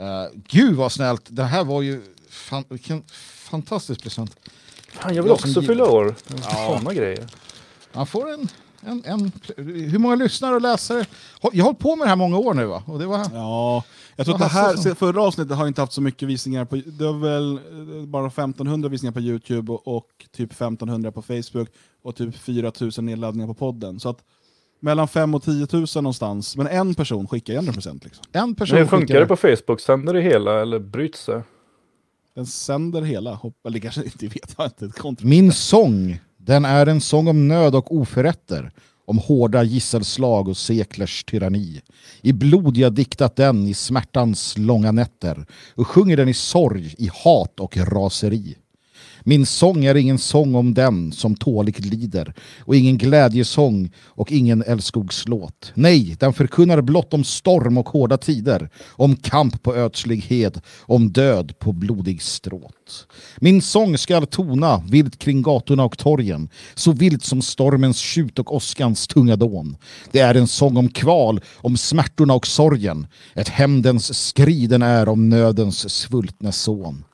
[0.00, 1.22] Uh, gud vad snällt.
[1.28, 3.02] Det här var ju fan, vilken
[3.44, 4.36] fantastisk present.
[4.92, 6.14] Fan, jag vill Jag också fylla år.
[6.66, 7.26] Sådana grejer.
[7.92, 8.48] Man får en,
[8.80, 9.32] en, en...
[9.66, 11.04] Hur många lyssnare och läsare?
[11.42, 12.82] Jag har hållit på med det här många år nu va?
[12.86, 13.26] Och det var...
[13.34, 13.84] Ja,
[14.16, 14.94] jag tror att det här, sa.
[14.94, 18.88] förra avsnittet har inte haft så mycket visningar på, det var väl eh, bara 1500
[18.88, 21.68] visningar på Youtube och, och typ 1500 på Facebook
[22.02, 24.00] och typ 4000 nedladdningar på podden.
[24.00, 24.18] Så att
[24.80, 28.24] mellan 5 och 10 000 någonstans, men en person skickar 100% liksom.
[28.32, 29.80] En person Men hur funkar skickar- det på Facebook?
[29.80, 31.42] Sänder det hela eller bryts det?
[32.34, 35.26] Den sänder hela, eller kanske inte vet jag inte.
[35.26, 38.72] Min sång, den är en sång om nöd och oförrätter,
[39.04, 41.80] om hårda gisselslag och seklers tyranni.
[42.22, 47.10] I blod jag diktat den i smärtans långa nätter och sjunger den i sorg, i
[47.12, 48.56] hat och raseri.
[49.24, 54.62] Min sång är ingen sång om den som tåligt lider och ingen glädjesång och ingen
[54.62, 55.72] älskogslåt.
[55.74, 61.58] Nej, den förkunnar blott om storm och hårda tider, om kamp på ödslighet, om död
[61.58, 63.06] på blodig stråt.
[63.36, 68.54] Min sång skall tona vilt kring gatorna och torgen, så vilt som stormens tjut och
[68.54, 69.76] åskans tunga dån.
[70.10, 75.28] Det är en sång om kval, om smärtorna och sorgen, ett hämndens skriden är om
[75.28, 77.04] nödens svultne son.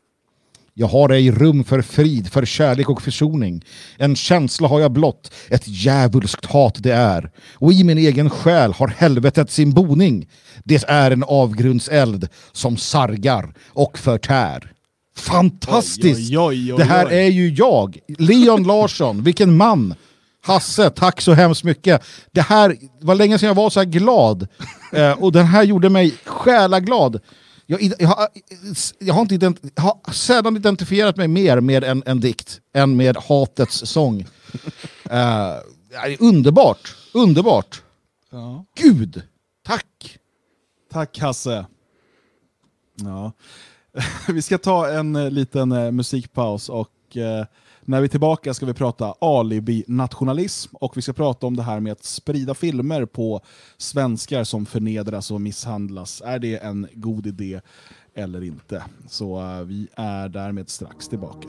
[0.78, 3.62] Jag har ej rum för frid, för kärlek och försoning.
[3.98, 7.30] En känsla har jag blott, ett djävulskt hat det är.
[7.54, 10.28] Och i min egen själ har helvetet sin boning.
[10.64, 14.72] Det är en avgrundseld som sargar och förtär.
[15.16, 16.30] Fantastiskt!
[16.30, 19.94] Oj, oj, oj, det här är ju jag, Leon Larsson, vilken man!
[20.42, 22.02] Hasse, tack så hemskt mycket.
[22.32, 24.48] Det här var länge sedan jag var så här glad.
[24.92, 27.20] Eh, och den här gjorde mig själaglad.
[27.66, 28.28] Jag, jag, har,
[28.98, 32.97] jag, har inte ident, jag har sällan identifierat mig mer med en, en dikt än
[32.97, 34.26] med hatets sång.
[35.10, 35.62] Är
[36.18, 37.82] underbart, underbart.
[38.30, 38.64] Ja.
[38.74, 39.22] Gud,
[39.64, 40.18] tack!
[40.93, 41.66] Tack Hasse.
[42.94, 43.32] Ja.
[44.28, 46.93] Vi ska ta en eh, liten eh, musikpaus och
[47.88, 51.80] när vi är tillbaka ska vi prata alibi-nationalism och vi ska prata om det här
[51.80, 53.40] med att sprida filmer på
[53.76, 56.22] svenskar som förnedras och misshandlas.
[56.24, 57.60] Är det en god idé
[58.14, 58.82] eller inte?
[59.08, 61.48] Så eh, vi är därmed strax tillbaka.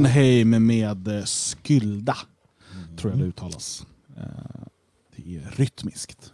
[0.00, 2.16] Danheim med eh, Skylda,
[2.96, 3.86] tror jag det uttalas.
[4.16, 4.24] Eh,
[5.16, 6.32] Det är rytmiskt.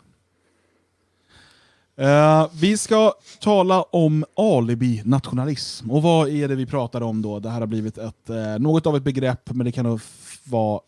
[1.97, 5.91] Eh, vi ska tala om alibi-nationalism.
[5.91, 7.41] Och vad är det vi pratar om då?
[7.41, 8.29] Det här har blivit ett,
[8.59, 10.01] något av ett begrepp, men det kan
[10.45, 10.81] vara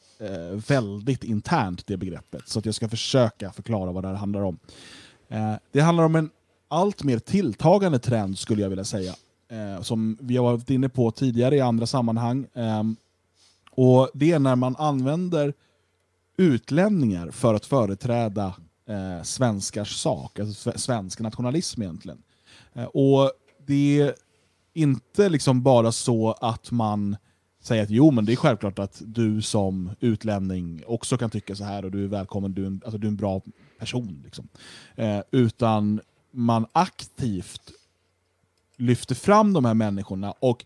[0.69, 2.49] väldigt internt, det begreppet.
[2.49, 4.59] Så att jag ska försöka förklara vad det här handlar om.
[5.73, 6.31] Det handlar om en
[6.69, 9.15] allt mer tilltagande trend, skulle jag vilja säga.
[9.51, 12.47] Eh, som vi har varit inne på tidigare i andra sammanhang.
[12.55, 12.83] Eh,
[13.71, 15.55] och Det är när man använder
[16.37, 18.55] utlänningar för att företräda
[18.89, 22.23] eh, svenskars sak, alltså svensk nationalism egentligen.
[22.73, 23.33] Eh, och
[23.67, 24.15] Det är
[24.75, 27.17] inte liksom bara så att man
[27.63, 31.65] säger att jo, men det är självklart att du som utlänning också kan tycka så
[31.65, 33.43] här och du är välkommen, du är en, alltså, du är en bra
[33.79, 34.23] person.
[34.25, 34.49] Liksom.
[34.97, 36.01] Eh, utan
[36.31, 37.73] man aktivt
[38.79, 40.65] lyfter fram de här människorna och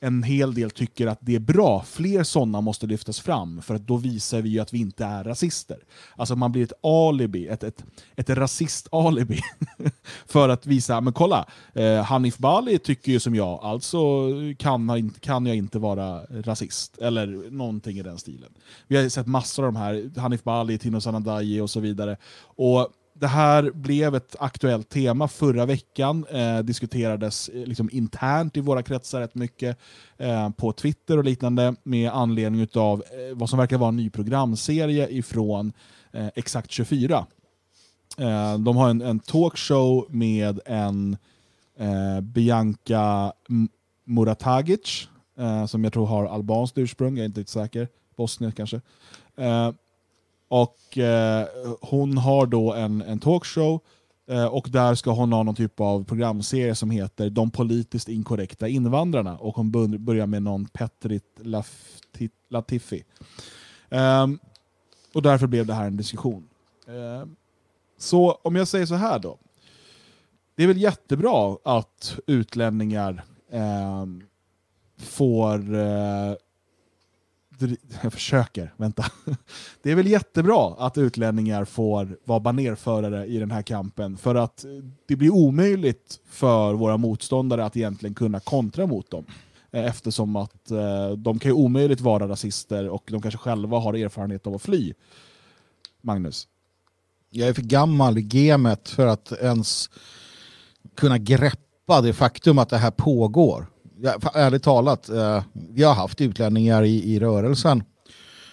[0.00, 1.82] en hel del tycker att det är bra.
[1.86, 5.24] Fler sådana måste lyftas fram, för att då visar vi ju att vi inte är
[5.24, 5.78] rasister.
[6.16, 7.84] Alltså man blir ett alibi, ett, ett,
[8.16, 9.40] ett rasist-alibi.
[10.26, 13.98] för att visa, men kolla, eh, Hanif Bali tycker ju som jag, alltså
[14.58, 16.98] kan, kan jag inte vara rasist.
[16.98, 18.50] Eller någonting i den stilen.
[18.86, 22.16] Vi har sett massor av de här, Hanif Bali, Tino Sanandaji och så vidare.
[22.40, 22.88] Och
[23.20, 26.26] det här blev ett aktuellt tema förra veckan.
[26.30, 29.78] Eh, diskuterades eh, liksom internt i våra kretsar rätt mycket
[30.16, 34.10] eh, på Twitter och liknande med anledning av eh, vad som verkar vara en ny
[34.10, 35.72] programserie ifrån
[36.12, 37.26] eh, Exakt 24.
[38.18, 41.16] Eh, de har en, en talkshow med en
[41.78, 43.32] eh, Bianca
[44.04, 45.08] Muratagic
[45.38, 47.88] eh, som jag tror har albanskt ursprung, jag är inte riktigt säker.
[48.16, 48.80] Bosnien kanske.
[49.36, 49.70] Eh,
[50.48, 51.46] och eh,
[51.80, 53.80] Hon har då en, en talkshow
[54.30, 58.68] eh, och där ska hon ha någon typ av programserie som heter De politiskt inkorrekta
[58.68, 59.70] invandrarna och hon
[60.04, 63.04] börjar med någon Petrit Lafti- Latifi.
[63.90, 64.38] Ehm,
[65.14, 66.48] och därför blev det här en diskussion.
[66.88, 67.36] Ehm,
[67.98, 69.38] så om jag säger så här då.
[70.54, 74.22] Det är väl jättebra att utlänningar ehm,
[74.98, 76.32] får eh,
[78.02, 79.04] jag försöker, vänta.
[79.82, 84.64] Det är väl jättebra att utlänningar får vara banerförare i den här kampen för att
[85.06, 89.24] det blir omöjligt för våra motståndare att egentligen kunna kontra mot dem.
[89.70, 93.94] Eh, eftersom att eh, de kan ju omöjligt vara rasister och de kanske själva har
[93.94, 94.92] erfarenhet av att fly.
[96.00, 96.48] Magnus?
[97.30, 99.90] Jag är för gammal i gamet för att ens
[100.94, 103.66] kunna greppa det faktum att det här pågår
[104.02, 107.82] ja, för- ärligt talat, eh, vi har haft utlänningar i, i rörelsen.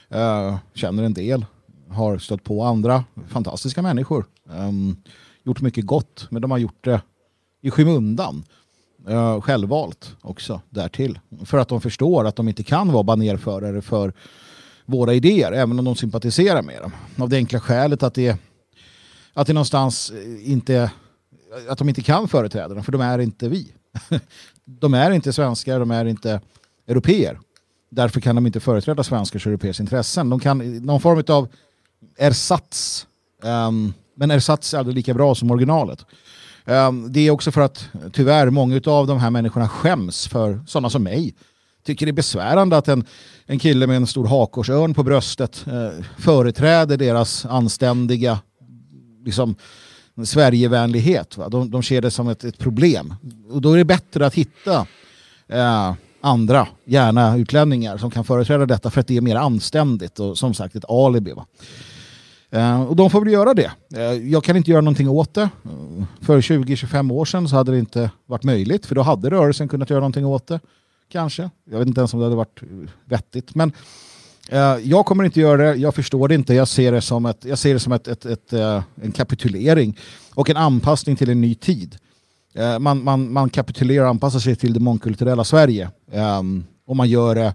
[0.09, 1.45] Eh, känner en del.
[1.89, 4.25] Har stött på andra fantastiska människor.
[4.49, 4.71] Eh,
[5.43, 7.01] gjort mycket gott, men de har gjort det
[7.61, 8.43] i skymundan.
[9.07, 11.19] Eh, självvalt också därtill.
[11.45, 14.13] För att de förstår att de inte kan vara banerförare för
[14.85, 16.91] våra idéer, även om de sympatiserar med dem.
[17.17, 18.37] Av det enkla skälet att det,
[19.33, 20.11] att det någonstans
[20.43, 20.91] inte
[21.69, 23.73] att de inte kan företräda dem, för de är inte vi.
[24.65, 26.41] De är inte svenskar, de är inte
[26.87, 27.39] europeer.
[27.89, 30.29] Därför kan de inte företräda svenskars och europeers intressen.
[30.29, 31.47] De kan någon form av
[32.17, 33.07] ersats.
[33.43, 36.05] Um, ehm, men ersats är aldrig lika bra som originalet.
[36.65, 40.89] Um, det är också för att tyvärr många av de här människorna skäms för sådana
[40.89, 41.35] som mig.
[41.83, 43.05] Tycker det är besvärande att en,
[43.45, 48.39] en kille med en stor hakkorsörn på bröstet eh, företräder deras anständiga
[49.25, 49.55] liksom,
[50.23, 51.37] Sverigevänlighet.
[51.37, 51.49] Va?
[51.49, 53.15] De, de ser det som ett, ett problem.
[53.49, 54.87] Och då är det bättre att hitta
[55.47, 60.37] eh, andra, gärna utlänningar, som kan företräda detta för att det är mer anständigt och
[60.37, 61.31] som sagt ett alibi.
[61.31, 61.45] Va?
[62.49, 63.71] Eh, och de får väl göra det.
[63.95, 65.49] Eh, jag kan inte göra någonting åt det.
[66.21, 69.89] För 20-25 år sedan så hade det inte varit möjligt för då hade rörelsen kunnat
[69.89, 70.59] göra någonting åt det.
[71.11, 71.49] Kanske.
[71.69, 72.67] Jag vet inte ens om det hade varit eh,
[73.05, 73.55] vettigt.
[73.55, 73.71] Men
[74.49, 75.75] Eh, jag kommer inte göra det.
[75.75, 76.53] Jag förstår det inte.
[76.53, 79.97] Jag ser det som, ett, jag ser det som ett, ett, ett, eh, en kapitulering
[80.33, 81.97] och en anpassning till en ny tid.
[82.53, 85.89] Eh, man, man, man kapitulerar och anpassar sig till det mångkulturella Sverige.
[86.11, 87.53] Ehm, och man gör det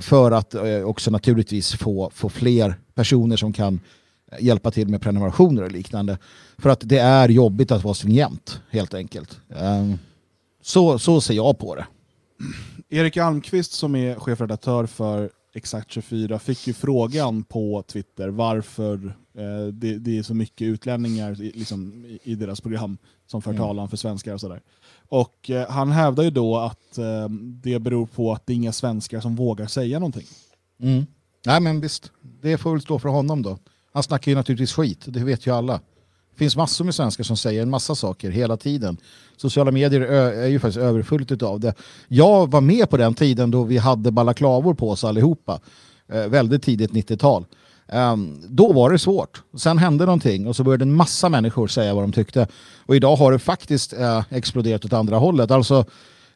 [0.00, 3.80] för att också naturligtvis få, få fler personer som kan
[4.40, 6.18] hjälpa till med prenumerationer och liknande.
[6.58, 9.40] För att det är jobbigt att vara stringent helt enkelt.
[9.56, 9.98] Ehm,
[10.62, 11.86] så, så ser jag på det.
[12.88, 19.66] Erik Almqvist som är chefredaktör för Exakt 24 fick ju frågan på Twitter varför eh,
[19.72, 23.62] det, det är så mycket utlänningar i, liksom, i, i deras program som för Mm.
[23.62, 24.62] talan för svenskar och sådär.
[25.08, 27.28] Och eh, han hävdar ju då att eh,
[27.62, 30.26] det beror på att det är inga svenskar som vågar säga någonting.
[30.80, 31.06] Mm.
[31.46, 32.12] Nej men visst,
[32.42, 33.58] det får väl stå för honom då.
[33.92, 35.80] Han snackar ju naturligtvis skit, det vet ju alla.
[36.36, 38.96] Det finns massor med svenskar som säger en massa saker hela tiden.
[39.36, 41.74] Sociala medier är ju faktiskt överfullt av det.
[42.08, 45.60] Jag var med på den tiden då vi hade balaklavor på oss allihopa.
[46.12, 47.42] Eh, väldigt tidigt 90-tal.
[47.42, 49.42] Um, ehm, då var det svårt.
[49.56, 52.48] Sen hände någonting och så började en massa människor säga vad de tyckte.
[52.86, 55.50] Och idag har det faktiskt eh, exploderat åt andra hållet.
[55.50, 55.84] Alltså,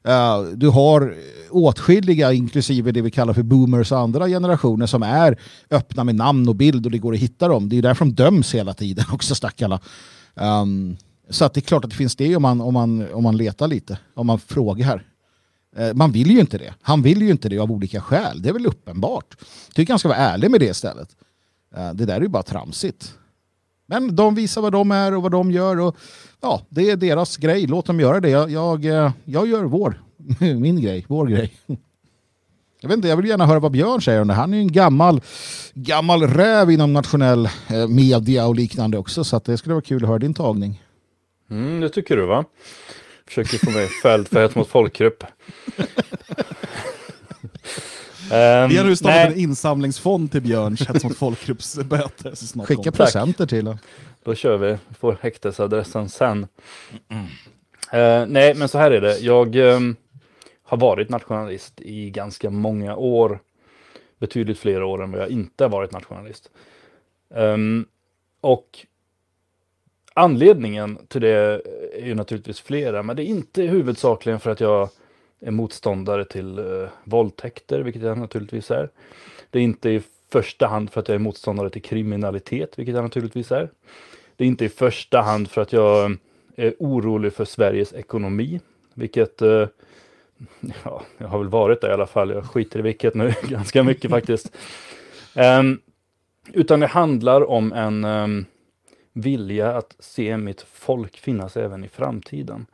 [0.05, 1.15] Eh, du har
[1.51, 5.39] åtskilliga, inklusive det vi kallar för boomers och andra generationer som är
[5.71, 7.69] öppna med namn och bild och det går att hitta dem.
[7.69, 9.81] Det är därför de döms hela tiden också, stackarna.
[10.35, 10.97] Um,
[11.31, 13.37] så att det är klart att det finns det om man, om man, om man
[13.37, 15.07] letar lite, om man frågar.
[15.79, 16.75] Uh, Man vill ju inte det.
[16.83, 18.43] Han vill ju inte det av olika skäl.
[18.43, 19.37] Det är väl uppenbart.
[19.67, 21.09] Jag tycker han ska vara ärlig med det istället.
[21.79, 23.15] Uh, Det där är ju bara tramsigt.
[23.87, 25.81] Men de visar vad de är och vad de gör.
[25.81, 25.97] Och,
[26.41, 27.67] ja, det är deras grej.
[27.67, 28.31] Låt dem göra det.
[28.31, 30.03] Jag, jag, eh, jag gör vår.
[30.41, 31.05] Min grej.
[31.09, 31.53] Vår grej.
[32.81, 34.35] Jag, vet inte, jag vill gärna höra vad Björn säger om det.
[34.35, 35.21] Han är ju en gammal,
[35.75, 39.25] gammal räv inom nationell eh, media och liknande också.
[39.25, 40.83] Så att det skulle vara kul att höra din tagning.
[41.51, 42.45] Mm, det tycker du va?
[43.27, 45.25] Försöker få mig fälld för hets mot folkgrupp.
[48.33, 52.65] Ehm, Vi har nu startat nej, en insamlingsfond till Björns hets mot folkgruppsböter.
[52.65, 53.79] Skicka presenter till honom.
[54.25, 54.79] Då kör vi.
[54.99, 56.47] Får häktesadressen sen.
[57.93, 59.19] Eh, nej, men så här är det.
[59.19, 59.97] Jag ehm,
[60.63, 63.41] har varit nationalist i ganska många år.
[64.19, 66.51] Betydligt fler år än vad jag inte har varit nationalist.
[67.35, 67.87] Ehm,
[68.41, 68.87] och
[70.15, 71.63] anledningen till det
[71.95, 74.89] är ju naturligtvis flera, men det är inte huvudsakligen för att jag
[75.41, 78.91] är motståndare till uh, våldtäkter, vilket jag naturligtvis är.
[79.51, 80.03] Det är inte i
[80.33, 83.71] första hand för att jag är motståndare till kriminalitet, vilket jag naturligtvis är.
[84.41, 86.11] Det är inte i första hand för att jag eh,
[86.57, 88.61] är orolig för Sveriges ekonomi,
[88.95, 89.69] vilket eh,
[90.85, 92.31] ja, jag har väl varit där i alla fall.
[92.31, 94.57] Jag skiter i vilket nu ganska mycket faktiskt.
[95.37, 95.81] Um,
[96.53, 98.47] utan det handlar om en um,
[99.13, 102.67] vilja att se mitt folk finnas även i framtiden.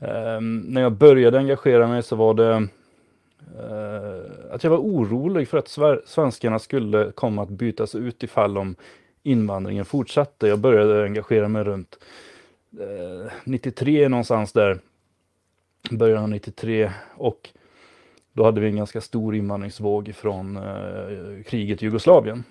[0.00, 2.62] Um, när jag började engagera mig så var det uh,
[4.50, 8.76] att jag var orolig för att sver- svenskarna skulle komma att bytas ut ifall de
[9.22, 10.48] invandringen fortsatte.
[10.48, 11.98] Jag började engagera mig runt
[12.80, 14.78] eh, 93 någonstans där,
[15.90, 17.50] början av 93 och
[18.32, 22.44] då hade vi en ganska stor invandringsvåg från eh, kriget i Jugoslavien.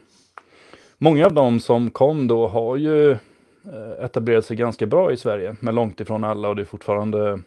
[0.98, 5.56] Många av dem som kom då har ju eh, etablerat sig ganska bra i Sverige,
[5.60, 7.38] men långt ifrån alla och det är fortfarande eh,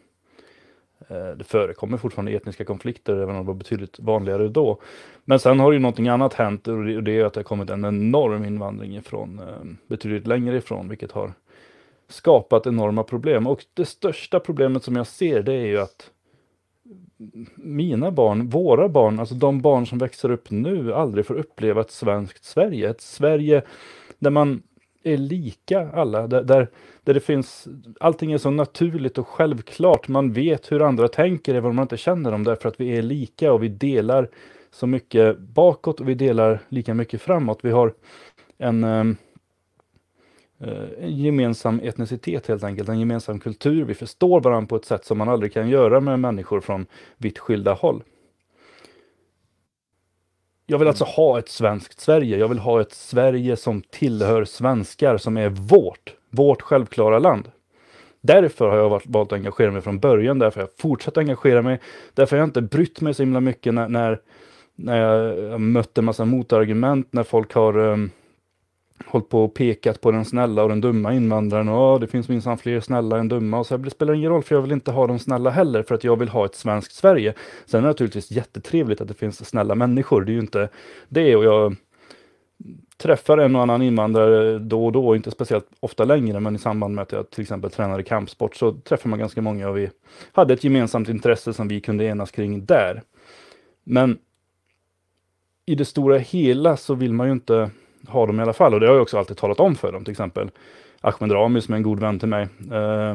[1.11, 4.81] Eh, det förekommer fortfarande etniska konflikter, även om det var betydligt vanligare då.
[5.25, 7.85] Men sen har ju någonting annat hänt och det är att det har kommit en
[7.85, 11.33] enorm invandring ifrån eh, betydligt längre ifrån, vilket har
[12.09, 13.47] skapat enorma problem.
[13.47, 16.11] Och det största problemet som jag ser det är ju att
[17.57, 21.91] mina barn, våra barn, alltså de barn som växer upp nu aldrig får uppleva ett
[21.91, 22.91] svenskt Sverige.
[22.91, 23.63] Ett Sverige
[24.19, 24.63] där man
[25.03, 26.69] är lika alla, där, där,
[27.05, 27.69] där det finns,
[28.01, 30.09] allting är så naturligt och självklart.
[30.09, 33.03] Man vet hur andra tänker även om man inte känner dem därför att vi är
[33.03, 34.29] lika och vi delar
[34.71, 37.59] så mycket bakåt och vi delar lika mycket framåt.
[37.63, 37.95] Vi har
[38.59, 39.17] en, ehm,
[40.61, 43.85] eh, en gemensam etnicitet helt enkelt, en gemensam kultur.
[43.85, 46.87] Vi förstår varandra på ett sätt som man aldrig kan göra med människor från
[47.17, 48.03] vitt skilda håll.
[50.71, 52.39] Jag vill alltså ha ett svenskt Sverige.
[52.39, 57.51] Jag vill ha ett Sverige som tillhör svenskar, som är vårt, vårt självklara land.
[58.21, 61.63] Därför har jag varit- valt att engagera mig från början, därför har jag fortsatt engagera
[61.63, 61.81] mig,
[62.15, 64.21] därför har jag inte brytt mig så himla mycket när, när,
[64.77, 68.11] när jag mött en massa motargument, när folk har um,
[69.07, 71.69] hållit på och pekat på den snälla och den dumma invandraren.
[71.69, 73.59] Och det finns minsann fler snälla än dumma.
[73.59, 75.83] Och så här, det spelar ingen roll för jag vill inte ha de snälla heller
[75.83, 77.35] för att jag vill ha ett svenskt Sverige.
[77.67, 80.25] Sen är det naturligtvis jättetrevligt att det finns snälla människor.
[80.25, 80.69] Det är ju inte
[81.09, 81.37] det.
[81.37, 81.77] Och jag
[82.97, 86.95] träffar en och annan invandrare då och då, inte speciellt ofta längre, men i samband
[86.95, 89.91] med att jag till exempel tränade kampsport så träffar man ganska många och vi
[90.33, 93.03] hade ett gemensamt intresse som vi kunde enas kring där.
[93.85, 94.19] Men
[95.67, 97.71] i det stora hela så vill man ju inte
[98.11, 98.75] ha dem i alla fall.
[98.75, 100.05] Och det har jag också alltid talat om för dem.
[100.05, 100.51] Till exempel
[101.01, 102.49] Ahmed Rami som är en god vän till mig.
[102.73, 103.15] Eh,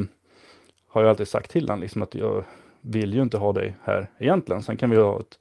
[0.88, 2.44] har jag alltid sagt till honom liksom, att jag
[2.82, 4.64] vill ju inte ha dig här egentligen.
[4.64, 5.40] Sen kan vi ha ett,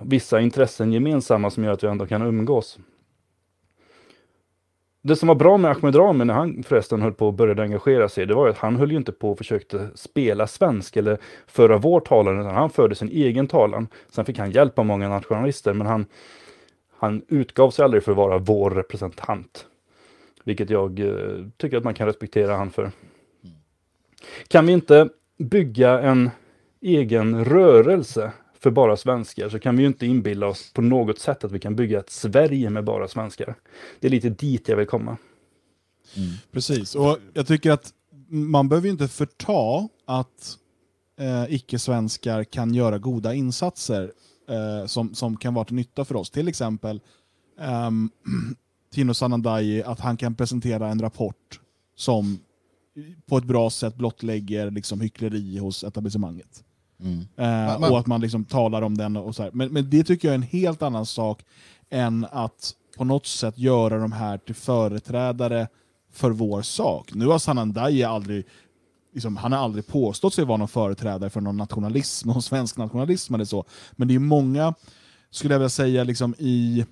[0.00, 2.78] vissa intressen gemensamma som gör att vi ändå kan umgås.
[5.02, 8.08] Det som var bra med Ahmed Rami när han förresten höll på att började engagera
[8.08, 11.78] sig, det var att han höll ju inte på och försökte spela svensk eller föra
[11.78, 13.88] vår talan, utan han förde sin egen talan.
[14.10, 16.06] Sen fick han hjälp av många nationalister, men han,
[16.98, 19.66] han utgav sig aldrig för att vara vår representant.
[20.44, 22.90] Vilket jag eh, tycker att man kan respektera han för.
[24.48, 25.08] Kan vi inte
[25.38, 26.30] bygga en
[26.80, 31.44] egen rörelse för bara svenskar så kan vi ju inte inbilla oss på något sätt
[31.44, 33.54] att vi kan bygga ett Sverige med bara svenskar.
[34.00, 35.16] Det är lite dit jag vill komma.
[36.16, 36.28] Mm.
[36.52, 37.92] Precis, och jag tycker att
[38.28, 40.58] man behöver ju inte förta att
[41.18, 44.12] eh, icke-svenskar kan göra goda insatser
[44.48, 46.30] eh, som, som kan vara till nytta för oss.
[46.30, 47.00] Till exempel
[47.60, 48.10] ehm,
[48.92, 51.60] Tino Sanandaji, att han kan presentera en rapport
[51.96, 52.38] som
[53.26, 56.64] på ett bra sätt blottlägger liksom, hyckleri hos etablissemanget.
[57.00, 57.26] Mm.
[57.36, 59.16] Eh, och att man liksom talar om den.
[59.16, 59.50] och så här.
[59.52, 61.44] Men, men det tycker jag är en helt annan sak
[61.90, 65.68] än att på något sätt göra de här till företrädare
[66.12, 67.14] för vår sak.
[67.14, 68.46] Nu har Sanandaji aldrig,
[69.16, 73.34] liksom, han har aldrig påstått sig vara någon företrädare för någon nationalism, någon svensk nationalism
[73.34, 73.64] eller så.
[73.92, 74.74] Men det är många,
[75.30, 76.84] skulle jag vilja säga, liksom i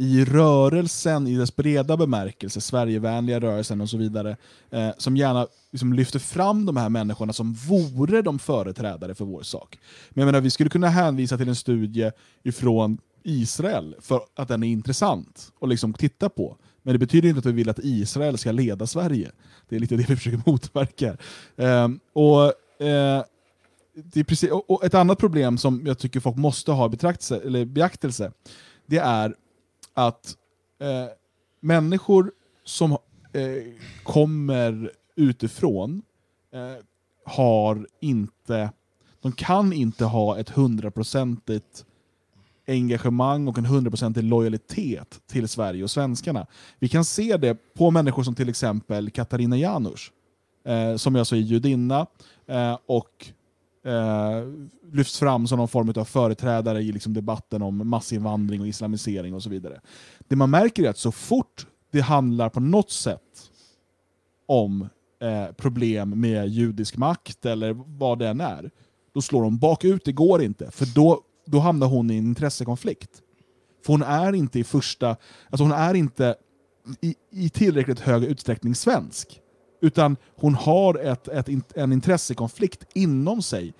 [0.00, 4.36] i rörelsen i dess breda bemärkelse, Sverigevänliga rörelsen och så vidare,
[4.70, 9.42] eh, som gärna liksom lyfter fram de här människorna som vore de företrädare för vår
[9.42, 9.78] sak.
[10.10, 12.10] Men jag menar, vi skulle kunna hänvisa till en studie
[12.42, 16.56] ifrån Israel för att den är intressant att liksom titta på.
[16.82, 19.30] Men det betyder inte att vi vill att Israel ska leda Sverige.
[19.68, 21.16] Det är lite det vi försöker motverka.
[21.56, 23.22] Um, och, uh,
[23.94, 26.88] det är precis, och och ett annat problem som jag tycker folk måste ha i
[26.88, 28.32] betraktelse, eller beaktelse,
[28.86, 29.34] det är
[29.94, 30.36] att
[30.82, 31.10] uh,
[31.60, 32.32] människor
[32.64, 32.98] som uh,
[34.02, 36.02] kommer utifrån
[37.24, 38.70] har inte,
[39.20, 41.84] de kan inte ha ett hundraprocentigt
[42.68, 46.46] engagemang och en hundraprocentig lojalitet till Sverige och svenskarna.
[46.78, 50.12] Vi kan se det på människor som till exempel Katarina Janouch,
[50.64, 52.06] eh, som alltså är judinna
[52.46, 53.26] eh, och
[53.84, 54.46] eh,
[54.92, 59.42] lyfts fram som någon form av företrädare i liksom debatten om massinvandring och islamisering och
[59.42, 59.80] så vidare.
[60.28, 63.50] Det man märker är att så fort det handlar på något sätt
[64.46, 64.88] om
[65.20, 68.70] eh, problem med judisk makt eller vad det än är,
[69.14, 70.70] då slår de bakut, det går inte.
[70.70, 73.22] För då, då hamnar hon i en intressekonflikt.
[73.86, 75.16] För hon är inte i första,
[75.50, 76.34] alltså hon är inte
[77.00, 79.40] i, i tillräckligt hög utsträckning svensk.
[79.80, 83.74] Utan hon har ett, ett, en intressekonflikt inom sig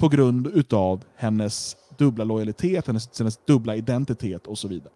[0.00, 4.92] på grund utav hennes dubbla lojalitet, hennes, hennes dubbla identitet och så vidare.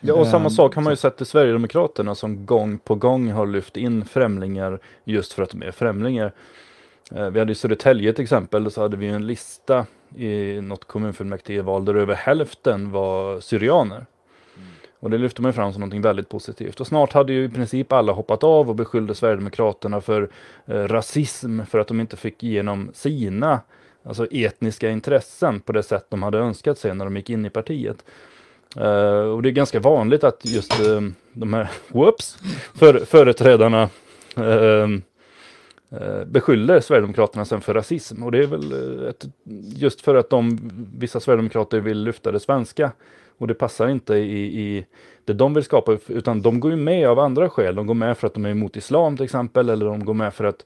[0.00, 3.30] Ja, och samma Ehm, sak har man ju sett i Sverigedemokraterna som gång på gång
[3.30, 6.32] har lyft in främlingar just för att de är främlingar.
[7.14, 9.86] Eh, Vi hade i Södertälje till exempel, så hade vi en lista
[10.16, 14.06] i något kommunfullmäktigeval där över hälften var syrianer.
[15.00, 16.80] Och det lyfte man fram som någonting väldigt positivt.
[16.80, 20.28] Och snart hade ju i princip alla hoppat av och beskyllde Sverigedemokraterna för
[20.66, 23.60] eh, rasism för att de inte fick igenom sina
[24.02, 27.50] alltså etniska intressen på det sätt de hade önskat sig när de gick in i
[27.50, 28.04] partiet.
[28.76, 31.00] Eh, och det är ganska vanligt att just eh,
[31.32, 32.38] de här whoops,
[32.74, 33.82] för, företrädarna
[34.36, 34.88] eh,
[35.90, 38.22] Eh, beskyller Sverigedemokraterna sen för rasism.
[38.22, 39.26] Och det är väl eh, ett,
[39.76, 42.92] just för att de, vissa Sverigedemokrater vill lyfta det svenska.
[43.38, 44.86] Och det passar inte i, i
[45.24, 47.74] det de vill skapa, utan de går ju med av andra skäl.
[47.74, 50.34] De går med för att de är emot islam till exempel, eller de går med
[50.34, 50.64] för att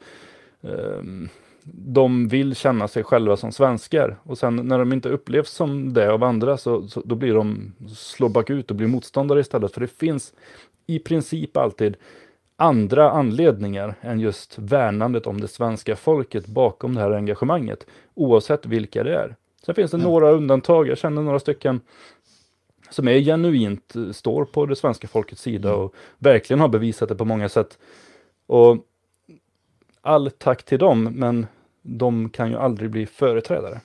[0.63, 1.29] ehm,
[1.65, 4.17] de vill känna sig själva som svenskar.
[4.23, 7.73] Och sen när de inte upplevs som det av andra så, så då blir de,
[7.97, 9.73] slår bakut och blir motståndare istället.
[9.73, 10.33] För det finns
[10.87, 11.97] i princip alltid
[12.57, 17.87] andra anledningar än just värnandet om det svenska folket bakom det här engagemanget.
[18.15, 19.37] Oavsett vilka det är.
[19.67, 21.81] Sen finns det några undantag, jag känner några stycken
[22.91, 27.15] som är genuint eh, står på det svenska folkets sida och verkligen har bevisat det
[27.15, 27.79] på många sätt.
[28.47, 28.77] Och
[30.01, 31.47] all tack till dem, men
[31.83, 33.81] de kan ju aldrig bli företrädare.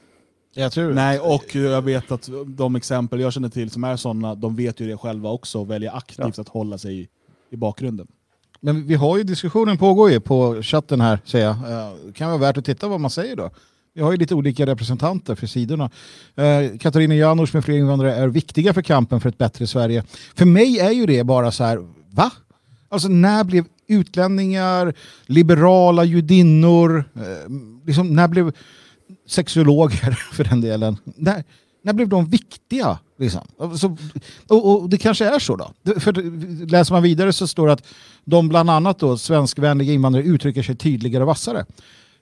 [0.53, 4.35] Jag tror Nej, och jag vet att de exempel jag känner till som är sådana,
[4.35, 7.07] de vet ju det själva också och väljer aktivt att hålla sig i,
[7.49, 8.07] i bakgrunden.
[8.59, 11.57] Men vi har ju diskussionen pågår ju på chatten här, säger jag.
[12.05, 13.49] Det kan vara värt att titta vad man säger då.
[13.97, 15.89] Vi har ju lite olika representanter för sidorna.
[16.35, 20.03] Eh, Katarina Janouch med fler invandrare är viktiga för kampen för ett bättre Sverige.
[20.35, 22.31] För mig är ju det bara så här, va?
[22.89, 24.93] Alltså när blev utlänningar,
[25.25, 27.51] liberala judinnor, eh,
[27.85, 28.51] liksom, när blev
[29.27, 31.43] sexologer för den delen, när,
[31.83, 32.99] när blev de viktiga?
[33.19, 33.47] Liksom?
[33.59, 33.97] Alltså,
[34.47, 35.73] och, och det kanske är så då.
[35.99, 36.13] För
[36.65, 37.83] läser man vidare så står det att
[38.29, 41.65] de bland annat då, svenskvänliga invandrare uttrycker sig tydligare och vassare.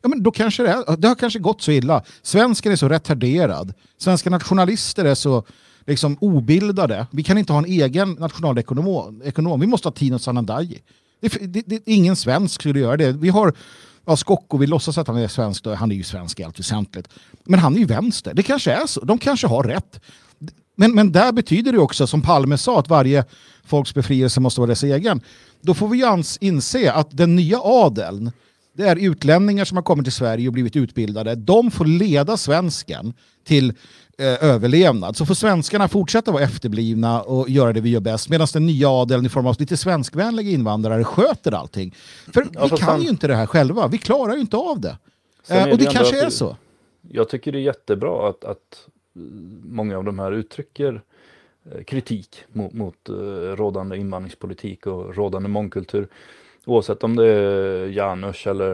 [0.02, 2.03] Ja, men då kanske det, är, det har kanske gått så illa.
[2.22, 3.73] Svensken är så retarderad.
[3.98, 5.44] Svenska nationalister är så
[5.86, 7.07] liksom, obildade.
[7.11, 9.22] Vi kan inte ha en egen nationalekonom.
[9.26, 9.60] Ekonom.
[9.60, 10.82] Vi måste ha Tino Sanandaji.
[11.22, 13.11] Det, det, det, ingen svensk skulle göra det.
[13.11, 13.53] Vi har
[14.06, 15.64] ja, Skocko, vi låtsas att han är svensk.
[15.64, 15.76] Då.
[15.76, 17.10] Han är ju svensk i allt väsentligt.
[17.44, 18.34] Men han är ju vänster.
[18.34, 19.02] Det kanske är så.
[19.02, 19.99] De kanske har rätt.
[20.76, 23.26] Men, men där betyder det också, som Palme sa, att varje
[23.65, 25.22] folks befrielse måste vara dess egen.
[25.66, 28.32] Då får vi ju inse att den nya adeln
[28.74, 31.36] Det är utlänningar som har kommit till Sverige och blivit utbildade.
[31.36, 33.14] De får leda svensken
[33.44, 33.70] till
[34.18, 35.18] eh, överlevnad.
[35.18, 38.90] Så får svenskarna fortsätta vara efterblivna och göra det vi gör bäst medan den nya
[38.90, 41.96] adeln i form av lite svenskvänliga invandrare sköter allting.
[42.34, 43.88] För Ja, vi kan han- ju inte det här själva.
[43.88, 44.98] Vi klarar ju inte av det.
[45.44, 46.58] Sen Eh, och det det kanske är så.
[47.12, 48.88] Jag tycker det är jättebra att, att
[49.64, 51.02] många av de här uttrycker
[51.72, 53.10] Eh, kritik mot, mot
[53.56, 56.08] rådande invandringspolitik och rådande mångkultur.
[56.66, 58.72] Oavsett om det är Janush eller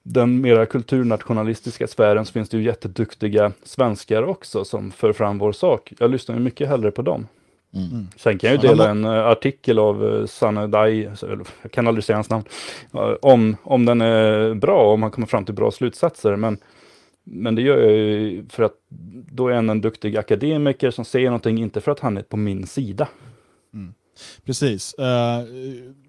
[0.05, 5.52] den mera kulturnationalistiska sfären så finns det ju jätteduktiga svenskar också som för fram vår
[5.52, 5.93] sak.
[5.98, 7.26] Jag lyssnar ju mycket hellre på dem.
[7.74, 8.06] Mm.
[8.16, 11.10] Sen kan jag ju dela en eh, artikel av uh, Sanne Dai,
[11.62, 12.44] jag kan aldrig säga hans namn,
[12.94, 16.36] eh, om, om den är bra, om han kommer fram till bra slutsatser.
[16.36, 16.59] Men,
[17.24, 18.74] men det gör jag ju för att
[19.32, 22.36] då är han en duktig akademiker som säger någonting, inte för att han är på
[22.36, 23.09] min sida.
[24.44, 24.94] Precis.
[24.94, 25.44] Eh,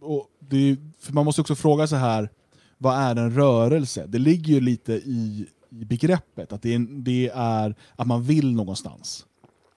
[0.01, 2.29] och det är, för man måste också fråga så här,
[2.85, 4.05] vad är en rörelse?
[4.07, 8.55] Det ligger ju lite i, i begreppet, att det är, det är att man vill
[8.55, 9.25] någonstans.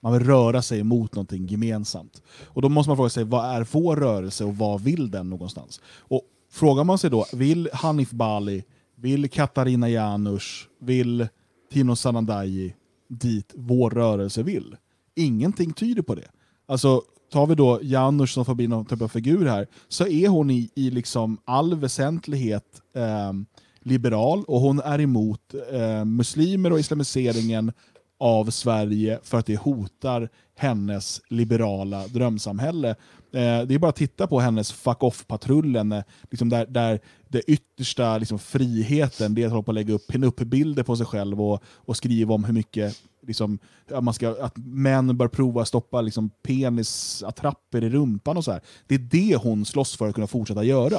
[0.01, 2.21] Man vill röra sig mot någonting gemensamt.
[2.45, 5.81] Och då måste man fråga sig, vad är vår rörelse och vad vill den någonstans?
[5.97, 6.21] Och
[6.51, 8.63] frågar man sig då, vill Hanif Bali,
[8.95, 11.27] vill Katarina Janouch, vill
[11.71, 12.75] Tino Sanandaji
[13.07, 14.75] dit vår rörelse vill?
[15.15, 16.27] Ingenting tyder på det.
[16.65, 20.27] Alltså, tar vi då Janouch som får bli någon typ av figur här, så är
[20.27, 23.33] hon i, i liksom all väsentlighet eh,
[23.79, 27.71] liberal och hon är emot eh, muslimer och islamiseringen
[28.19, 32.95] av Sverige för att det hotar hennes liberala drömsamhälle.
[33.33, 37.41] Eh, det är bara att titta på hennes fuck off-patrullen, eh, liksom där, där det
[37.51, 41.41] yttersta liksom, friheten det är att hålla på att lägga upp pin-up-bilder på sig själv
[41.41, 42.95] och, och skriva om hur mycket
[43.27, 43.59] liksom,
[43.93, 48.51] att, man ska, att män bör prova att stoppa liksom, penisattrapper i rumpan och så
[48.51, 48.61] här.
[48.87, 50.97] Det är det hon slåss för att kunna fortsätta göra.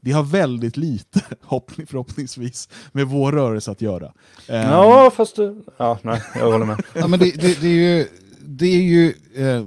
[0.00, 4.12] Det har väldigt lite, hopp- förhoppningsvis, med vår rörelse att göra.
[4.48, 6.82] Eh, Ja, fast det, ja, nej, jag håller med.
[6.94, 8.06] Ja, men det, det, det är ju,
[8.46, 9.64] det är ju eh,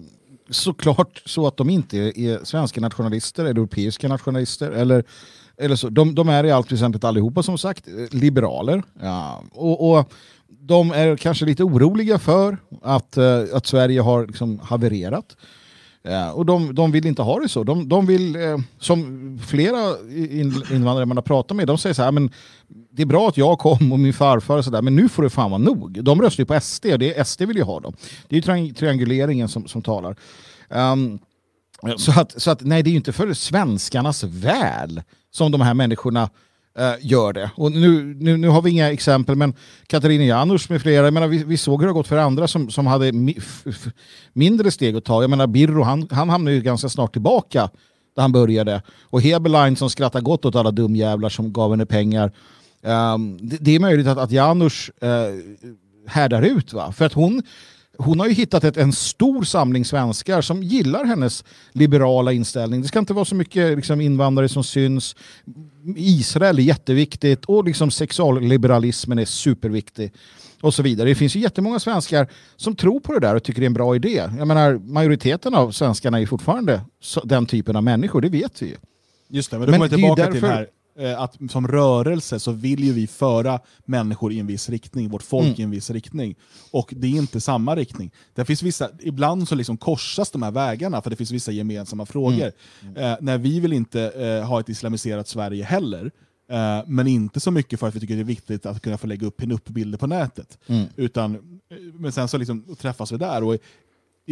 [0.51, 4.71] såklart så att de inte är, svenska nationalister eller europeiska nationalister.
[4.71, 5.03] Eller,
[5.57, 5.89] eller så.
[5.89, 8.83] De, de är i allt väsentligt allihopa som sagt liberaler.
[9.01, 10.13] Ja, och, och
[10.47, 15.35] de är kanske lite oroliga för att, eh, att Sverige har liksom havererat.
[16.03, 17.63] Eh, och de, de vill inte ha det så.
[17.63, 22.03] De, de vill, eh, som flera in, invandrare man har pratat med, de säger så
[22.03, 22.31] här, men
[22.91, 25.29] det är bra att jag kom och min farfar och sådär, men nu får det
[25.29, 26.03] fan vara nog.
[26.03, 27.93] De röstar ju på SD och det är SD vill ju ha dem.
[28.27, 30.15] Det är ju triang- trianguleringen som, som talar.
[30.69, 31.19] Um,
[31.97, 35.01] så, att, så att nej, det är ju inte för svenskarnas väl
[35.31, 36.29] som de här människorna
[36.77, 37.51] eh, gör det.
[37.55, 39.53] Och nu, nu, nu har vi inga exempel, men
[39.87, 42.47] Katarina Janouch med flera, jag menar, vi, vi såg hur det har gått för andra
[42.47, 43.87] som, som hade mi, f, f,
[44.33, 45.23] mindre steg att ta.
[45.23, 47.69] Jag menar, Birro, han, han hamnade ju ganska snart tillbaka
[48.15, 48.81] där han började.
[49.03, 52.31] Och Heberlein som skrattar gott åt alla dumjävlar som gav henne pengar.
[52.83, 55.09] Ehm, det, det är möjligt att, att Janouch uh,
[56.07, 56.91] härdar ut, va?
[56.91, 57.43] för att hon
[58.03, 62.81] hon har ju hittat ett, en stor samling svenskar som gillar hennes liberala inställning.
[62.81, 65.15] Det ska inte vara så mycket liksom, invandrare som syns.
[65.95, 70.13] Israel är jätteviktigt och liksom sexualliberalismen är superviktig.
[70.61, 71.09] Och så vidare.
[71.09, 73.73] Det finns ju jättemånga svenskar som tror på det där och tycker det är en
[73.73, 74.29] bra idé.
[74.37, 76.81] Jag menar, majoriteten av svenskarna är fortfarande
[77.23, 78.75] den typen av människor, det vet vi ju.
[79.29, 80.67] Just det, men då kommer jag tillbaka till därför- här.
[80.99, 85.23] Eh, att som rörelse så vill ju vi föra människor i en viss riktning, vårt
[85.23, 85.59] folk Mm.
[85.59, 86.35] i en viss riktning.
[86.71, 88.11] Och det är inte samma riktning.
[88.35, 92.05] Det finns vissa, ibland så liksom korsas de här vägarna för det finns vissa gemensamma
[92.05, 92.51] frågor.
[92.95, 96.11] Eh, när vi vill inte eh, ha ett islamiserat Sverige heller,
[96.51, 99.07] eh, men inte så mycket för att vi tycker det är viktigt att kunna få
[99.07, 100.57] lägga upp pin-up-bilder på nätet.
[100.67, 100.85] Mm.
[100.95, 101.39] Utan, eh,
[101.93, 103.43] men sen så liksom träffas vi där.
[103.43, 103.57] Och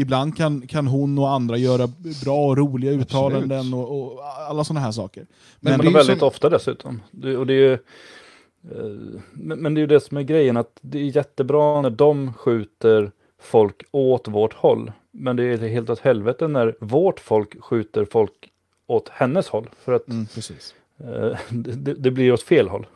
[0.01, 1.87] Ibland kan, kan hon och andra göra
[2.23, 5.25] bra och roliga uttalanden och, och alla sådana här saker.
[5.59, 7.01] Men, Men det är ju väldigt som- ofta dessutom.
[7.11, 7.79] Det, och det är ju, eh,
[9.33, 12.33] men, men det är ju det som är grejen, att det är jättebra när de
[12.33, 13.11] skjuter
[13.41, 14.91] folk åt vårt håll.
[15.11, 18.31] Men det är helt åt helvete när vårt folk skjuter folk
[18.87, 19.69] åt hennes håll.
[19.83, 20.73] För att Mm, precis.
[20.99, 22.87] eh, det, det- blir åt fel håll.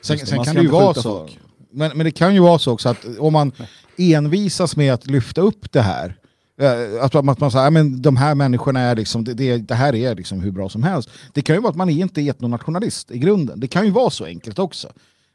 [0.00, 1.02] Sen, sen kan det ju vara så.
[1.02, 1.38] folk.
[1.70, 3.52] Men, men det kan ju vara så också att om man
[3.96, 6.16] envisas med att lyfta upp det här,
[6.60, 9.56] Eh, att man, att man säger att men de här människorna är liksom, det, det,
[9.56, 11.10] det här är liksom hur bra som helst.
[11.32, 13.60] Det kan ju vara att man är inte etnonationalist i grunden.
[13.60, 14.88] Det kan ju vara så enkelt också.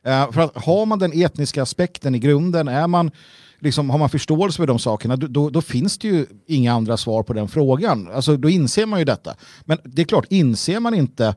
[0.05, 3.11] Eh, för att har man den etniska aspekten i grunden, är man,
[3.59, 6.97] liksom, har man förståelse för de sakerna, då, då, då finns det ju inga andra
[6.97, 8.09] svar på den frågan.
[8.13, 9.35] Alltså, då inser man ju detta.
[9.65, 11.35] Men det är klart, inser man inte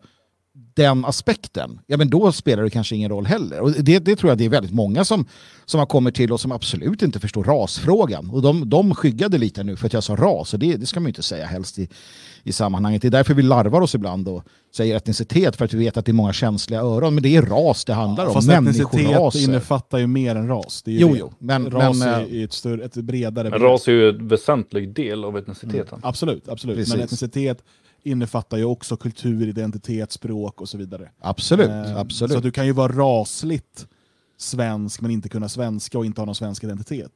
[0.79, 3.61] den aspekten, ja men då spelar det kanske ingen roll heller.
[3.61, 5.27] Och det, det tror jag det är väldigt många som,
[5.67, 8.31] som har kommit till och som absolut inte förstår rasfrågan.
[8.31, 11.01] Och de, de skyggade lite nu för att jag sa ras, och det, det ska
[11.01, 11.89] man ju inte säga helst i,
[12.43, 13.03] i sammanhanget.
[13.03, 14.45] Det är därför vi larvar oss ibland och
[14.77, 17.15] säger etnicitet, för att vi vet att det är många känsliga öron.
[17.15, 20.83] Men det är ras det handlar om, Fast etnicitet innefattar ju mer än ras.
[20.83, 21.19] Det är ju Jo, det.
[21.19, 24.29] jo, men- ras men, är, eh, ett, större, ett bredare Men ras är ju en
[24.29, 26.01] väsentlig del av etniciteten.
[26.03, 26.77] Absolut, absolut.
[26.77, 26.95] Precis.
[26.95, 27.63] men etnicitet
[28.09, 31.09] innefattar ju också kultur, identitet, språk och så vidare.
[31.21, 32.33] Absolut, Eh, absolut.
[32.33, 33.87] Så du kan ju vara rasligt
[34.39, 37.13] svensk men inte kunna svenska och inte ha någon svensk identitet.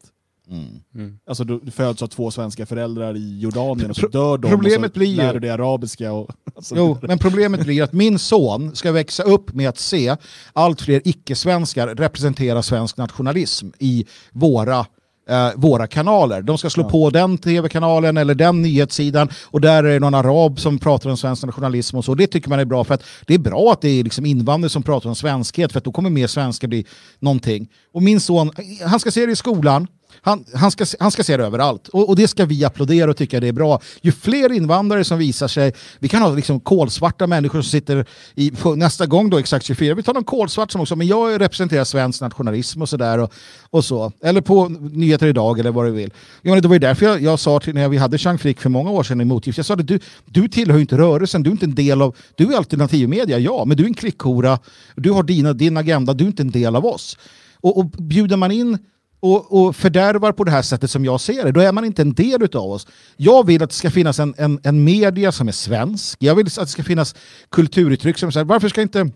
[0.50, 0.66] Mm.
[0.94, 1.18] Mm.
[1.26, 4.90] Alltså du, du föds av två svenska föräldrar i Jordanien och så dör de problemet
[4.90, 6.12] och så blir ju- lär du dig arabiska.
[6.12, 10.16] Och, alltså, Jo, men problemet blir att min son ska växa upp med att se
[10.52, 14.86] allt fler icke-svenskar representera svensk nationalism i våra
[15.28, 16.42] eh, våra kanaler.
[16.42, 16.88] De ska slå Ja.
[16.90, 21.16] på den tv-kanalen eller den nyhetssidan och där är det någon arab som pratar om
[21.16, 22.14] svensk nationalism och så.
[22.14, 24.70] Det tycker man är bra för att det är bra att det är liksom invandrare
[24.70, 26.86] som pratar om svenskhet för att då kommer mer svenskar bli
[27.18, 27.68] någonting.
[27.94, 28.50] Och min son,
[28.86, 29.86] han ska se det i skolan,
[30.20, 31.88] han, han, ska, se- han ska se det överallt.
[31.88, 33.80] Och, och det ska vi applådera och tycka det är bra.
[34.02, 38.50] Ju fler invandrare som visar sig, vi kan ha liksom kolsvarta människor som sitter i,
[38.50, 41.84] på nästa gång då exakt 24, vi tar någon kolsvart som också, men jag representerar
[41.84, 43.18] svensk nationalism och sådär.
[43.18, 43.32] Och,
[43.70, 44.12] och så.
[44.22, 46.10] Eller på Nyheter Idag eller vad du vill.
[46.42, 48.60] Jag menar, det var ju därför jag, jag sa till när vi hade Jean Frick
[48.60, 51.50] för många år sedan i motgift, jag sa att du, du tillhör inte rörelsen, du
[51.50, 54.58] är inte en del av, du är alternativmedia, ja, men du är en klickhora,
[54.96, 57.18] du har dina, din agenda, du är inte en del av oss.
[57.60, 58.78] Och, och bjuder man in
[59.22, 62.02] och, och fördärvar på det här sättet som jag ser det, då är man inte
[62.02, 62.86] en del av oss.
[63.16, 66.18] Jag vill att det ska finnas en, en, en media som är svensk.
[66.22, 67.14] Jag vill att det ska finnas
[67.50, 69.10] kulturuttryck som säger varför ska inte,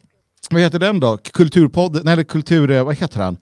[0.50, 1.16] vad heter den då?
[1.16, 3.36] Kulturpodden, eller kultur, eh, vad heter han?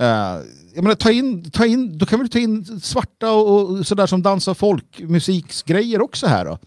[0.00, 0.44] Uh,
[0.74, 4.06] jag menar, ta in, ta in, då kan vi ta in svarta och, och sådär
[4.06, 6.58] som dansar folkmusiksgrejer också här då.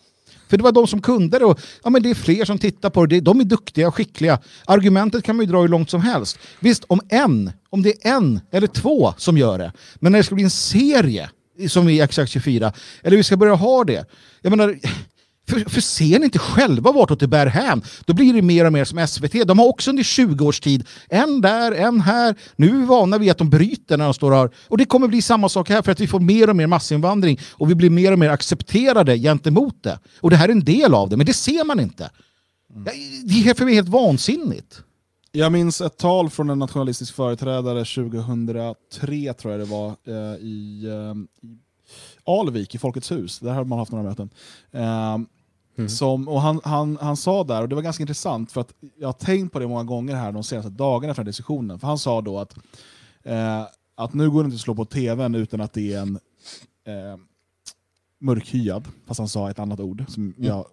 [0.53, 2.89] För det var de som kunde det och ja, men det är fler som tittar
[2.89, 3.19] på det.
[3.19, 4.39] De är duktiga och skickliga.
[4.65, 6.39] Argumentet kan man ju dra hur långt som helst.
[6.59, 10.23] Visst, om en, om det är en eller två som gör det, men när det
[10.23, 11.30] ska bli en serie
[11.67, 12.73] som i Exakt 24,
[13.03, 14.05] eller vi ska börja ha det.
[14.41, 14.80] Jag menar,
[15.49, 18.73] för, för ser ni inte själva vartåt det bär hän, då blir det mer och
[18.73, 19.47] mer som SVT.
[19.47, 22.35] De har också under 20 års tid, en där, en här.
[22.55, 24.49] Nu är vi vana vid att de bryter när de står här.
[24.67, 27.39] Och det kommer bli samma sak här för att vi får mer och mer massinvandring
[27.51, 29.99] och vi blir mer och mer accepterade gentemot det.
[30.21, 32.09] Och det här är en del av det, men det ser man inte.
[33.23, 34.81] Det är för mig helt vansinnigt.
[35.31, 40.85] Jag minns ett tal från en nationalistisk företrädare 2003, tror jag det var, eh, i
[40.85, 41.49] eh,
[42.25, 43.39] Alvik, i Folkets hus.
[43.39, 44.29] Där har man haft några möten.
[44.71, 45.17] Eh,
[45.87, 49.07] som, och han, han, han sa där, och det var ganska intressant, för att jag
[49.07, 51.79] har tänkt på det många gånger här de senaste dagarna här diskussionen.
[51.79, 52.55] För han sa då att,
[53.23, 53.63] eh,
[53.95, 56.19] att nu går det inte att slå på tvn utan att det är en
[56.85, 57.19] eh,
[58.19, 60.65] mörkhyad, fast han sa ett annat ord som jag är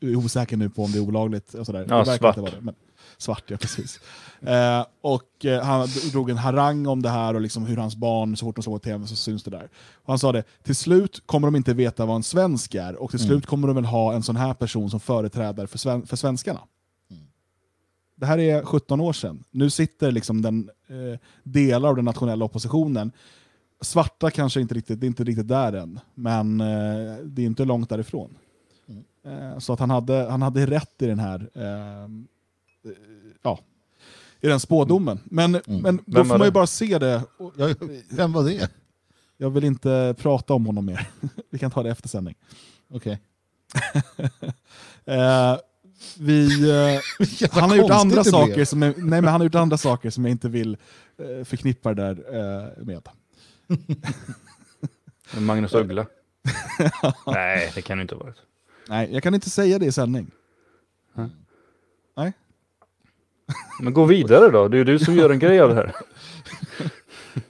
[0.00, 1.54] osäker nu på om det är olagligt.
[1.54, 1.86] Och sådär.
[1.88, 2.22] Ja, svart.
[2.22, 2.74] inte vara det, men,
[3.18, 4.00] svart, ja precis.
[4.40, 8.36] Eh, och eh, han drog en harang om det här och liksom hur hans barn,
[8.36, 9.68] så fort de såg på tv så syns det där.
[9.94, 13.10] Och han sa det, till slut kommer de inte veta vad en svensk är och
[13.10, 16.16] till slut kommer de väl ha en sån här person som företrädare för, sven för
[16.16, 16.60] svenskarna.
[18.16, 19.44] Det här är 17 år sedan.
[19.50, 23.12] Nu sitter liksom den, eh, delar av den nationella oppositionen
[23.80, 27.64] Svarta kanske inte riktigt, det är inte riktigt där än, men eh, det är inte
[27.64, 28.36] långt därifrån.
[29.24, 32.08] Eh, så att han hade, han hade rätt i den här eh,
[33.42, 33.58] ja,
[34.40, 35.20] i den spådomen.
[35.24, 36.52] Men, men då Vem får man ju det?
[36.54, 37.22] bara se det.
[38.10, 38.70] Vem var det?
[39.36, 41.08] Jag vill inte prata om honom mer.
[41.50, 42.34] Vi kan ta det efter sändning.
[42.90, 43.20] Okej.
[45.04, 45.56] Eh,
[46.18, 46.70] vi,
[47.40, 50.10] eh, han har gjort andra saker som jag, nej, men han har gjort andra saker
[50.10, 50.76] som jag inte vill
[51.18, 53.08] eh, förknippa det där eh, med.
[55.38, 56.06] Magnus Uggla.
[57.26, 58.36] Nej, det kan det inte ha varit.
[58.88, 60.30] Nej, jag kan inte säga det i sändning.
[62.16, 62.32] Nej.
[63.82, 65.92] Men gå vidare då, det är ju du som gör en grej av det här.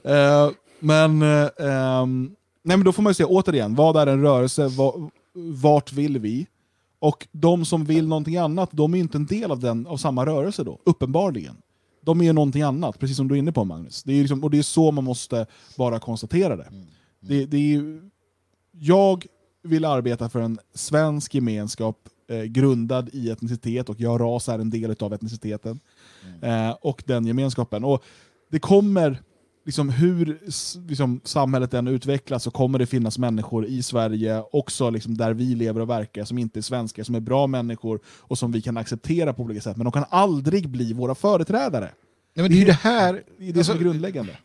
[0.02, 4.68] Eh, men, ehm, nej, men då får man ju se återigen, vad är en rörelse,
[4.68, 6.46] Va- vart vill vi?
[6.98, 10.26] Och de som vill någonting annat, de är inte en del av, den, av samma
[10.26, 11.56] rörelse då, uppenbarligen.
[12.02, 14.02] De är ju någonting annat, precis som du är inne på Magnus.
[14.02, 15.46] Det är liksom, och det är så man måste
[15.76, 16.68] bara konstatera det.
[17.20, 18.00] det, det är,
[18.72, 19.26] jag
[19.68, 24.70] vill arbeta för en svensk gemenskap eh, grundad i etnicitet, och jag ras är en
[24.70, 25.80] del av etniciteten.
[26.42, 27.84] Eh, och den gemenskapen.
[27.84, 28.04] Och
[28.50, 29.22] det kommer,
[29.64, 30.38] liksom hur
[30.88, 35.54] liksom, samhället än utvecklas så kommer det finnas människor i Sverige, också liksom, där vi
[35.54, 38.76] lever och verkar, som inte är svenskar, som är bra människor och som vi kan
[38.76, 39.76] acceptera på olika sätt.
[39.76, 41.90] Men de kan aldrig bli våra företrädare.
[42.38, 44.36] Nej, men det är det här, Det är det som är grundläggande.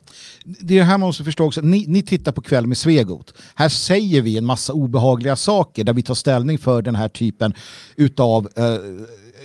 [0.43, 1.61] det är det här man måste förstå också.
[1.61, 3.33] Ni, ni tittar på Kväll med Svegot.
[3.55, 7.53] Här säger vi en massa obehagliga saker där vi tar ställning för den här typen
[7.95, 8.77] utav, eh,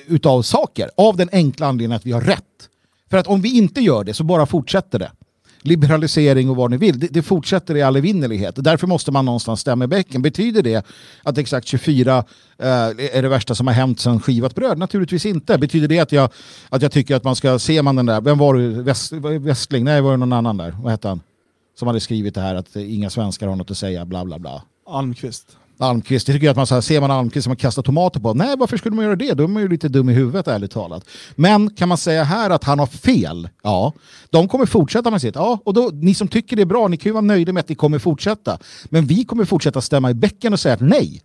[0.06, 0.90] utav saker.
[0.96, 2.68] Av den enkla anledningen att vi har rätt.
[3.10, 5.12] För att om vi inte gör det så bara fortsätter det.
[5.62, 8.54] Liberalisering och vad ni vill, det, det fortsätter i all evinnerlighet.
[8.56, 10.22] Därför måste man någonstans stämma i bäcken.
[10.22, 10.86] Betyder det
[11.22, 12.18] att exakt 24
[12.58, 14.78] eh, är det värsta som har hänt sedan skivat bröd?
[14.78, 15.58] Naturligtvis inte.
[15.58, 16.30] Betyder det att jag,
[16.68, 19.84] att jag tycker att man ska, ser man den där, vem var det, Väst, Westling?
[19.84, 20.76] Nej, var det någon annan där?
[20.82, 21.20] Vad hette han?
[21.78, 24.62] Som hade skrivit det här att inga svenskar har något att säga, bla bla bla.
[24.86, 25.56] Almqvist.
[25.78, 28.20] Almqvist, det tycker jag att man så här, ser man Almqvist som man kastar tomater
[28.20, 29.32] på, nej varför skulle man göra det?
[29.32, 31.04] Då är man ju lite dum i huvudet ärligt talat.
[31.34, 33.48] Men kan man säga här att han har fel?
[33.62, 33.92] Ja,
[34.30, 35.34] de kommer fortsätta med sitt.
[35.34, 37.60] Ja, och då, ni som tycker det är bra, ni kan ju vara nöjda med
[37.60, 38.58] att ni kommer fortsätta.
[38.84, 41.22] Men vi kommer fortsätta stämma i bäcken och säga att nej.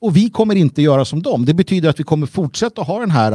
[0.00, 1.44] Och vi kommer inte göra som dem.
[1.44, 3.32] Det betyder att vi kommer fortsätta ha den här...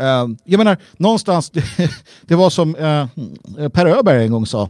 [0.00, 1.50] Uh, jag menar, någonstans,
[2.22, 4.62] det var som uh, Per Öberg en gång sa,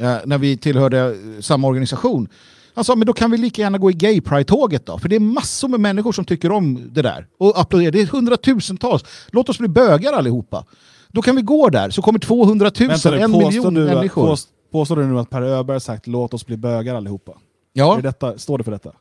[0.00, 2.28] uh, när vi tillhörde samma organisation.
[2.74, 4.98] Han sa, men då kan vi lika gärna gå i Gay Pride-tåget då.
[4.98, 7.26] För det är massor med människor som tycker om det där.
[7.38, 7.90] Och applåderar.
[7.92, 9.04] Det är hundratusentals.
[9.32, 10.64] Låt oss bli bögar allihopa.
[11.08, 14.26] Då kan vi gå där, så kommer 200 000, Vänta en miljon du, människor.
[14.26, 17.32] påst- påstår du nu att Per Öberg sagt låt oss bli bögar allihopa?
[17.72, 18.92] Ja, Är detta, står det för detta?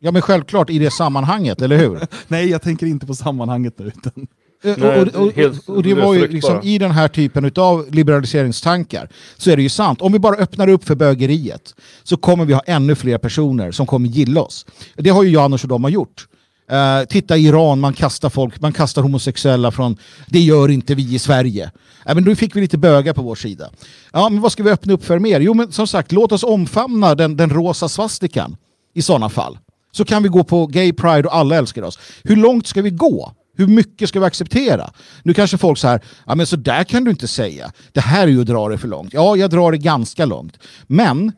[0.00, 2.00] ja, men självklart i det sammanhanget, eller hur?
[2.28, 3.86] Nej, jag tänker inte på sammanhanget nu.
[3.86, 4.26] Utan,
[4.62, 9.08] Nej, och, och, helt och det var ju liksom i den här typen av liberaliseringstankar
[9.36, 10.02] så är det ju sant.
[10.02, 13.86] Om vi bara öppnar upp för bögeriet så kommer vi ha ännu fler personer som
[13.86, 14.66] kommer gilla oss.
[14.96, 16.26] Det har ju Janusz och de har gjort.
[16.70, 19.96] Eh, titta i Iran, man kastar folk, man kastar homosexuella från
[20.26, 21.70] det gör inte vi i Sverige.
[22.06, 23.70] Äh, men då fick vi lite bögar på vår sida.
[24.12, 25.40] Ja, men vad ska vi öppna upp för mer?
[25.40, 28.56] Jo, men som sagt, låt oss omfamna den, den rosa svastikan
[28.94, 29.58] i sådana fall.
[29.92, 31.98] Så kan vi gå på gay pride och alla älskar oss.
[32.24, 33.32] Hur långt ska vi gå?
[33.60, 34.90] Hur mycket ska vi acceptera?
[35.22, 37.72] Nu kanske folk så här, ja men så där kan du inte säga.
[37.92, 39.12] Det här är ju att dra det för långt.
[39.12, 40.58] Ja, jag drar det ganska långt.
[40.86, 41.32] Men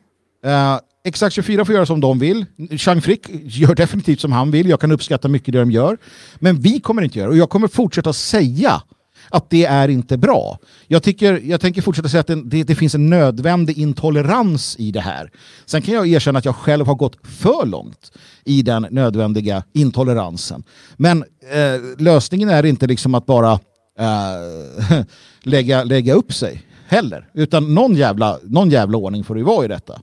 [0.44, 2.46] eh, Exakt 24 får göra som de vill.
[2.78, 4.68] Chang Frick gör definitivt som han vill.
[4.68, 5.98] Jag kan uppskatta mycket det de gör.
[6.36, 7.32] Men vi kommer inte göra det.
[7.32, 8.82] Och jag kommer fortsätta säga
[9.30, 10.58] att det är inte bra.
[10.86, 14.90] Jag, tycker, jag tänker fortsätta säga att det, det, det finns en nödvändig intolerans i
[14.90, 15.30] det här.
[15.66, 18.12] Sen kan jag erkänna att jag själv har gått för långt
[18.44, 20.64] i den nödvändiga intoleransen.
[20.96, 23.52] Men eh, lösningen är inte liksom att bara
[23.98, 25.04] eh,
[25.42, 27.28] lägga, lägga upp sig heller.
[27.34, 30.00] Utan någon jävla, någon jävla ordning får det ju vara i detta.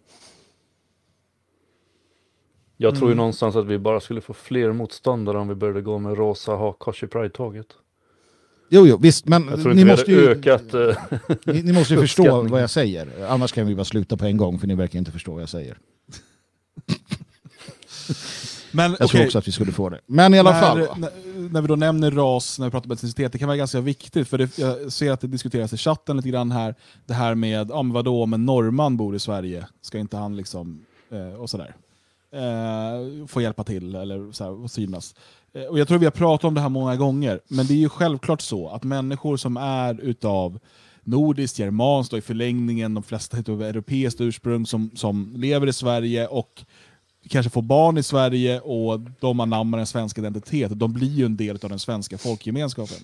[2.81, 3.17] Jag tror ju Mm.
[3.17, 7.03] någonstans att vi bara skulle få fler motståndare om vi började gå med rosa hakkors
[7.03, 7.65] i Pride-tåget.
[8.69, 10.73] Jo, jo, visst, men Jag tror ni inte måste vi hade ju, ökat...
[10.73, 10.95] eh,
[11.53, 13.25] ni, ni måste ju förstå vad jag säger.
[13.29, 15.49] Annars kan vi bara sluta på en gång, för ni verkar inte förstå vad jag
[15.49, 15.77] säger.
[18.71, 19.99] men Jag tror okej, också att vi skulle få det.
[20.05, 20.77] Men i alla när, fall.
[20.97, 21.11] när,
[21.49, 24.27] när vi då nämner ras, när vi pratar om etnicitet, det kan vara ganska viktigt,
[24.27, 26.75] för det, jag ser att det diskuteras i chatten lite grann här,
[27.05, 30.35] det här med, ja men vadå, om en norrman bor i Sverige, ska inte han
[30.35, 31.75] liksom, eh, och sådär,
[32.31, 35.15] eh, få hjälpa till eller så här, och synas.
[35.53, 37.77] Eh, och jag tror vi har pratat om det här många gånger, men det är
[37.77, 40.59] ju självklart så att människor som är utav
[41.03, 46.27] nordiskt, germanskt och i förlängningen de flesta utav europeiskt ursprung som, som lever i Sverige
[46.27, 46.65] och
[47.29, 51.37] kanske får barn i Sverige och de anammar en svensk identitet, de blir ju en
[51.37, 52.97] del av den svenska folkgemenskapen.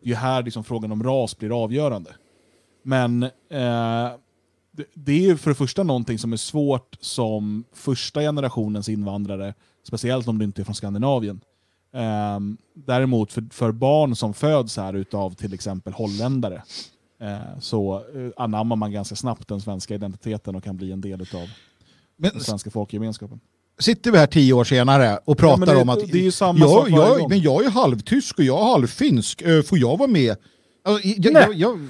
[0.00, 2.10] Det är ju här liksom frågan om ras blir avgörande.
[2.82, 4.10] Men eh,
[4.70, 9.54] det, det är ju för det första någonting som är svårt som första generationens invandrare,
[9.82, 11.40] speciellt om du inte är från Skandinavien.
[11.94, 12.40] Eh,
[12.74, 16.62] däremot för, för barn som föds här utav till exempel holländare
[17.20, 21.22] eh, så eh, anammar man ganska snabbt den svenska identiteten och kan bli en del
[21.22, 21.48] utav
[22.16, 23.40] Men den svenska folkgemenskapen.
[23.78, 26.30] sitter vi här tio år senare och pratar men det- om att det är ju
[26.32, 29.98] samma jag, sak jag, men jag är halvtysk och jag är halvfinsk, Eh, får jag
[29.98, 30.36] vara med?
[30.84, 31.42] Alltså, jag, Nej.
[31.42, 31.88] jag, jag,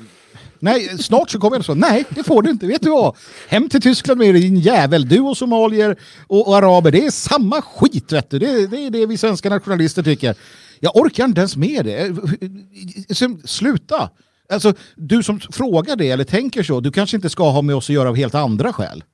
[0.67, 3.17] nej, snart så kommer jag så, nej det får du inte, vet du vad?
[3.49, 7.63] Hem till Tyskland med din jävel, du och somalier och, och araber, det är samma
[7.63, 10.35] skit vet du, det, det är det vi svenska nationalister tycker.
[10.81, 12.17] Jag orkar inte ens med det.
[13.15, 14.11] Sen, Sluta!
[14.53, 17.91] Alltså, du som frågar det eller tänker så, du kanske inte ska ha med oss
[17.91, 19.05] att göra av helt andra skäl.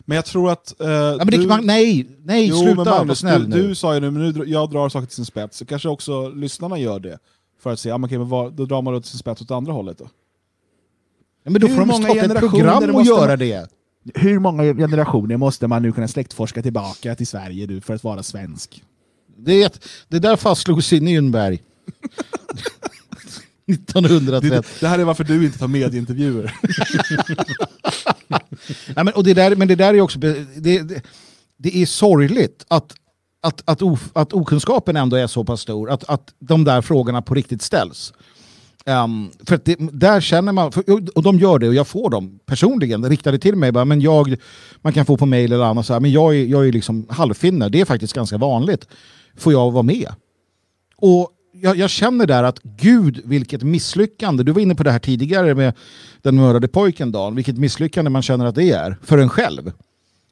[0.00, 0.80] Men jag tror att...
[0.80, 3.68] eh, Ja, men det, du, man, nej, nej, jo, sluta Magnus, snäll du, nu.
[3.68, 6.28] du sa ju nu, men nu jag drar saker till sin spets, så kanske också
[6.28, 7.18] lyssnarna gör det.
[7.62, 9.50] För att se, ja, okej, men vad, då drar man det till sin spets åt
[9.50, 10.08] andra hållet då.
[11.46, 13.68] Ja, men då Hur får de många starta ett program och göra man- det.
[14.14, 18.22] Hur många generationer måste man nu kunna släktforska tillbaka till Sverige du, för att vara
[18.22, 18.82] svensk?
[19.36, 21.58] Det, det där fastslogs i Nürnberg.
[23.72, 24.50] 1930.
[24.50, 26.54] Det, det här är varför du inte tar medieintervjuer.
[28.96, 30.18] Ja, men, och det där, men det där är också...
[30.18, 31.04] Det, det,
[31.56, 32.94] det är sorgligt att,
[33.42, 37.22] att, att, of, att okunskapen ändå är så pass stor, att, att de där frågorna
[37.22, 38.12] på riktigt ställs.
[38.88, 40.84] Um, för att det, där känner man, för,
[41.14, 43.72] och de gör det och jag får dem personligen riktade till mig.
[43.72, 44.36] Bara, men jag,
[44.82, 47.06] man kan få på mail eller annat, så här, men jag är, jag är liksom
[47.08, 48.88] halvfinne, det är faktiskt ganska vanligt.
[49.36, 50.08] Får jag vara med?
[50.96, 54.42] Och jag, jag känner där att gud vilket misslyckande.
[54.42, 55.74] Du var inne på det här tidigare med
[56.22, 57.34] den mördade pojken Dan.
[57.34, 59.72] Vilket misslyckande man känner att det är för en själv.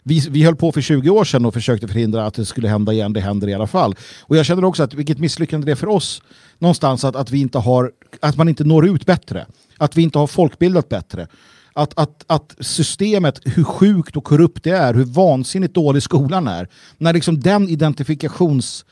[0.07, 2.93] Vi, vi höll på för 20 år sedan och försökte förhindra att det skulle hända
[2.93, 3.13] igen.
[3.13, 3.95] Det händer i alla fall.
[4.21, 6.23] Och jag känner också att vilket misslyckande det är för oss
[6.59, 9.47] någonstans att, att, vi inte har, att man inte når ut bättre.
[9.79, 11.29] Att vi inte har folkbildat bättre.
[11.73, 16.69] Att, att, att systemet, hur sjukt och korrupt det är, hur vansinnigt dålig skolan är.
[16.99, 18.85] När liksom den identifikations...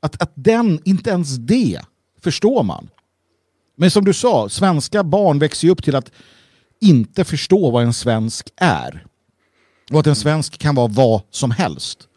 [0.00, 1.80] Att, att den, inte ens det,
[2.22, 2.88] förstår man.
[3.76, 6.10] Men som du sa, svenska barn växer ju upp till att
[6.80, 9.04] inte förstå vad en svensk är.
[9.92, 12.08] Och att en svensk kan vara vad som helst.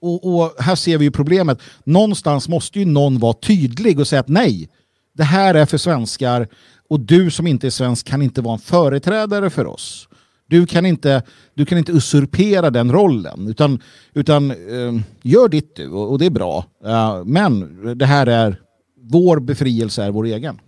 [0.00, 1.60] Och, och här ser vi ju problemet.
[1.84, 4.68] Någonstans måste ju någon vara tydlig och säga att nej,
[5.14, 6.48] det här är för svenskar
[6.88, 10.08] och du som inte är svensk kan inte vara en företrädare för oss.
[10.46, 11.22] Du kan inte,
[11.54, 13.82] du kan inte usurpera den rollen, utan,
[14.14, 16.64] utan eh, gör ditt du och, och det är bra.
[16.84, 18.60] Eh, men det här är,
[19.00, 20.60] vår befrielse är vår egen.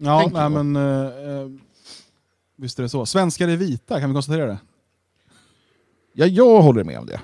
[0.00, 1.48] Ja, Tänker nej, men eh, eh,
[2.58, 3.06] visst är det så.
[3.06, 4.58] Svenskar är vita, kan vi konstatera det?
[6.12, 7.20] Ja, jag håller med om det.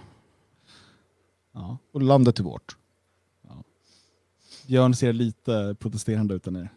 [1.52, 1.78] Ja.
[1.92, 2.76] Och landet är vårt.
[4.66, 6.68] Björn ser lite protesterande ut där nere.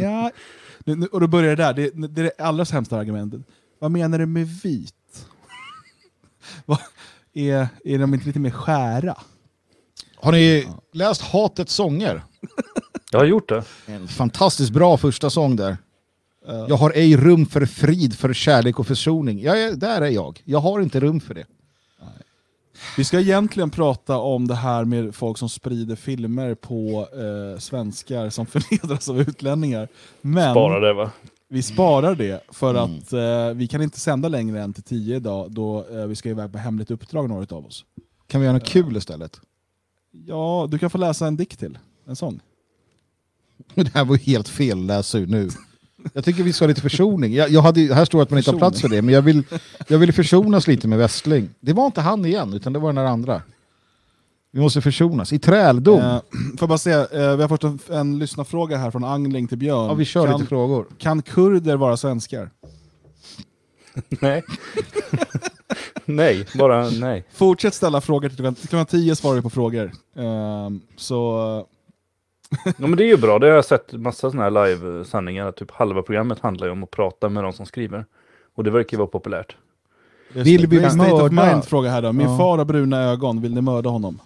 [0.00, 0.30] Ja.
[0.84, 3.40] Nu, nu, och då börjar det där, det, det är det allra sämsta argumentet.
[3.78, 5.28] Vad menar du med vit?
[6.66, 6.78] Vad,
[7.32, 9.18] är, är de inte lite mer skära?
[10.16, 12.24] Har ni läst Hatets sånger?
[13.10, 13.64] Jag har gjort det.
[13.86, 15.76] En fantastiskt bra första sång där.
[16.68, 19.42] Jag har ej rum för frid, för kärlek och försoning.
[19.42, 20.42] Jag är, där är jag.
[20.44, 21.46] Jag har inte rum för det.
[22.96, 28.30] Vi ska egentligen prata om det här med folk som sprider filmer på eh, svenskar
[28.30, 29.88] som förnedras av utlänningar.
[30.20, 31.10] Men Spara det va?
[31.48, 35.52] vi sparar det för att eh, vi kan inte sända längre än till 10 idag
[35.52, 37.84] då eh, vi ska iväg på hemligt uppdrag några av oss.
[38.26, 39.40] Kan vi göra något kul istället?
[40.10, 41.78] Ja, du kan få läsa en dikt till.
[42.06, 42.40] En sång.
[43.74, 45.48] Det här var ju helt fel läsa ur nu.
[46.12, 47.34] Jag tycker vi ska ha lite försoning.
[47.34, 49.42] Jag, jag hade, här står att man inte har plats för det, men jag vill,
[49.88, 51.50] jag vill försonas lite med Westling.
[51.60, 53.42] Det var inte han igen, utan det var den där andra.
[54.50, 55.32] Vi måste försonas.
[55.32, 56.00] I träldom.
[56.00, 56.20] Eh,
[56.58, 59.88] får bara säga, eh, vi har fått en, en lyssnarfråga här från Angling till Björn.
[59.88, 60.86] ja, vi kör kan, lite frågor.
[60.98, 62.50] kan kurder vara svenskar?
[64.20, 64.42] Nej.
[66.04, 67.24] nej, bara nej.
[67.32, 69.92] Fortsätt ställa frågor till klockan, till klockan 10 svarar vi på frågor.
[70.16, 71.66] Ehm, så
[72.64, 75.52] Ja, men det är ju bra, det har jag sett massa sådana här livesändningar.
[75.52, 78.04] Typ halva programmet handlar ju om att prata med de som skriver.
[78.54, 79.56] Och det verkar ju vara populärt.
[80.32, 81.46] Vill vi State of mörda?
[81.50, 82.12] mind fråga här då.
[82.12, 82.38] Min Ja.
[82.38, 84.20] far har bruna ögon, vill ni mörda honom?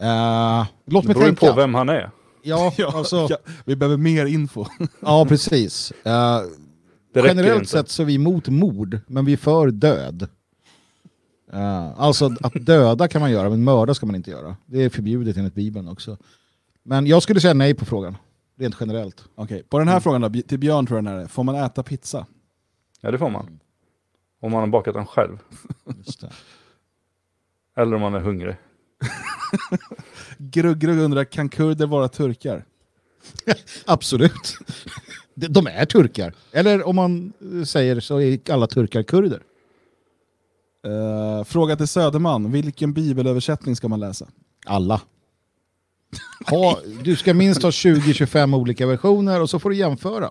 [0.00, 1.46] Eh, låt Det mig beror ju tänka.
[1.54, 2.10] på vem han är.
[2.42, 4.64] Ja, alltså, ja, vi behöver mer info.
[5.00, 5.92] ja precis.
[6.02, 7.70] Det räcker generellt inte.
[7.70, 10.28] sett så är vi emot mord, men vi är för död.
[11.52, 14.56] Eh, alltså att döda kan man göra, men mörda ska man inte göra.
[14.66, 16.16] Det är förbjudet enligt Bibeln också.
[16.90, 18.16] Men jag skulle säga nej på frågan,
[18.58, 19.24] rent generellt.
[19.34, 21.26] Okej, På den här frågan då, till Björn tror jag den här är.
[21.26, 22.26] Får man äta pizza?
[23.00, 23.60] Ja, det får man.
[24.40, 25.38] Om man har bakat den själv.
[25.96, 26.30] Just det.
[27.76, 28.56] Eller om man är hungrig.
[30.38, 32.64] Grugg Grugg undrar, kan kurder vara turkar?
[33.86, 34.56] Absolut.
[35.34, 36.34] De- De är turkar.
[36.52, 39.42] Eller om man eh, säger så är alla turkar kurder.
[40.86, 44.26] Eh, fråga till Söderman, vilken bibelöversättning ska man läsa?
[44.66, 45.00] Alla.
[46.46, 50.30] Ha, du ska minst ha 20-25 olika versioner och så får du jämföra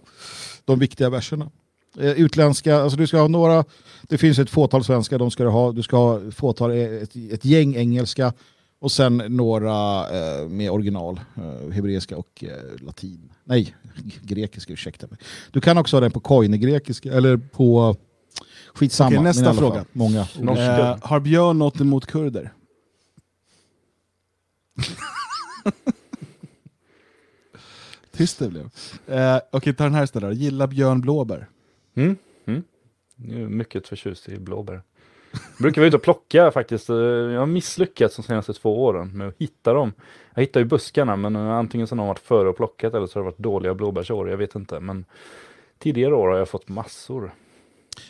[0.65, 1.51] de viktiga verserna.
[1.99, 3.65] Eh, utländska, alltså du ska ha några,
[4.01, 7.15] det finns ett fåtal svenska, de ska du ha, du ska ha ett, fåtal, ett,
[7.15, 8.33] ett gäng engelska
[8.81, 13.31] och sen några eh, med original, eh, hebreiska och eh, latin.
[13.43, 13.75] Nej,
[14.21, 15.19] grekiska, ursäkta mig.
[15.51, 17.95] Du kan också ha den på koine-grekiska, eller på
[18.73, 19.09] skitsamma.
[19.09, 19.75] Okej, nästa fråga.
[19.75, 20.19] fall, Många.
[20.41, 22.53] Eh, har Björn något emot kurder?
[28.11, 28.69] Tyst det blev.
[29.07, 30.29] Eh, Okej, ta den här istället.
[30.29, 30.33] då.
[30.33, 31.47] Gillar Björn blåbär?
[31.95, 32.15] Mm.
[32.45, 32.63] Mm.
[33.15, 34.81] Jag är mycket förtjust i blåbär.
[35.31, 36.89] Jag brukar vara ute och plocka faktiskt.
[36.89, 39.93] Eh, Jag har misslyckats de senaste två åren med att hitta dem.
[40.33, 43.07] Jag hittar ju buskarna men eh, antingen så har de varit före och plockat eller
[43.07, 44.29] så har det varit dåliga blåbärsår.
[44.29, 44.79] Jag vet inte.
[44.79, 45.05] Men
[45.77, 47.31] tidigare år har jag fått massor.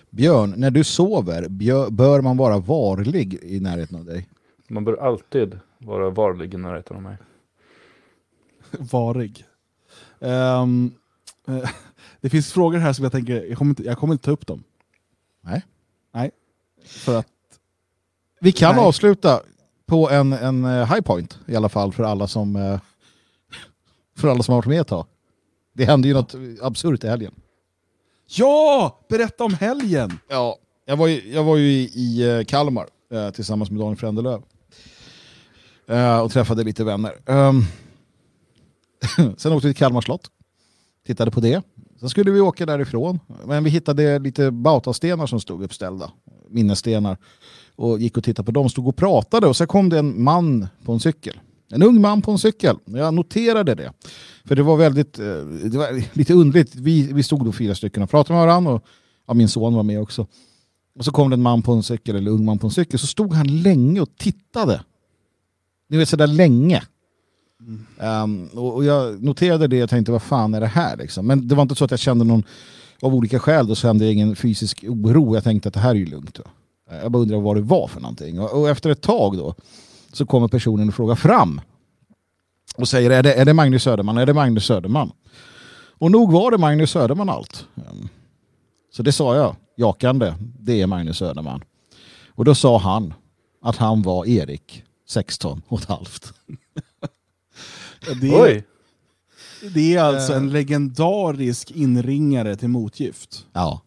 [0.09, 1.47] Björn, när du sover,
[1.89, 4.27] bör man vara varlig i närheten av dig?
[4.67, 7.17] Man bör alltid vara varlig i närheten av mig.
[8.79, 9.45] Varig.
[10.19, 10.91] Ehm,
[11.47, 11.69] eh,
[12.21, 14.47] det finns frågor här som jag tänker, jag kommer inte, jag kommer inte ta upp
[14.47, 14.63] dem.
[15.41, 15.65] Nej.
[16.13, 16.31] Nej.
[16.85, 17.27] För att,
[18.39, 18.85] Vi kan Nej.
[18.85, 19.41] avsluta
[19.85, 22.79] på en, en eh, high point i alla fall för alla som eh,
[24.17, 25.05] för alla som har varit med ett tag.
[25.73, 27.33] Det hände ju något absurt i helgen.
[28.25, 28.99] ja!
[29.09, 30.19] Berätta om helgen!
[30.27, 34.41] Ja, jag var ju, jag var ju i, i Kalmar eh, tillsammans med Daniel Frändelöv.
[35.87, 37.13] Eh, och träffade lite vänner.
[37.25, 37.61] Ehm,
[39.37, 40.29] sen åkte vi till Kalmar slott.
[41.07, 41.63] Tittade på det.
[41.99, 43.19] Sen skulle vi åka därifrån.
[43.45, 46.11] Men vi hittade lite bautastenar som stod uppställda.
[46.49, 47.17] Minnesstenar.
[47.75, 48.69] Och gick och tittade på dem.
[48.69, 49.47] Stod och pratade.
[49.47, 51.39] Och så kom det en man på en cykel.
[51.71, 52.77] En ung man på en cykel.
[52.85, 53.93] Jag noterade det.
[54.45, 56.75] För det var väldigt, eh, det var lite underligt.
[56.75, 58.71] Vi, vi stod då fyra stycken och pratade med varandra.
[58.71, 58.83] Och
[59.27, 60.27] ja, min son var med också.
[60.99, 62.99] Och så kom det en man på en cykel, eller ung man på en cykel.
[62.99, 64.83] Så stod han länge och tittade.
[65.89, 66.83] Ni vet sådär länge.
[67.99, 71.27] Ehm, och, och jag noterade det och tänkte vad fan är det här liksom.
[71.27, 72.43] Men det var inte så att jag kände någon,
[73.01, 75.35] av olika skäl då kände jag ingen fysisk oro.
[75.35, 76.33] Jag tänkte att det här är ju lugnt.
[76.35, 76.43] Då.
[77.01, 78.39] Jag bara undrade vad det var för någonting.
[78.39, 79.55] Och, och efter ett tag då
[80.13, 81.61] så kommer personen och frågar fram.
[82.77, 84.17] Och säger är det, är det Magnus Söderman?
[84.17, 85.11] Är det Magnus Söderman?
[85.99, 87.65] Och nog var det Magnus Söderman allt.
[87.75, 88.09] Um,
[88.91, 91.63] så det sa jag, jakande, det är Magnus Söderman.
[92.27, 93.13] Och då sa han
[93.61, 96.33] att han var Erik, 16 och ett halvt.
[98.21, 98.63] Det är, Oj!
[99.73, 100.37] det är alltså Eh.
[100.37, 103.45] en legendarisk inringare till motgift.
[103.53, 103.81] Ja,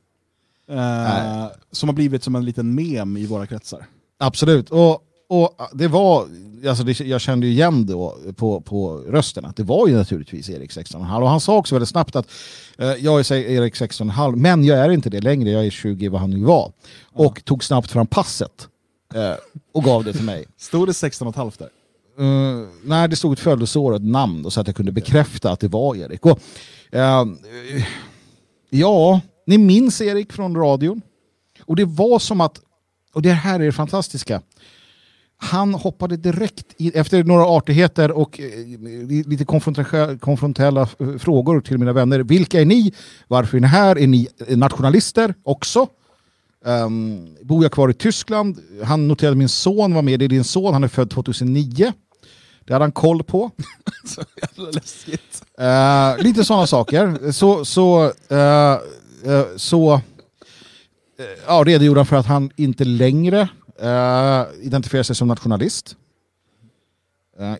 [0.68, 3.86] Eh, som har blivit som en liten mem i våra kretsar.
[4.18, 4.70] absolut.
[4.70, 6.28] Och, och det var,
[6.68, 10.50] alltså det, jag kände ju igen då på, på rösten att det var ju naturligtvis
[10.50, 11.20] Erik 16,5.
[11.22, 12.26] Och han sa också väldigt snabbt att
[12.78, 16.20] eh, jag är Erik 16,5 men jag är inte det längre, jag är 20 vad
[16.20, 16.72] han nu var.
[17.12, 18.68] Och tog snabbt fram passet
[19.14, 19.34] eh,
[19.72, 20.44] och gav det till mig.
[20.56, 21.68] Stod det 16 och ett halvt där?
[22.18, 24.92] Eh, uh, nej, det stod ett födelseår och ett namn då, så att jag kunde
[24.92, 26.26] bekräfta att det var Erik.
[26.26, 26.38] Och,
[26.94, 27.24] uh,
[28.70, 31.02] ja, ni minns Erik från radion.
[31.64, 32.60] Och det var som att,
[33.14, 34.42] och det här är det fantastiska,
[35.36, 38.46] han hoppade direkt, i, efter några artigheter och eh,
[39.26, 39.44] lite
[40.20, 42.20] konfrontella eh, frågor till mina vänner.
[42.20, 42.92] Vilka är ni?
[43.28, 43.98] Varför är ni här?
[43.98, 45.86] Är ni nationalister också?
[46.64, 48.58] Um, bor jag kvar i Tyskland?
[48.84, 50.18] Han noterade att min son var med.
[50.18, 51.92] Det är din son, han är född 2009.
[52.64, 53.50] Det hade han koll på.
[54.04, 55.42] Så jävla läskigt.
[55.58, 57.32] Eh, lite sådana saker.
[57.32, 58.72] Så, så, eh,
[59.32, 60.00] eh, så eh,
[61.46, 63.48] ja, redogjorde han för att han inte längre
[63.82, 65.96] uh, identifierar sig som nationalist.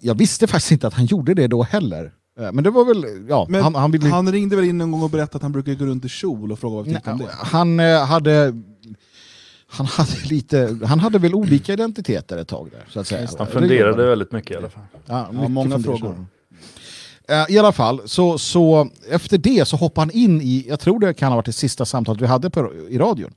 [0.00, 2.12] Jag visste faktiskt inte att han gjorde det då heller.
[2.52, 4.08] Men det var väl, ja, han, han ville...
[4.08, 6.52] Han ringde väl in en gång och berättade att han brukar gå runt i kjol
[6.52, 7.28] och fråga vad vi tyckte om det.
[7.30, 8.52] Han hade
[9.72, 12.84] han hade, lite, han hade väl olika identiteter ett tag där.
[12.88, 13.28] Så att säga.
[13.38, 14.08] Han funderade han.
[14.08, 14.82] väldigt mycket i alla fall.
[15.06, 16.26] Ja, Ja, många frågor.
[17.28, 21.00] Eh, I alla fall, så, så efter det så hoppar han in i, jag tror
[21.00, 23.34] det kan ha varit det sista samtalet vi hade på, i radion.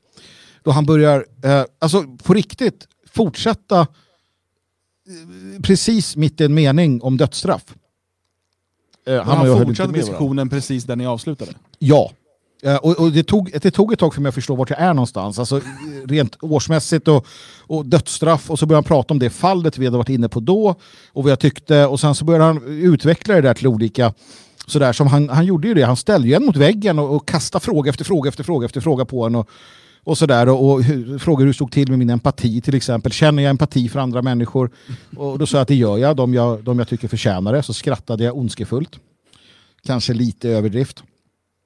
[0.64, 3.88] Då han börjar, eh, alltså på riktigt, fortsätta eh,
[5.62, 7.76] precis mitt i en mening om dödsstraff.
[9.08, 11.52] Eh, Han, inte fortsatte diskussionen precis där ni avslutade.
[11.80, 12.12] Ja.
[12.64, 14.80] Eh, och, och det, tog, det tog ett tag för mig att förstå vart jag
[14.80, 15.40] är någonstans.
[15.40, 15.62] Alltså,
[16.06, 17.28] rent årsmässigt och,
[17.60, 18.52] och dödsstraff.
[18.52, 20.76] Och så började han prata om det fallet vi hade varit inne på då.
[21.14, 21.86] Och vad jag tyckte.
[21.86, 24.14] Och sen så började han utveckla det där till olika...
[24.68, 25.84] Sådär, som han, han gjorde ju det.
[25.84, 28.82] Han ställde ju en mot väggen och, och kastade fråga efter fråga efter fråga efter
[28.82, 29.36] fråga på en.
[29.36, 29.50] Och,
[30.04, 30.50] och sådär.
[30.50, 33.12] Och, och hur, frågade hur det stod till med min empati till exempel.
[33.12, 34.72] Känner jag empati för andra människor?
[35.18, 36.16] Och då sa jag att det gör jag.
[36.16, 37.64] De jag, de jag tycker förtjänar det.
[37.64, 39.00] Så skrattade jag ondskefullt.
[39.86, 41.04] Kanske lite överdrift.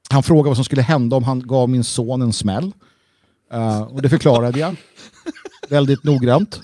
[0.09, 2.71] Han frågade vad som skulle hända om han gav min son en smäll.
[3.53, 4.75] Eh, och det förklarade jag.
[5.69, 6.61] Väldigt noggrant.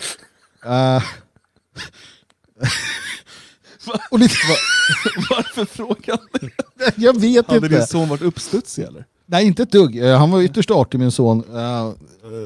[0.66, 1.04] Eh,
[4.12, 4.36] och lite,
[5.30, 6.94] Varför frågade han det?
[6.98, 7.88] jag vet Hade din inte.
[7.88, 9.06] son varit uppstudsig eller?
[9.26, 9.98] Nej, inte ett dugg.
[9.98, 11.44] Eh, Han var ytterst artig min son.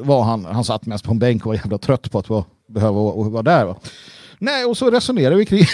[0.04, 0.46] Var han.
[0.46, 3.30] han satt mest på en bänk och var jävla trött på att vara, behöva vara
[3.30, 3.66] vara där.
[3.66, 3.76] Va?
[4.40, 5.66] Nej, och så resonerade vi kring,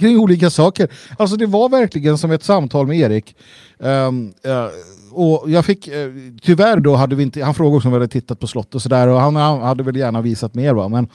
[0.00, 0.88] kring olika saker.
[1.18, 3.36] Alltså det var verkligen som ett samtal med Erik.
[3.80, 4.66] Ehm, eh,
[5.12, 6.10] och jag fick, eh,
[6.42, 8.82] tyvärr då hade vi inte, han frågade också om vi hade tittat på slott och
[8.82, 10.88] sådär och han, han hade väl gärna visat mer va.
[10.88, 11.08] Men,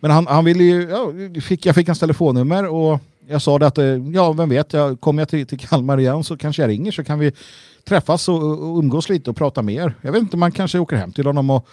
[0.00, 3.66] men han, han ville ju, ja, fick, jag fick hans telefonnummer och jag sa det
[3.66, 6.68] att, eh, ja vem vet, jag, kommer jag till, till Kalmar igen så kanske jag
[6.68, 7.32] ringer så kan vi
[7.84, 9.94] träffas och, och umgås lite och prata mer.
[10.00, 11.68] Jag vet inte, man kanske åker hem till honom och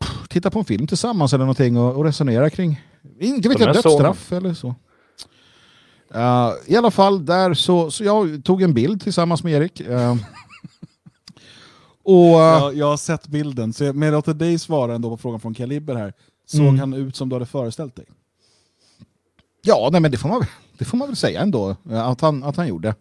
[0.00, 2.82] pff, tittar på en film tillsammans eller någonting och, och resonerar kring,
[3.18, 4.74] inte vet jag, dödsstraff eller så.
[6.14, 9.80] Eh, I alla fall där så, så jag tog en bild tillsammans med Erik.
[9.80, 10.16] eh,
[12.04, 15.10] och eh, Jag, jag har sett bilden, så jag, men jag låter dig svara ändå
[15.10, 16.12] på frågan från Kaliber här.
[16.46, 16.78] Såg Mm.
[16.78, 18.06] han ut som du hade föreställt dig?
[19.62, 20.44] Ja, nej, men det får, man,
[20.78, 22.94] det får man väl säga ändå att han, att han gjorde.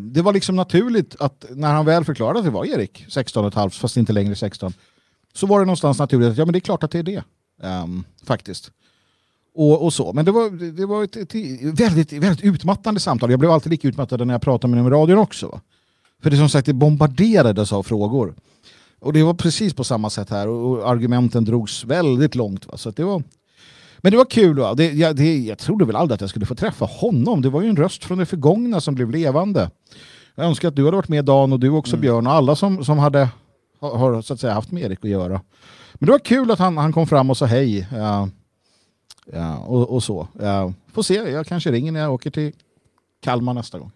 [0.00, 3.96] Det var liksom naturligt att när han väl förklarade att det var Erik, 16,5 fast
[3.96, 4.72] inte längre 16,
[5.34, 7.22] så var det någonstans naturligt att ja, men det är klart att det är det.
[7.62, 8.70] Ehm, faktiskt.
[9.54, 10.12] Och, och så.
[10.12, 11.34] Men det var, det var ett, ett
[11.80, 13.30] väldigt, väldigt utmattande samtal.
[13.30, 15.48] Jag blev alltid lika utmattad när jag pratade med honom i radion också.
[15.48, 15.60] Va?
[16.22, 18.34] För det som sagt, det bombarderades av frågor.
[19.00, 22.66] Och det var precis på samma sätt här och, argumenten drogs väldigt långt.
[22.66, 22.76] Va?
[22.76, 23.22] Så det var,
[23.98, 24.58] men det var kul.
[24.58, 24.74] Va?
[24.74, 27.42] Det, jag, det, jag trodde väl aldrig att jag skulle få träffa honom.
[27.42, 29.70] Det var ju en röst från det förgångna som blev levande.
[30.34, 32.84] Jag önskar att du hade varit med Dan och du också Björn och alla som,
[32.84, 33.28] som hade
[33.80, 35.40] har, har så att säga haft med Erik att göra.
[35.94, 37.88] Men det var kul att han, han kom fram och sa hej.
[37.92, 38.28] Ja,
[39.26, 40.28] ja, och, och så.
[40.40, 42.52] Ja, får se, jag kanske ringer när jag åker till
[43.20, 43.90] Kalmar nästa gång.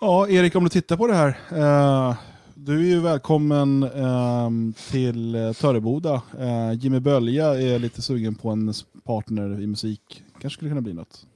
[0.00, 1.38] Ja, Erik, om du tittar på det här.
[1.50, 2.16] Eh,
[2.54, 4.50] du är ju välkommen eh,
[4.90, 6.22] till eh, Töreboda.
[6.38, 8.74] Eh, Jimmy Bölja är lite sugen på en
[9.04, 10.22] partner i musik.
[10.40, 11.26] kanske skulle kunna bli något.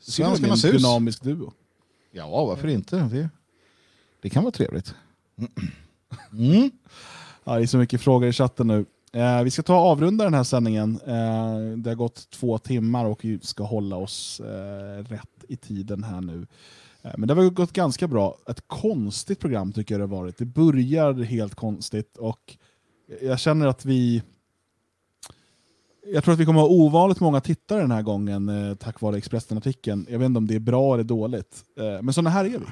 [0.00, 0.82] Svenskarnas en hus.
[0.82, 1.52] dynamisk duo.
[2.12, 2.96] Ja, varför inte?
[2.96, 3.28] Det,
[4.22, 4.94] det kan vara trevligt.
[6.32, 6.70] Mm.
[7.44, 8.84] Ja, det är så mycket frågor i chatten nu.
[9.12, 11.00] Eh, vi ska ta och avrunda den här sändningen.
[11.06, 16.04] Eh, det har gått två timmar och vi ska hålla oss eh, rätt i tiden
[16.04, 16.46] här nu.
[17.02, 18.36] Eh, men det har gått ganska bra.
[18.48, 20.38] Ett konstigt program tycker jag det har varit.
[20.38, 22.56] Det börjar helt konstigt och
[23.22, 24.22] jag känner att vi
[26.06, 29.00] jag tror att vi kommer att ha ovanligt många tittare den här gången eh, tack
[29.00, 30.06] vare Expressen-artikeln.
[30.10, 31.64] Jag vet inte om det är bra eller dåligt.
[31.78, 32.66] Eh, men sådana här är vi.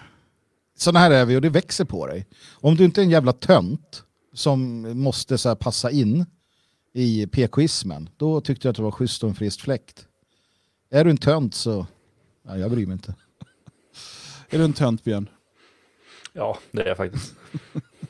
[0.77, 2.27] Sådana här är vi och det växer på dig.
[2.53, 6.27] Om du inte är en jävla tönt som måste så här, passa in
[6.93, 10.07] i PKismen, då tyckte jag att det var schysst och en frisk fläkt.
[10.91, 11.87] Är du en tönt så,
[12.43, 13.15] ja, jag bryr mig inte.
[14.49, 15.29] Är du en tönt Björn?
[16.33, 17.35] Ja, det är jag faktiskt.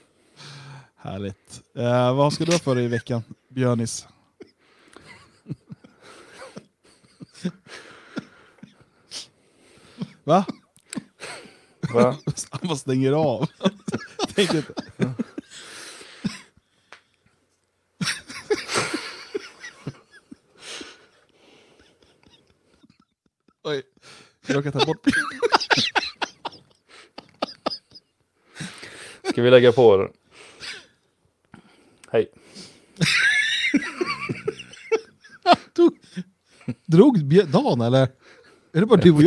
[0.97, 1.63] Härligt.
[1.75, 4.07] Eh, vad ska du ha för dig i veckan, Björnis?
[10.25, 10.45] Va?
[11.93, 12.17] Va?
[12.51, 13.49] Han bara stänger av.
[14.35, 14.75] Tänk inte.
[23.69, 23.83] Oj,
[24.47, 25.07] jag råkade ta bort
[29.31, 30.09] Ska vi lägga på?
[32.11, 32.31] Hej.
[36.87, 38.09] Drog Dan eller?
[38.73, 39.27] Är det bara du och jag